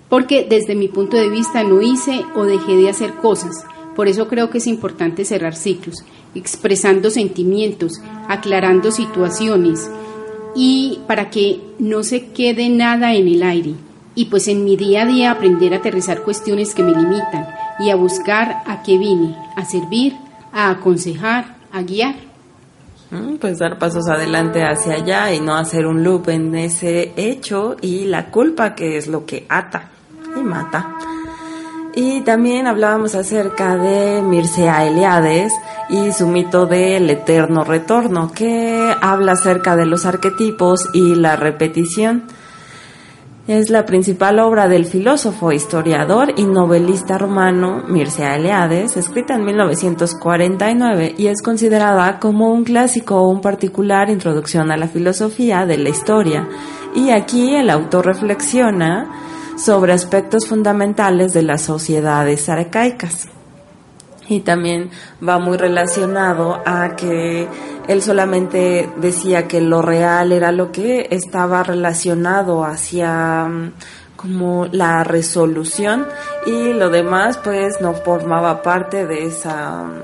porque 0.09 0.45
desde 0.49 0.75
mi 0.75 0.87
punto 0.87 1.15
de 1.15 1.29
vista 1.29 1.63
no 1.63 1.81
hice 1.81 2.23
o 2.35 2.43
dejé 2.43 2.75
de 2.75 2.89
hacer 2.89 3.13
cosas. 3.13 3.65
Por 3.95 4.07
eso 4.07 4.27
creo 4.27 4.49
que 4.49 4.59
es 4.59 4.67
importante 4.67 5.25
cerrar 5.25 5.55
ciclos, 5.55 6.03
expresando 6.35 7.09
sentimientos, 7.09 7.93
aclarando 8.27 8.91
situaciones, 8.91 9.89
y 10.55 10.99
para 11.07 11.29
que 11.29 11.59
no 11.79 12.03
se 12.03 12.27
quede 12.31 12.69
nada 12.69 13.13
en 13.13 13.27
el 13.27 13.43
aire. 13.43 13.75
Y 14.15 14.25
pues 14.25 14.47
en 14.47 14.63
mi 14.63 14.75
día 14.75 15.03
a 15.03 15.05
día 15.05 15.31
aprender 15.31 15.73
a 15.73 15.77
aterrizar 15.77 16.23
cuestiones 16.23 16.73
que 16.75 16.83
me 16.83 16.91
limitan 16.91 17.47
y 17.79 17.89
a 17.89 17.95
buscar 17.95 18.63
a 18.65 18.83
qué 18.83 18.97
vine, 18.97 19.35
a 19.55 19.65
servir, 19.65 20.13
a 20.51 20.71
aconsejar, 20.71 21.55
a 21.71 21.81
guiar. 21.81 22.15
Mm, 23.11 23.37
Pues 23.37 23.59
dar 23.59 23.79
pasos 23.79 24.07
adelante 24.07 24.61
hacia 24.63 24.93
allá 24.93 25.33
y 25.33 25.39
no 25.39 25.55
hacer 25.55 25.85
un 25.85 26.03
loop 26.03 26.29
en 26.29 26.55
ese 26.55 27.13
hecho 27.15 27.77
y 27.81 28.05
la 28.05 28.29
culpa 28.29 28.75
que 28.75 28.97
es 28.97 29.07
lo 29.07 29.25
que 29.25 29.45
ata 29.49 29.89
y 30.35 30.41
mata. 30.41 30.95
Y 31.95 32.21
también 32.21 32.67
hablábamos 32.67 33.15
acerca 33.15 33.75
de 33.75 34.21
Mircea 34.21 34.85
Eliades 34.85 35.51
y 35.89 36.11
su 36.11 36.27
mito 36.27 36.65
del 36.65 37.09
eterno 37.09 37.63
retorno, 37.63 38.31
que 38.31 38.93
habla 39.01 39.31
acerca 39.31 39.75
de 39.75 39.85
los 39.85 40.05
arquetipos 40.05 40.89
y 40.93 41.15
la 41.15 41.35
repetición. 41.35 42.25
Es 43.47 43.71
la 43.71 43.87
principal 43.87 44.37
obra 44.39 44.67
del 44.67 44.85
filósofo, 44.85 45.51
historiador 45.51 46.33
y 46.37 46.43
novelista 46.43 47.17
romano 47.17 47.83
Mircea 47.87 48.35
Eliades, 48.35 48.95
escrita 48.95 49.33
en 49.33 49.43
1949 49.45 51.15
y 51.17 51.25
es 51.25 51.41
considerada 51.41 52.19
como 52.19 52.53
un 52.53 52.63
clásico 52.63 53.15
o 53.15 53.27
un 53.27 53.41
particular 53.41 54.11
introducción 54.11 54.71
a 54.71 54.77
la 54.77 54.87
filosofía 54.87 55.65
de 55.65 55.79
la 55.79 55.89
historia. 55.89 56.47
Y 56.93 57.09
aquí 57.09 57.55
el 57.55 57.71
autor 57.71 58.05
reflexiona 58.05 59.09
sobre 59.59 59.93
aspectos 59.93 60.47
fundamentales 60.47 61.33
de 61.33 61.43
las 61.43 61.61
sociedades 61.61 62.47
arcaicas. 62.49 63.27
Y 64.27 64.41
también 64.41 64.91
va 65.27 65.39
muy 65.39 65.57
relacionado 65.57 66.61
a 66.65 66.95
que 66.95 67.47
él 67.87 68.01
solamente 68.03 68.87
decía 68.97 69.47
que 69.47 69.59
lo 69.59 69.81
real 69.81 70.31
era 70.31 70.51
lo 70.51 70.71
que 70.71 71.07
estaba 71.09 71.63
relacionado 71.63 72.63
hacia 72.63 73.45
mm, 73.45 73.73
como 74.15 74.67
la 74.71 75.03
resolución 75.03 76.05
y 76.45 76.73
lo 76.73 76.89
demás 76.89 77.39
pues 77.43 77.81
no 77.81 77.93
formaba 77.93 78.61
parte 78.61 79.07
de 79.07 79.25
esa 79.25 79.83
mm, 79.83 80.03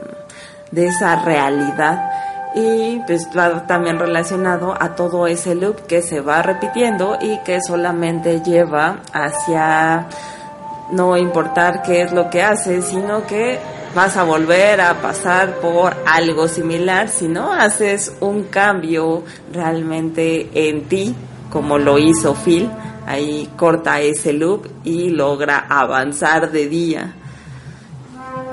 de 0.72 0.88
esa 0.88 1.24
realidad 1.24 2.25
y 2.56 3.01
pues 3.06 3.28
va 3.38 3.68
también 3.68 3.99
relacionado 3.99 4.74
a 4.80 4.95
todo 4.95 5.28
ese 5.28 5.56
loop 5.56 5.86
que 5.88 6.01
se 6.01 6.22
va 6.22 6.41
repitiendo 6.41 7.18
y 7.22 7.38
que 7.39 7.60
solamente 7.62 8.41
lleva 8.41 9.01
hacia 9.12 10.08
no 10.91 11.18
importar 11.18 11.82
qué 11.84 12.01
es 12.03 12.14
lo 12.14 12.30
que 12.30 12.41
haces, 12.41 12.86
sino 12.86 13.28
que 13.28 13.60
vas 13.93 14.16
a 14.16 14.24
volver 14.24 14.80
a 14.80 15.01
pasar 15.01 15.56
por 15.56 15.95
algo 16.06 16.47
similar 16.47 17.10
si 17.10 17.28
no 17.28 17.51
haces 17.51 18.14
un 18.22 18.43
cambio 18.43 19.24
realmente 19.51 20.49
en 20.53 20.86
ti, 20.86 21.14
como 21.49 21.78
lo 21.78 21.97
hizo 21.97 22.36
Phil. 22.36 22.70
Ahí 23.06 23.49
corta 23.56 23.99
ese 24.01 24.34
loop 24.34 24.68
y 24.84 25.10
logra 25.10 25.66
avanzar 25.70 26.51
de 26.51 26.68
día. 26.68 27.16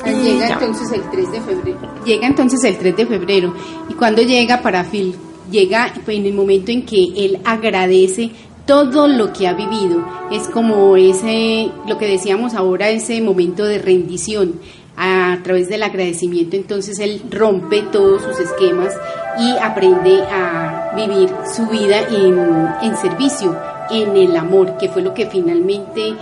Y 0.04 0.10
Llega 0.10 0.48
entonces 0.48 0.92
el 0.92 1.10
3 1.10 1.32
de 1.32 1.40
febrero. 1.40 2.04
Llega 2.04 2.26
entonces 2.26 2.64
el 2.64 2.76
3 2.78 2.96
de 2.96 3.06
febrero. 3.06 3.54
¿Y 4.02 4.04
cuando 4.04 4.22
llega 4.22 4.62
para 4.62 4.82
Phil? 4.82 5.14
Llega 5.48 5.94
en 6.08 6.26
el 6.26 6.32
momento 6.34 6.72
en 6.72 6.84
que 6.84 7.04
él 7.16 7.38
agradece 7.44 8.32
todo 8.66 9.06
lo 9.06 9.32
que 9.32 9.46
ha 9.46 9.52
vivido. 9.52 10.04
Es 10.32 10.48
como 10.48 10.96
ese, 10.96 11.70
lo 11.86 11.98
que 11.98 12.08
decíamos 12.08 12.54
ahora, 12.54 12.90
ese 12.90 13.20
momento 13.20 13.64
de 13.64 13.78
rendición. 13.78 14.54
A 14.96 15.38
través 15.44 15.68
del 15.68 15.84
agradecimiento, 15.84 16.56
entonces 16.56 16.98
él 16.98 17.22
rompe 17.30 17.82
todos 17.92 18.22
sus 18.22 18.40
esquemas 18.40 18.92
y 19.38 19.56
aprende 19.58 20.20
a 20.22 20.94
vivir 20.96 21.30
su 21.54 21.68
vida 21.68 22.00
en, 22.10 22.68
en 22.82 22.96
servicio, 22.96 23.56
en 23.88 24.16
el 24.16 24.36
amor, 24.36 24.78
que 24.78 24.88
fue 24.88 25.02
lo 25.02 25.14
que 25.14 25.26
finalmente 25.26 26.16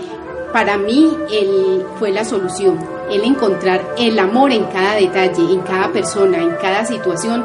para 0.53 0.76
mí 0.76 1.16
él 1.31 1.85
fue 1.99 2.11
la 2.11 2.24
solución, 2.24 2.78
el 3.11 3.24
encontrar 3.24 3.95
el 3.97 4.18
amor 4.18 4.51
en 4.51 4.64
cada 4.64 4.95
detalle, 4.95 5.53
en 5.53 5.61
cada 5.61 5.93
persona, 5.93 6.39
en 6.39 6.57
cada 6.57 6.85
situación, 6.85 7.45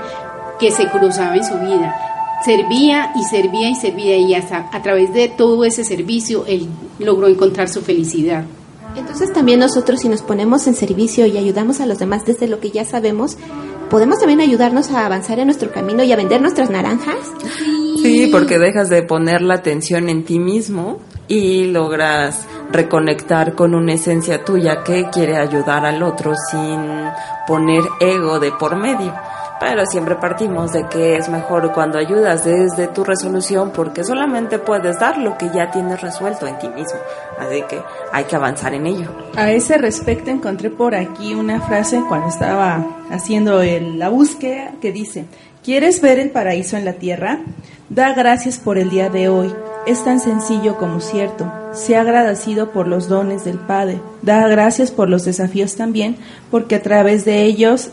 que 0.60 0.72
se 0.72 0.88
cruzaba 0.90 1.36
en 1.36 1.44
su 1.44 1.56
vida. 1.56 1.96
Servía 2.44 3.12
y 3.16 3.24
servía 3.24 3.70
y 3.70 3.76
servía 3.76 4.18
y 4.18 4.36
hasta 4.36 4.70
a 4.72 4.82
través 4.82 5.14
de 5.14 5.30
todo 5.30 5.64
ese 5.66 5.84
servicio 5.84 6.46
él 6.48 6.68
logró 7.00 7.28
encontrar 7.28 7.70
su 7.70 7.82
felicidad. 7.82 8.46
Entonces 8.96 9.34
también 9.34 9.60
nosotros 9.60 10.00
si 10.00 10.10
nos 10.10 10.22
ponemos 10.22 10.68
en 10.68 10.76
servicio 10.76 11.26
y 11.26 11.38
ayudamos 11.38 11.80
a 11.80 11.86
los 11.86 12.00
demás 12.00 12.26
desde 12.26 12.48
lo 12.48 12.60
que 12.60 12.72
ya 12.72 12.86
sabemos, 12.86 13.38
podemos 13.90 14.20
también 14.20 14.42
ayudarnos 14.42 14.92
a 14.92 15.06
avanzar 15.06 15.40
en 15.40 15.48
nuestro 15.48 15.72
camino 15.72 16.04
y 16.04 16.12
a 16.12 16.16
vender 16.16 16.42
nuestras 16.42 16.70
naranjas. 16.70 17.18
Sí, 18.02 18.30
porque 18.32 18.60
dejas 18.60 18.90
de 18.90 19.04
poner 19.04 19.42
la 19.42 19.56
atención 19.56 20.10
en 20.10 20.24
ti 20.24 20.40
mismo 20.40 21.00
y 21.28 21.66
logras 21.66 22.46
reconectar 22.72 23.56
con 23.56 23.74
una 23.74 23.94
esencia 23.94 24.44
tuya 24.44 24.84
que 24.84 25.10
quiere 25.12 25.38
ayudar 25.38 25.86
al 25.86 26.04
otro 26.04 26.34
sin 26.52 26.80
poner 27.48 27.84
ego 28.00 28.40
de 28.40 28.52
por 28.52 28.76
medio. 28.76 29.14
Pero 29.60 29.86
siempre 29.86 30.16
partimos 30.16 30.74
de 30.74 30.86
que 30.88 31.16
es 31.16 31.30
mejor 31.30 31.72
cuando 31.72 31.98
ayudas 31.98 32.44
desde 32.44 32.88
tu 32.88 33.04
resolución 33.04 33.72
porque 33.74 34.04
solamente 34.04 34.60
puedes 34.60 35.00
dar 35.00 35.18
lo 35.18 35.38
que 35.38 35.50
ya 35.50 35.72
tienes 35.72 36.02
resuelto 36.02 36.46
en 36.46 36.60
ti 36.60 36.68
mismo. 36.68 37.00
Así 37.40 37.64
que 37.70 37.82
hay 38.12 38.26
que 38.26 38.36
avanzar 38.36 38.74
en 38.74 38.86
ello. 38.86 39.10
A 39.36 39.52
ese 39.52 39.78
respecto 39.78 40.30
encontré 40.30 40.70
por 40.70 40.94
aquí 40.94 41.34
una 41.34 41.62
frase 41.62 42.04
cuando 42.08 42.28
estaba 42.28 42.86
haciendo 43.10 43.64
la 43.64 44.10
búsqueda 44.10 44.74
que 44.82 44.92
dice, 44.92 45.26
¿quieres 45.64 46.02
ver 46.02 46.20
el 46.20 46.32
paraíso 46.32 46.76
en 46.76 46.84
la 46.84 46.94
tierra? 46.94 47.40
Da 47.88 48.14
gracias 48.14 48.58
por 48.58 48.78
el 48.78 48.90
día 48.90 49.10
de 49.10 49.30
hoy. 49.30 49.54
Es 49.88 50.04
tan 50.04 50.20
sencillo 50.20 50.78
como 50.78 51.00
cierto. 51.00 51.52
Sea 51.72 52.02
agradecido 52.02 52.72
por 52.72 52.88
los 52.88 53.08
dones 53.08 53.46
del 53.46 53.60
Padre. 53.60 54.02
Da 54.22 54.48
gracias 54.48 54.92
por 54.92 55.08
los 55.08 55.24
desafíos 55.24 55.76
también, 55.76 56.18
porque 56.52 56.76
a 56.76 56.82
través 56.82 57.24
de 57.24 57.44
ellos 57.44 57.92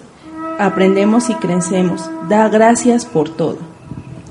aprendemos 0.59 1.31
y 1.31 1.35
crecemos. 1.35 2.09
Da 2.29 2.49
gracias 2.49 3.05
por 3.07 3.29
todo. 3.29 3.59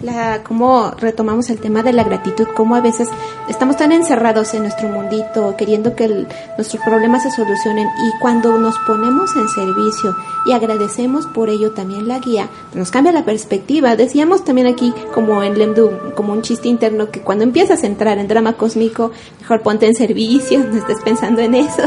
La, 0.01 0.41
cómo 0.41 0.89
retomamos 0.99 1.51
el 1.51 1.59
tema 1.59 1.83
de 1.83 1.93
la 1.93 2.03
gratitud, 2.03 2.47
cómo 2.55 2.73
a 2.73 2.81
veces 2.81 3.07
estamos 3.47 3.77
tan 3.77 3.91
encerrados 3.91 4.51
en 4.55 4.63
nuestro 4.63 4.87
mundito, 4.89 5.55
queriendo 5.55 5.95
que 5.95 6.05
el- 6.05 6.27
nuestros 6.57 6.81
problemas 6.83 7.21
se 7.21 7.29
solucionen 7.29 7.85
y 7.87 8.19
cuando 8.19 8.57
nos 8.57 8.79
ponemos 8.87 9.35
en 9.35 9.47
servicio 9.47 10.15
y 10.47 10.53
agradecemos 10.53 11.27
por 11.27 11.49
ello 11.49 11.73
también 11.73 12.07
la 12.07 12.17
guía, 12.17 12.47
nos 12.73 12.89
cambia 12.89 13.11
la 13.11 13.25
perspectiva. 13.25 13.95
Decíamos 13.95 14.43
también 14.43 14.65
aquí, 14.65 14.91
como 15.13 15.43
en 15.43 15.59
Lemdu, 15.59 15.91
como 16.15 16.33
un 16.33 16.41
chiste 16.41 16.67
interno, 16.67 17.11
que 17.11 17.21
cuando 17.21 17.43
empiezas 17.43 17.83
a 17.83 17.85
entrar 17.85 18.17
en 18.17 18.27
drama 18.27 18.53
cósmico, 18.53 19.11
mejor 19.39 19.61
ponte 19.61 19.85
en 19.85 19.93
servicio, 19.93 20.57
no 20.71 20.77
estés 20.79 20.97
pensando 21.03 21.41
en 21.41 21.53
eso. 21.53 21.83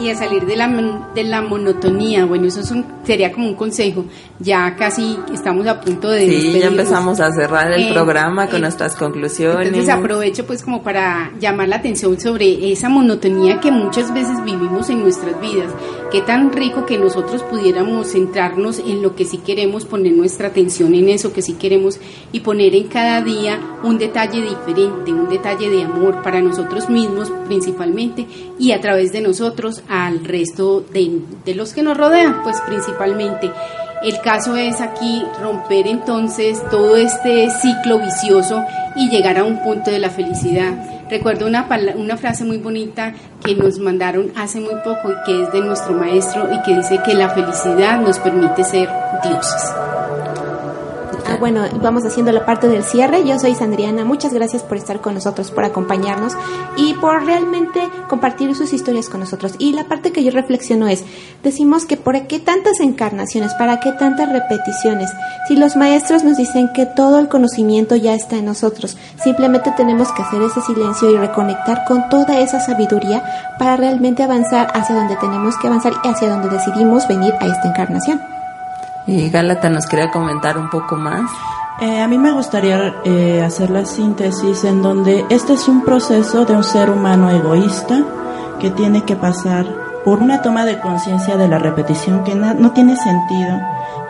Y 0.00 0.08
a 0.08 0.16
salir 0.16 0.46
de 0.46 0.56
la, 0.56 0.66
de 1.14 1.24
la 1.24 1.42
monotonía, 1.42 2.24
bueno, 2.24 2.46
eso 2.46 2.60
es 2.60 2.70
un- 2.70 2.86
sería 3.04 3.30
como 3.32 3.48
un 3.48 3.54
consejo. 3.54 4.04
Ya 4.38 4.74
casi 4.76 5.18
estamos 5.32 5.66
a 5.66 5.78
punto 5.80 6.08
de 6.08 6.26
Sí, 6.26 6.58
ya 6.58 6.68
empezamos 6.68 7.20
a 7.20 7.30
cerrar 7.32 7.70
el 7.72 7.88
Eh, 7.88 7.92
programa 7.92 8.46
con 8.46 8.56
eh, 8.56 8.60
nuestras 8.60 8.94
conclusiones. 8.96 9.68
Entonces 9.68 9.90
aprovecho 9.92 10.46
pues 10.46 10.62
como 10.62 10.82
para 10.82 11.30
llamar 11.38 11.68
la 11.68 11.76
atención 11.76 12.18
sobre 12.18 12.72
esa 12.72 12.88
monotonía 12.88 13.60
que 13.60 13.70
muchas 13.70 14.12
veces 14.14 14.42
vivimos 14.44 14.88
en 14.88 15.00
nuestras 15.02 15.38
vidas. 15.40 15.70
Qué 16.10 16.22
tan 16.22 16.52
rico 16.52 16.86
que 16.86 16.98
nosotros 16.98 17.44
pudiéramos 17.44 18.08
centrarnos 18.08 18.80
en 18.80 19.00
lo 19.00 19.14
que 19.14 19.24
sí 19.24 19.38
queremos, 19.38 19.84
poner 19.84 20.12
nuestra 20.12 20.48
atención 20.48 20.92
en 20.94 21.08
eso 21.08 21.32
que 21.32 21.40
sí 21.40 21.52
queremos 21.52 22.00
y 22.32 22.40
poner 22.40 22.74
en 22.74 22.88
cada 22.88 23.20
día 23.22 23.60
un 23.84 23.96
detalle 23.96 24.42
diferente, 24.42 25.12
un 25.12 25.28
detalle 25.28 25.70
de 25.70 25.84
amor 25.84 26.20
para 26.22 26.40
nosotros 26.40 26.90
mismos 26.90 27.30
principalmente 27.46 28.26
y 28.58 28.72
a 28.72 28.80
través 28.80 29.12
de 29.12 29.20
nosotros 29.20 29.84
al 29.88 30.24
resto 30.24 30.80
de, 30.80 31.20
de 31.44 31.54
los 31.54 31.72
que 31.72 31.84
nos 31.84 31.96
rodean, 31.96 32.42
pues 32.42 32.60
principalmente. 32.66 33.52
El 34.02 34.20
caso 34.20 34.56
es 34.56 34.80
aquí 34.80 35.22
romper 35.40 35.86
entonces 35.86 36.60
todo 36.70 36.96
este 36.96 37.50
ciclo 37.50 38.00
vicioso 38.00 38.64
y 38.96 39.10
llegar 39.10 39.38
a 39.38 39.44
un 39.44 39.62
punto 39.62 39.92
de 39.92 40.00
la 40.00 40.10
felicidad. 40.10 40.89
Recuerdo 41.10 41.46
una, 41.46 41.66
una 41.96 42.16
frase 42.16 42.44
muy 42.44 42.58
bonita 42.58 43.12
que 43.44 43.56
nos 43.56 43.80
mandaron 43.80 44.32
hace 44.36 44.60
muy 44.60 44.76
poco 44.84 45.10
y 45.10 45.24
que 45.26 45.42
es 45.42 45.52
de 45.52 45.60
nuestro 45.60 45.92
maestro 45.92 46.48
y 46.54 46.62
que 46.62 46.76
dice 46.76 47.00
que 47.04 47.14
la 47.14 47.30
felicidad 47.30 48.00
nos 48.00 48.20
permite 48.20 48.62
ser 48.62 48.88
dioses. 49.24 49.74
Ah, 51.26 51.36
bueno, 51.38 51.62
vamos 51.82 52.04
haciendo 52.04 52.32
la 52.32 52.46
parte 52.46 52.68
del 52.68 52.82
cierre. 52.82 53.24
Yo 53.24 53.38
soy 53.38 53.54
Sandriana. 53.54 54.04
Muchas 54.04 54.32
gracias 54.32 54.62
por 54.62 54.76
estar 54.76 55.00
con 55.00 55.14
nosotros, 55.14 55.50
por 55.50 55.64
acompañarnos 55.64 56.34
y 56.76 56.94
por 56.94 57.24
realmente 57.24 57.80
compartir 58.08 58.54
sus 58.54 58.72
historias 58.72 59.08
con 59.08 59.20
nosotros. 59.20 59.54
Y 59.58 59.72
la 59.72 59.84
parte 59.84 60.12
que 60.12 60.24
yo 60.24 60.30
reflexiono 60.30 60.88
es, 60.88 61.04
decimos 61.42 61.84
que 61.84 61.96
por 61.96 62.26
qué 62.26 62.38
tantas 62.38 62.80
encarnaciones, 62.80 63.54
para 63.54 63.80
qué 63.80 63.92
tantas 63.92 64.30
repeticiones. 64.32 65.10
Si 65.48 65.56
los 65.56 65.76
maestros 65.76 66.24
nos 66.24 66.36
dicen 66.36 66.70
que 66.74 66.86
todo 66.86 67.18
el 67.18 67.28
conocimiento 67.28 67.96
ya 67.96 68.14
está 68.14 68.36
en 68.36 68.46
nosotros, 68.46 68.96
simplemente 69.22 69.72
tenemos 69.76 70.12
que 70.12 70.22
hacer 70.22 70.42
ese 70.42 70.60
silencio 70.60 71.10
y 71.10 71.16
reconectar 71.16 71.84
con 71.86 72.08
toda 72.08 72.40
esa 72.40 72.60
sabiduría 72.60 73.22
para 73.58 73.76
realmente 73.76 74.22
avanzar 74.22 74.68
hacia 74.74 74.96
donde 74.96 75.16
tenemos 75.16 75.56
que 75.58 75.66
avanzar 75.66 75.92
y 76.04 76.08
hacia 76.08 76.30
donde 76.30 76.48
decidimos 76.48 77.06
venir 77.08 77.34
a 77.40 77.46
esta 77.46 77.68
encarnación. 77.68 78.39
Y 79.06 79.30
Gálata 79.30 79.68
nos 79.70 79.86
quería 79.86 80.10
comentar 80.10 80.58
un 80.58 80.70
poco 80.70 80.96
más. 80.96 81.30
Eh, 81.80 82.00
a 82.00 82.06
mí 82.08 82.18
me 82.18 82.32
gustaría 82.32 82.94
eh, 83.04 83.42
hacer 83.42 83.70
la 83.70 83.86
síntesis 83.86 84.64
en 84.64 84.82
donde 84.82 85.24
este 85.30 85.54
es 85.54 85.66
un 85.66 85.82
proceso 85.82 86.44
de 86.44 86.54
un 86.54 86.62
ser 86.64 86.90
humano 86.90 87.30
egoísta 87.30 88.02
que 88.60 88.70
tiene 88.70 89.02
que 89.04 89.16
pasar 89.16 89.66
por 90.04 90.20
una 90.20 90.42
toma 90.42 90.64
de 90.66 90.78
conciencia 90.80 91.36
de 91.36 91.48
la 91.48 91.58
repetición 91.58 92.22
que 92.24 92.34
no 92.34 92.70
tiene 92.72 92.96
sentido 92.96 93.58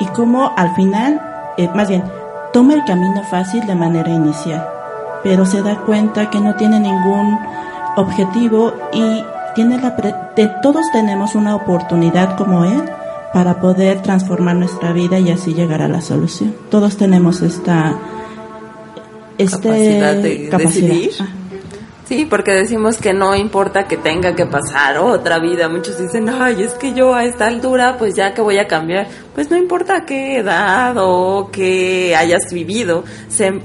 y 0.00 0.06
cómo 0.06 0.52
al 0.56 0.74
final, 0.74 1.20
eh, 1.56 1.68
más 1.74 1.88
bien, 1.88 2.02
toma 2.52 2.74
el 2.74 2.84
camino 2.84 3.22
fácil 3.30 3.64
de 3.66 3.74
manera 3.76 4.10
inicial, 4.10 4.66
pero 5.22 5.46
se 5.46 5.62
da 5.62 5.76
cuenta 5.76 6.30
que 6.30 6.40
no 6.40 6.54
tiene 6.56 6.80
ningún 6.80 7.38
objetivo 7.96 8.72
y 8.92 9.24
tiene 9.54 9.78
la 9.80 9.94
pre- 9.96 10.14
de, 10.36 10.48
todos 10.62 10.84
tenemos 10.92 11.34
una 11.36 11.54
oportunidad 11.54 12.36
como 12.36 12.64
él 12.64 12.90
para 13.32 13.60
poder 13.60 14.02
transformar 14.02 14.56
nuestra 14.56 14.92
vida 14.92 15.18
y 15.18 15.30
así 15.30 15.54
llegar 15.54 15.82
a 15.82 15.88
la 15.88 16.00
solución. 16.00 16.54
Todos 16.70 16.96
tenemos 16.96 17.42
esta 17.42 17.98
este, 19.38 19.68
capacidad 19.68 20.14
de 20.14 20.48
capacidad. 20.48 20.88
decidir. 20.88 21.10
Ah. 21.20 21.28
Sí, 22.10 22.26
porque 22.28 22.50
decimos 22.50 22.96
que 22.96 23.12
no 23.12 23.36
importa 23.36 23.86
que 23.86 23.96
tenga 23.96 24.34
que 24.34 24.44
pasar 24.44 24.98
otra 24.98 25.38
vida. 25.38 25.68
Muchos 25.68 25.96
dicen, 25.96 26.28
ay, 26.28 26.60
es 26.60 26.72
que 26.72 26.92
yo 26.92 27.14
a 27.14 27.24
esta 27.24 27.46
altura, 27.46 27.98
pues 27.98 28.16
ya 28.16 28.34
que 28.34 28.42
voy 28.42 28.58
a 28.58 28.66
cambiar. 28.66 29.06
Pues 29.32 29.48
no 29.48 29.56
importa 29.56 30.04
qué 30.06 30.38
edad 30.38 30.96
o 30.98 31.50
que 31.52 32.16
hayas 32.16 32.52
vivido. 32.52 33.04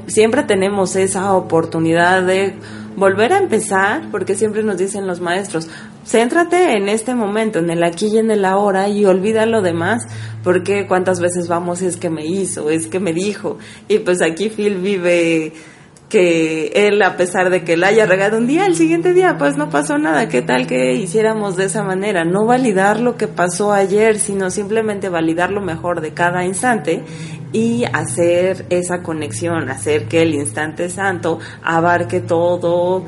Siempre 0.05 0.43
tenemos 0.43 0.95
esa 0.95 1.33
oportunidad 1.33 2.21
de 2.21 2.53
volver 2.95 3.33
a 3.33 3.39
empezar, 3.39 4.03
porque 4.11 4.35
siempre 4.35 4.61
nos 4.61 4.77
dicen 4.77 5.07
los 5.07 5.21
maestros, 5.21 5.67
céntrate 6.05 6.77
en 6.77 6.87
este 6.87 7.15
momento, 7.15 7.59
en 7.59 7.69
el 7.69 7.83
aquí 7.83 8.07
y 8.07 8.17
en 8.17 8.31
el 8.31 8.45
ahora 8.45 8.87
y 8.89 9.05
olvida 9.05 9.45
lo 9.45 9.61
demás, 9.61 10.03
porque 10.43 10.87
cuántas 10.87 11.19
veces 11.19 11.47
vamos 11.47 11.81
es 11.81 11.97
que 11.97 12.09
me 12.09 12.25
hizo, 12.25 12.69
es 12.69 12.87
que 12.87 12.99
me 12.99 13.13
dijo. 13.13 13.57
Y 13.87 13.99
pues 13.99 14.21
aquí 14.21 14.49
Phil 14.49 14.75
vive 14.75 15.53
que 16.09 16.67
él, 16.75 17.01
a 17.01 17.17
pesar 17.17 17.49
de 17.49 17.63
que 17.63 17.77
la 17.77 17.87
haya 17.87 18.05
regado 18.05 18.37
un 18.37 18.47
día, 18.47 18.65
el 18.67 18.75
siguiente 18.75 19.13
día, 19.13 19.37
pues 19.37 19.57
no 19.57 19.69
pasó 19.69 19.97
nada. 19.97 20.29
¿Qué 20.29 20.41
tal 20.41 20.67
que 20.67 20.93
hiciéramos 20.93 21.57
de 21.57 21.65
esa 21.65 21.83
manera? 21.83 22.23
No 22.23 22.45
validar 22.45 22.99
lo 22.99 23.17
que 23.17 23.27
pasó 23.27 23.73
ayer, 23.73 24.19
sino 24.19 24.49
simplemente 24.49 25.09
validar 25.09 25.51
lo 25.51 25.61
mejor 25.61 26.01
de 26.01 26.13
cada 26.13 26.45
instante 26.45 27.03
y 27.51 27.85
hacer 27.91 28.65
esa 28.69 29.01
conexión, 29.01 29.69
hacer 29.69 30.07
que 30.07 30.21
el 30.21 30.35
instante 30.35 30.89
santo 30.89 31.39
abarque 31.63 32.19
todo 32.19 33.05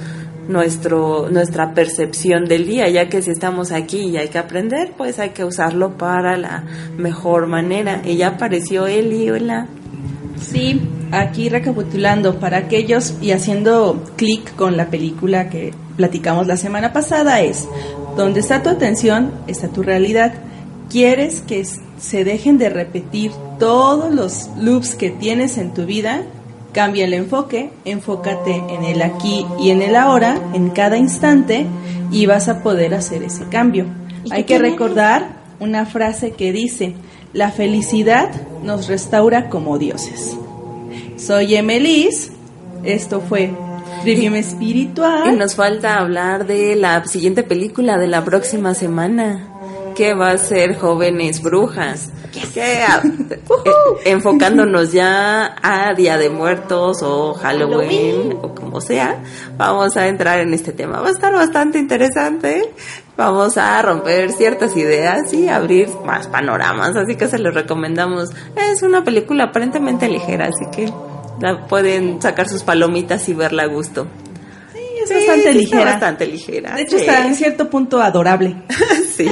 nuestro 0.47 1.29
nuestra 1.29 1.73
percepción 1.73 2.45
del 2.45 2.67
día, 2.67 2.89
ya 2.89 3.09
que 3.09 3.21
si 3.21 3.31
estamos 3.31 3.71
aquí 3.71 3.99
y 3.99 4.17
hay 4.17 4.29
que 4.29 4.37
aprender, 4.37 4.93
pues 4.97 5.19
hay 5.19 5.31
que 5.31 5.43
usarlo 5.43 5.97
para 5.97 6.37
la 6.37 6.63
mejor 6.97 7.47
manera. 7.47 8.01
Y 8.05 8.17
ya 8.17 8.29
apareció 8.29 8.87
Eli, 8.87 9.29
hola. 9.29 9.67
Sí, 10.39 10.81
aquí 11.11 11.49
recapitulando 11.49 12.39
para 12.39 12.57
aquellos 12.57 13.15
y 13.21 13.31
haciendo 13.31 14.03
clic 14.15 14.55
con 14.55 14.77
la 14.77 14.89
película 14.89 15.49
que 15.49 15.73
platicamos 15.95 16.47
la 16.47 16.57
semana 16.57 16.93
pasada 16.93 17.41
es, 17.41 17.67
donde 18.15 18.39
está 18.39 18.61
tu 18.61 18.69
atención, 18.69 19.31
está 19.47 19.67
tu 19.67 19.83
realidad. 19.83 20.33
¿Quieres 20.89 21.41
que 21.41 21.65
se 21.65 22.23
dejen 22.23 22.57
de 22.57 22.69
repetir 22.69 23.31
todos 23.59 24.13
los 24.13 24.49
loops 24.57 24.95
que 24.95 25.09
tienes 25.09 25.57
en 25.57 25.73
tu 25.73 25.85
vida? 25.85 26.23
Cambia 26.77 27.05
el 27.05 27.15
enfoque, 27.15 27.71
enfócate 27.85 28.63
en 28.69 28.83
el 28.83 29.01
aquí 29.01 29.47
y 29.59 29.71
en 29.71 29.81
el 29.81 29.95
ahora, 29.95 30.39
en 30.53 30.69
cada 30.69 30.95
instante, 30.95 31.65
y 32.11 32.27
vas 32.27 32.49
a 32.49 32.61
poder 32.61 32.93
hacer 32.93 33.23
ese 33.23 33.45
cambio. 33.45 33.87
¿Y 34.23 34.31
Hay 34.31 34.43
que 34.43 34.59
recordar 34.59 35.27
una 35.59 35.87
frase 35.87 36.33
que 36.33 36.51
dice, 36.51 36.93
la 37.33 37.49
felicidad 37.49 38.29
nos 38.61 38.87
restaura 38.87 39.49
como 39.49 39.79
dioses. 39.79 40.37
Soy 41.17 41.55
Emelis, 41.55 42.31
esto 42.83 43.21
fue 43.21 43.49
Trivium 44.03 44.35
Y 44.35 44.37
Espiritual. 44.37 45.35
nos 45.35 45.55
falta 45.55 45.97
hablar 45.97 46.45
de 46.45 46.75
la 46.75 47.03
siguiente 47.05 47.41
película 47.41 47.97
de 47.97 48.05
la 48.05 48.23
próxima 48.23 48.75
semana, 48.75 49.47
que 49.97 50.13
va 50.13 50.29
a 50.31 50.37
ser 50.37 50.77
Jóvenes 50.77 51.41
Brujas. 51.41 52.09
Que, 52.53 52.83
a- 52.83 53.01
eh, 53.03 53.71
enfocándonos 54.05 54.91
ya 54.91 55.55
a 55.61 55.93
Día 55.95 56.17
de 56.17 56.29
Muertos 56.29 57.01
o 57.01 57.33
Halloween, 57.33 58.37
o 58.41 58.53
como 58.53 58.79
sea, 58.79 59.23
vamos 59.57 59.97
a 59.97 60.07
entrar 60.07 60.39
en 60.39 60.53
este 60.53 60.71
tema. 60.71 60.99
Va 60.99 61.07
a 61.07 61.11
estar 61.11 61.33
bastante 61.33 61.79
interesante. 61.79 62.71
Vamos 63.17 63.57
a 63.57 63.81
romper 63.81 64.31
ciertas 64.31 64.77
ideas 64.77 65.33
y 65.33 65.49
abrir 65.49 65.89
más 66.05 66.27
panoramas, 66.27 66.95
así 66.95 67.15
que 67.15 67.27
se 67.27 67.39
los 67.39 67.55
recomendamos. 67.55 68.29
Es 68.71 68.83
una 68.83 69.03
película 69.03 69.45
aparentemente 69.45 70.07
ligera, 70.07 70.45
así 70.45 70.65
que 70.71 70.93
la 71.41 71.65
pueden 71.67 72.21
sacar 72.21 72.47
sus 72.47 72.61
palomitas 72.63 73.27
y 73.29 73.33
verla 73.33 73.63
a 73.63 73.67
gusto. 73.67 74.05
Sí, 75.27 75.41
bastante 75.43 75.49
está 75.49 75.75
ligera. 75.75 75.91
bastante 75.91 76.27
ligera. 76.27 76.75
De 76.75 76.81
hecho, 76.81 76.97
sí. 76.97 77.05
está 77.05 77.25
en 77.25 77.35
cierto 77.35 77.69
punto 77.69 78.01
adorable. 78.01 78.55
sí. 79.15 79.27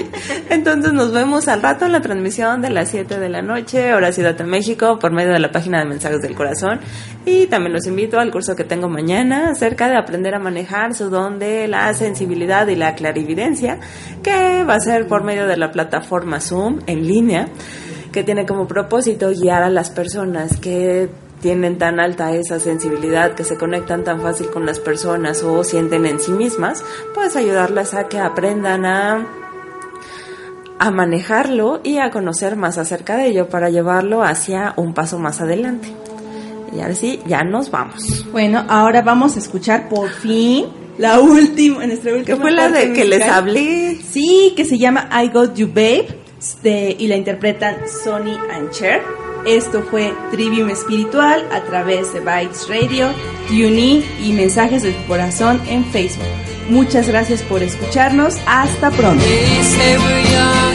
Entonces 0.50 0.94
nos 0.94 1.12
vemos 1.12 1.48
al 1.48 1.62
rato 1.62 1.86
en 1.86 1.92
la 1.92 2.02
transmisión 2.02 2.62
de 2.62 2.70
las 2.70 2.90
7 2.90 3.20
de 3.20 3.30
la 3.30 3.42
noche, 3.42 3.94
hora 3.94 4.12
Ciudad 4.12 4.36
de 4.36 4.44
México, 4.44 5.00
por 5.00 5.12
medio 5.12 5.34
de 5.34 5.40
la 5.40 5.52
página 5.52 5.80
de 5.80 5.86
Mensajes 5.86 6.22
del 6.22 6.36
Corazón. 6.36 6.80
Y 7.26 7.48
también 7.48 7.74
los 7.74 7.88
invito 7.88 8.20
al 8.20 8.32
curso 8.32 8.56
que 8.56 8.64
tengo 8.64 8.90
mañana 8.90 9.52
acerca 9.52 9.88
de 9.88 9.98
aprender 9.98 10.36
a 10.36 10.40
manejar 10.40 10.94
su 10.94 11.10
don 11.10 11.40
de 11.40 11.68
la 11.68 11.94
sensibilidad 11.94 12.68
y 12.68 12.76
la 12.76 12.96
clarividencia, 12.96 13.80
que 14.22 14.64
va 14.64 14.76
a 14.76 14.80
ser 14.80 15.08
por 15.08 15.24
medio 15.24 15.48
de 15.48 15.58
la 15.58 15.72
plataforma 15.72 16.40
Zoom 16.40 16.82
en 16.88 17.08
línea, 17.08 17.48
que 18.12 18.24
tiene 18.24 18.46
como 18.46 18.68
propósito 18.68 19.30
guiar 19.30 19.64
a 19.64 19.70
las 19.70 19.90
personas 19.90 20.58
que 20.58 21.10
tienen 21.42 21.78
tan 21.78 22.00
alta 22.00 22.32
esa 22.34 22.60
sensibilidad, 22.60 23.34
que 23.36 23.44
se 23.44 23.58
conectan 23.58 24.04
tan 24.04 24.22
fácil 24.22 24.48
con 24.48 24.66
las 24.66 24.80
personas 24.80 25.44
o 25.44 25.64
sienten 25.64 26.06
en 26.06 26.20
sí 26.20 26.32
mismas, 26.32 26.84
pues 27.14 27.36
ayudarlas 27.36 27.94
a 27.94 28.08
que 28.08 28.20
aprendan 28.20 28.86
a 28.86 29.28
a 30.78 30.92
manejarlo 30.92 31.80
y 31.84 32.00
a 32.00 32.12
conocer 32.12 32.58
más 32.58 32.78
acerca 32.78 33.16
de 33.16 33.28
ello 33.28 33.48
para 33.48 33.70
llevarlo 33.70 34.24
hacia 34.24 34.74
un 34.76 34.94
paso 34.94 35.18
más 35.20 35.40
adelante. 35.40 35.88
Y 36.76 36.82
ahora 36.82 36.96
sí, 36.96 37.22
ya 37.26 37.44
nos 37.46 37.72
vamos. 37.72 38.26
Bueno, 38.34 38.66
ahora 38.68 39.02
vamos 39.02 39.38
a 39.38 39.40
escuchar 39.40 39.88
por 39.88 40.10
fin 40.10 40.66
la 40.98 41.22
última, 41.22 41.86
nuestra 41.88 42.12
última. 42.14 42.26
Que 42.36 42.42
fue 42.42 42.52
la 42.52 42.68
de 42.70 42.92
que 42.92 43.06
les 43.06 43.24
hablé. 43.24 43.96
Sí, 44.04 44.54
que 44.58 44.66
se 44.66 44.78
llama 44.78 45.08
I 45.24 45.30
Got 45.30 45.56
You 45.56 45.68
Babe 45.68 46.08
de- 46.62 46.96
y 47.00 47.08
la 47.08 47.16
interpretan 47.16 47.78
Sonny 48.04 48.38
and 48.54 48.72
Cher. 48.72 49.02
Esto 49.46 49.84
fue 49.84 50.14
Trivium 50.32 50.70
Espiritual 50.70 51.48
a 51.52 51.62
través 51.62 52.14
de 52.14 52.20
Bytes 52.20 52.68
Radio, 52.68 53.10
TuneIn 53.48 54.04
y 54.24 54.34
Mensajes 54.34 54.84
del 54.84 54.96
Corazón 55.08 55.62
en 55.68 55.86
Facebook. 55.86 56.26
Muchas 56.70 57.08
gracias 57.08 57.44
por 57.44 57.62
escucharnos. 57.62 58.38
Hasta 58.48 58.90
pronto. 58.92 59.24
Say 59.24 59.98
we're 59.98 60.24
young 60.32 60.66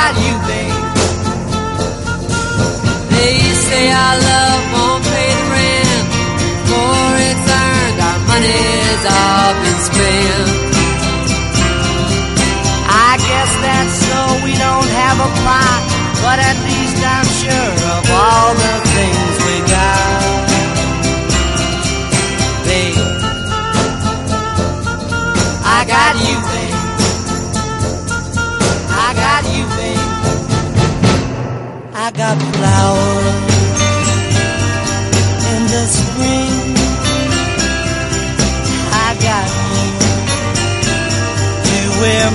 got 0.00 0.14
you, 0.24 0.34
babe. 0.48 0.82
They 3.14 3.36
say 3.66 3.84
our 4.04 4.16
love 4.30 4.62
won't 4.74 5.02
pay 5.12 5.30
the 5.38 5.46
rent, 5.54 6.04
for 6.68 7.04
it's 7.28 7.46
earned, 7.62 7.98
our 8.08 8.20
money's 8.30 9.04
all 9.18 9.50
been 9.62 9.80
spent. 9.88 10.48
I 13.08 13.10
guess 13.28 13.50
that's 13.64 13.94
so 14.08 14.20
we 14.46 14.52
don't 14.64 14.90
have 15.02 15.18
a 15.28 15.30
plot, 15.40 15.80
but 16.24 16.38
at 16.50 16.56
least 16.68 16.98
I'm 17.14 17.28
sure 17.42 17.74
of 17.96 18.04
all 18.20 18.50
the 18.64 18.74
things 18.94 19.29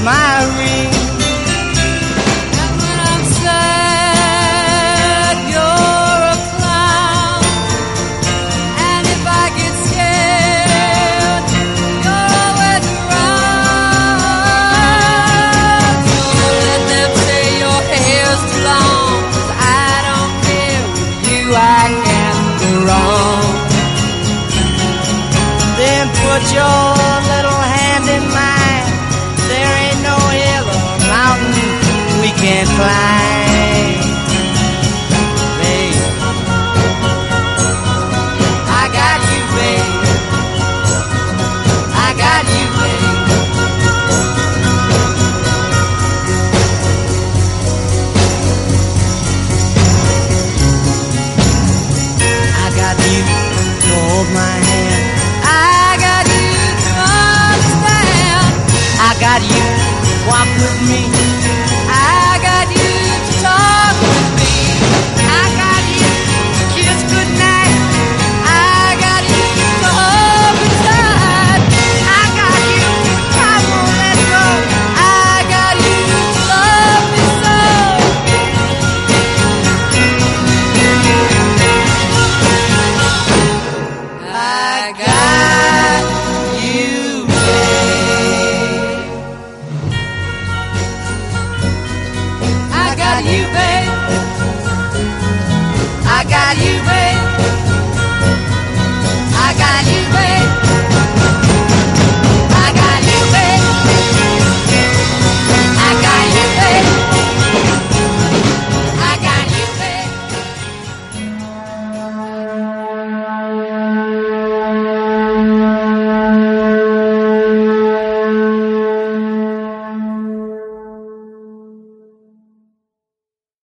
my 0.06 0.56
ring. 0.60 0.95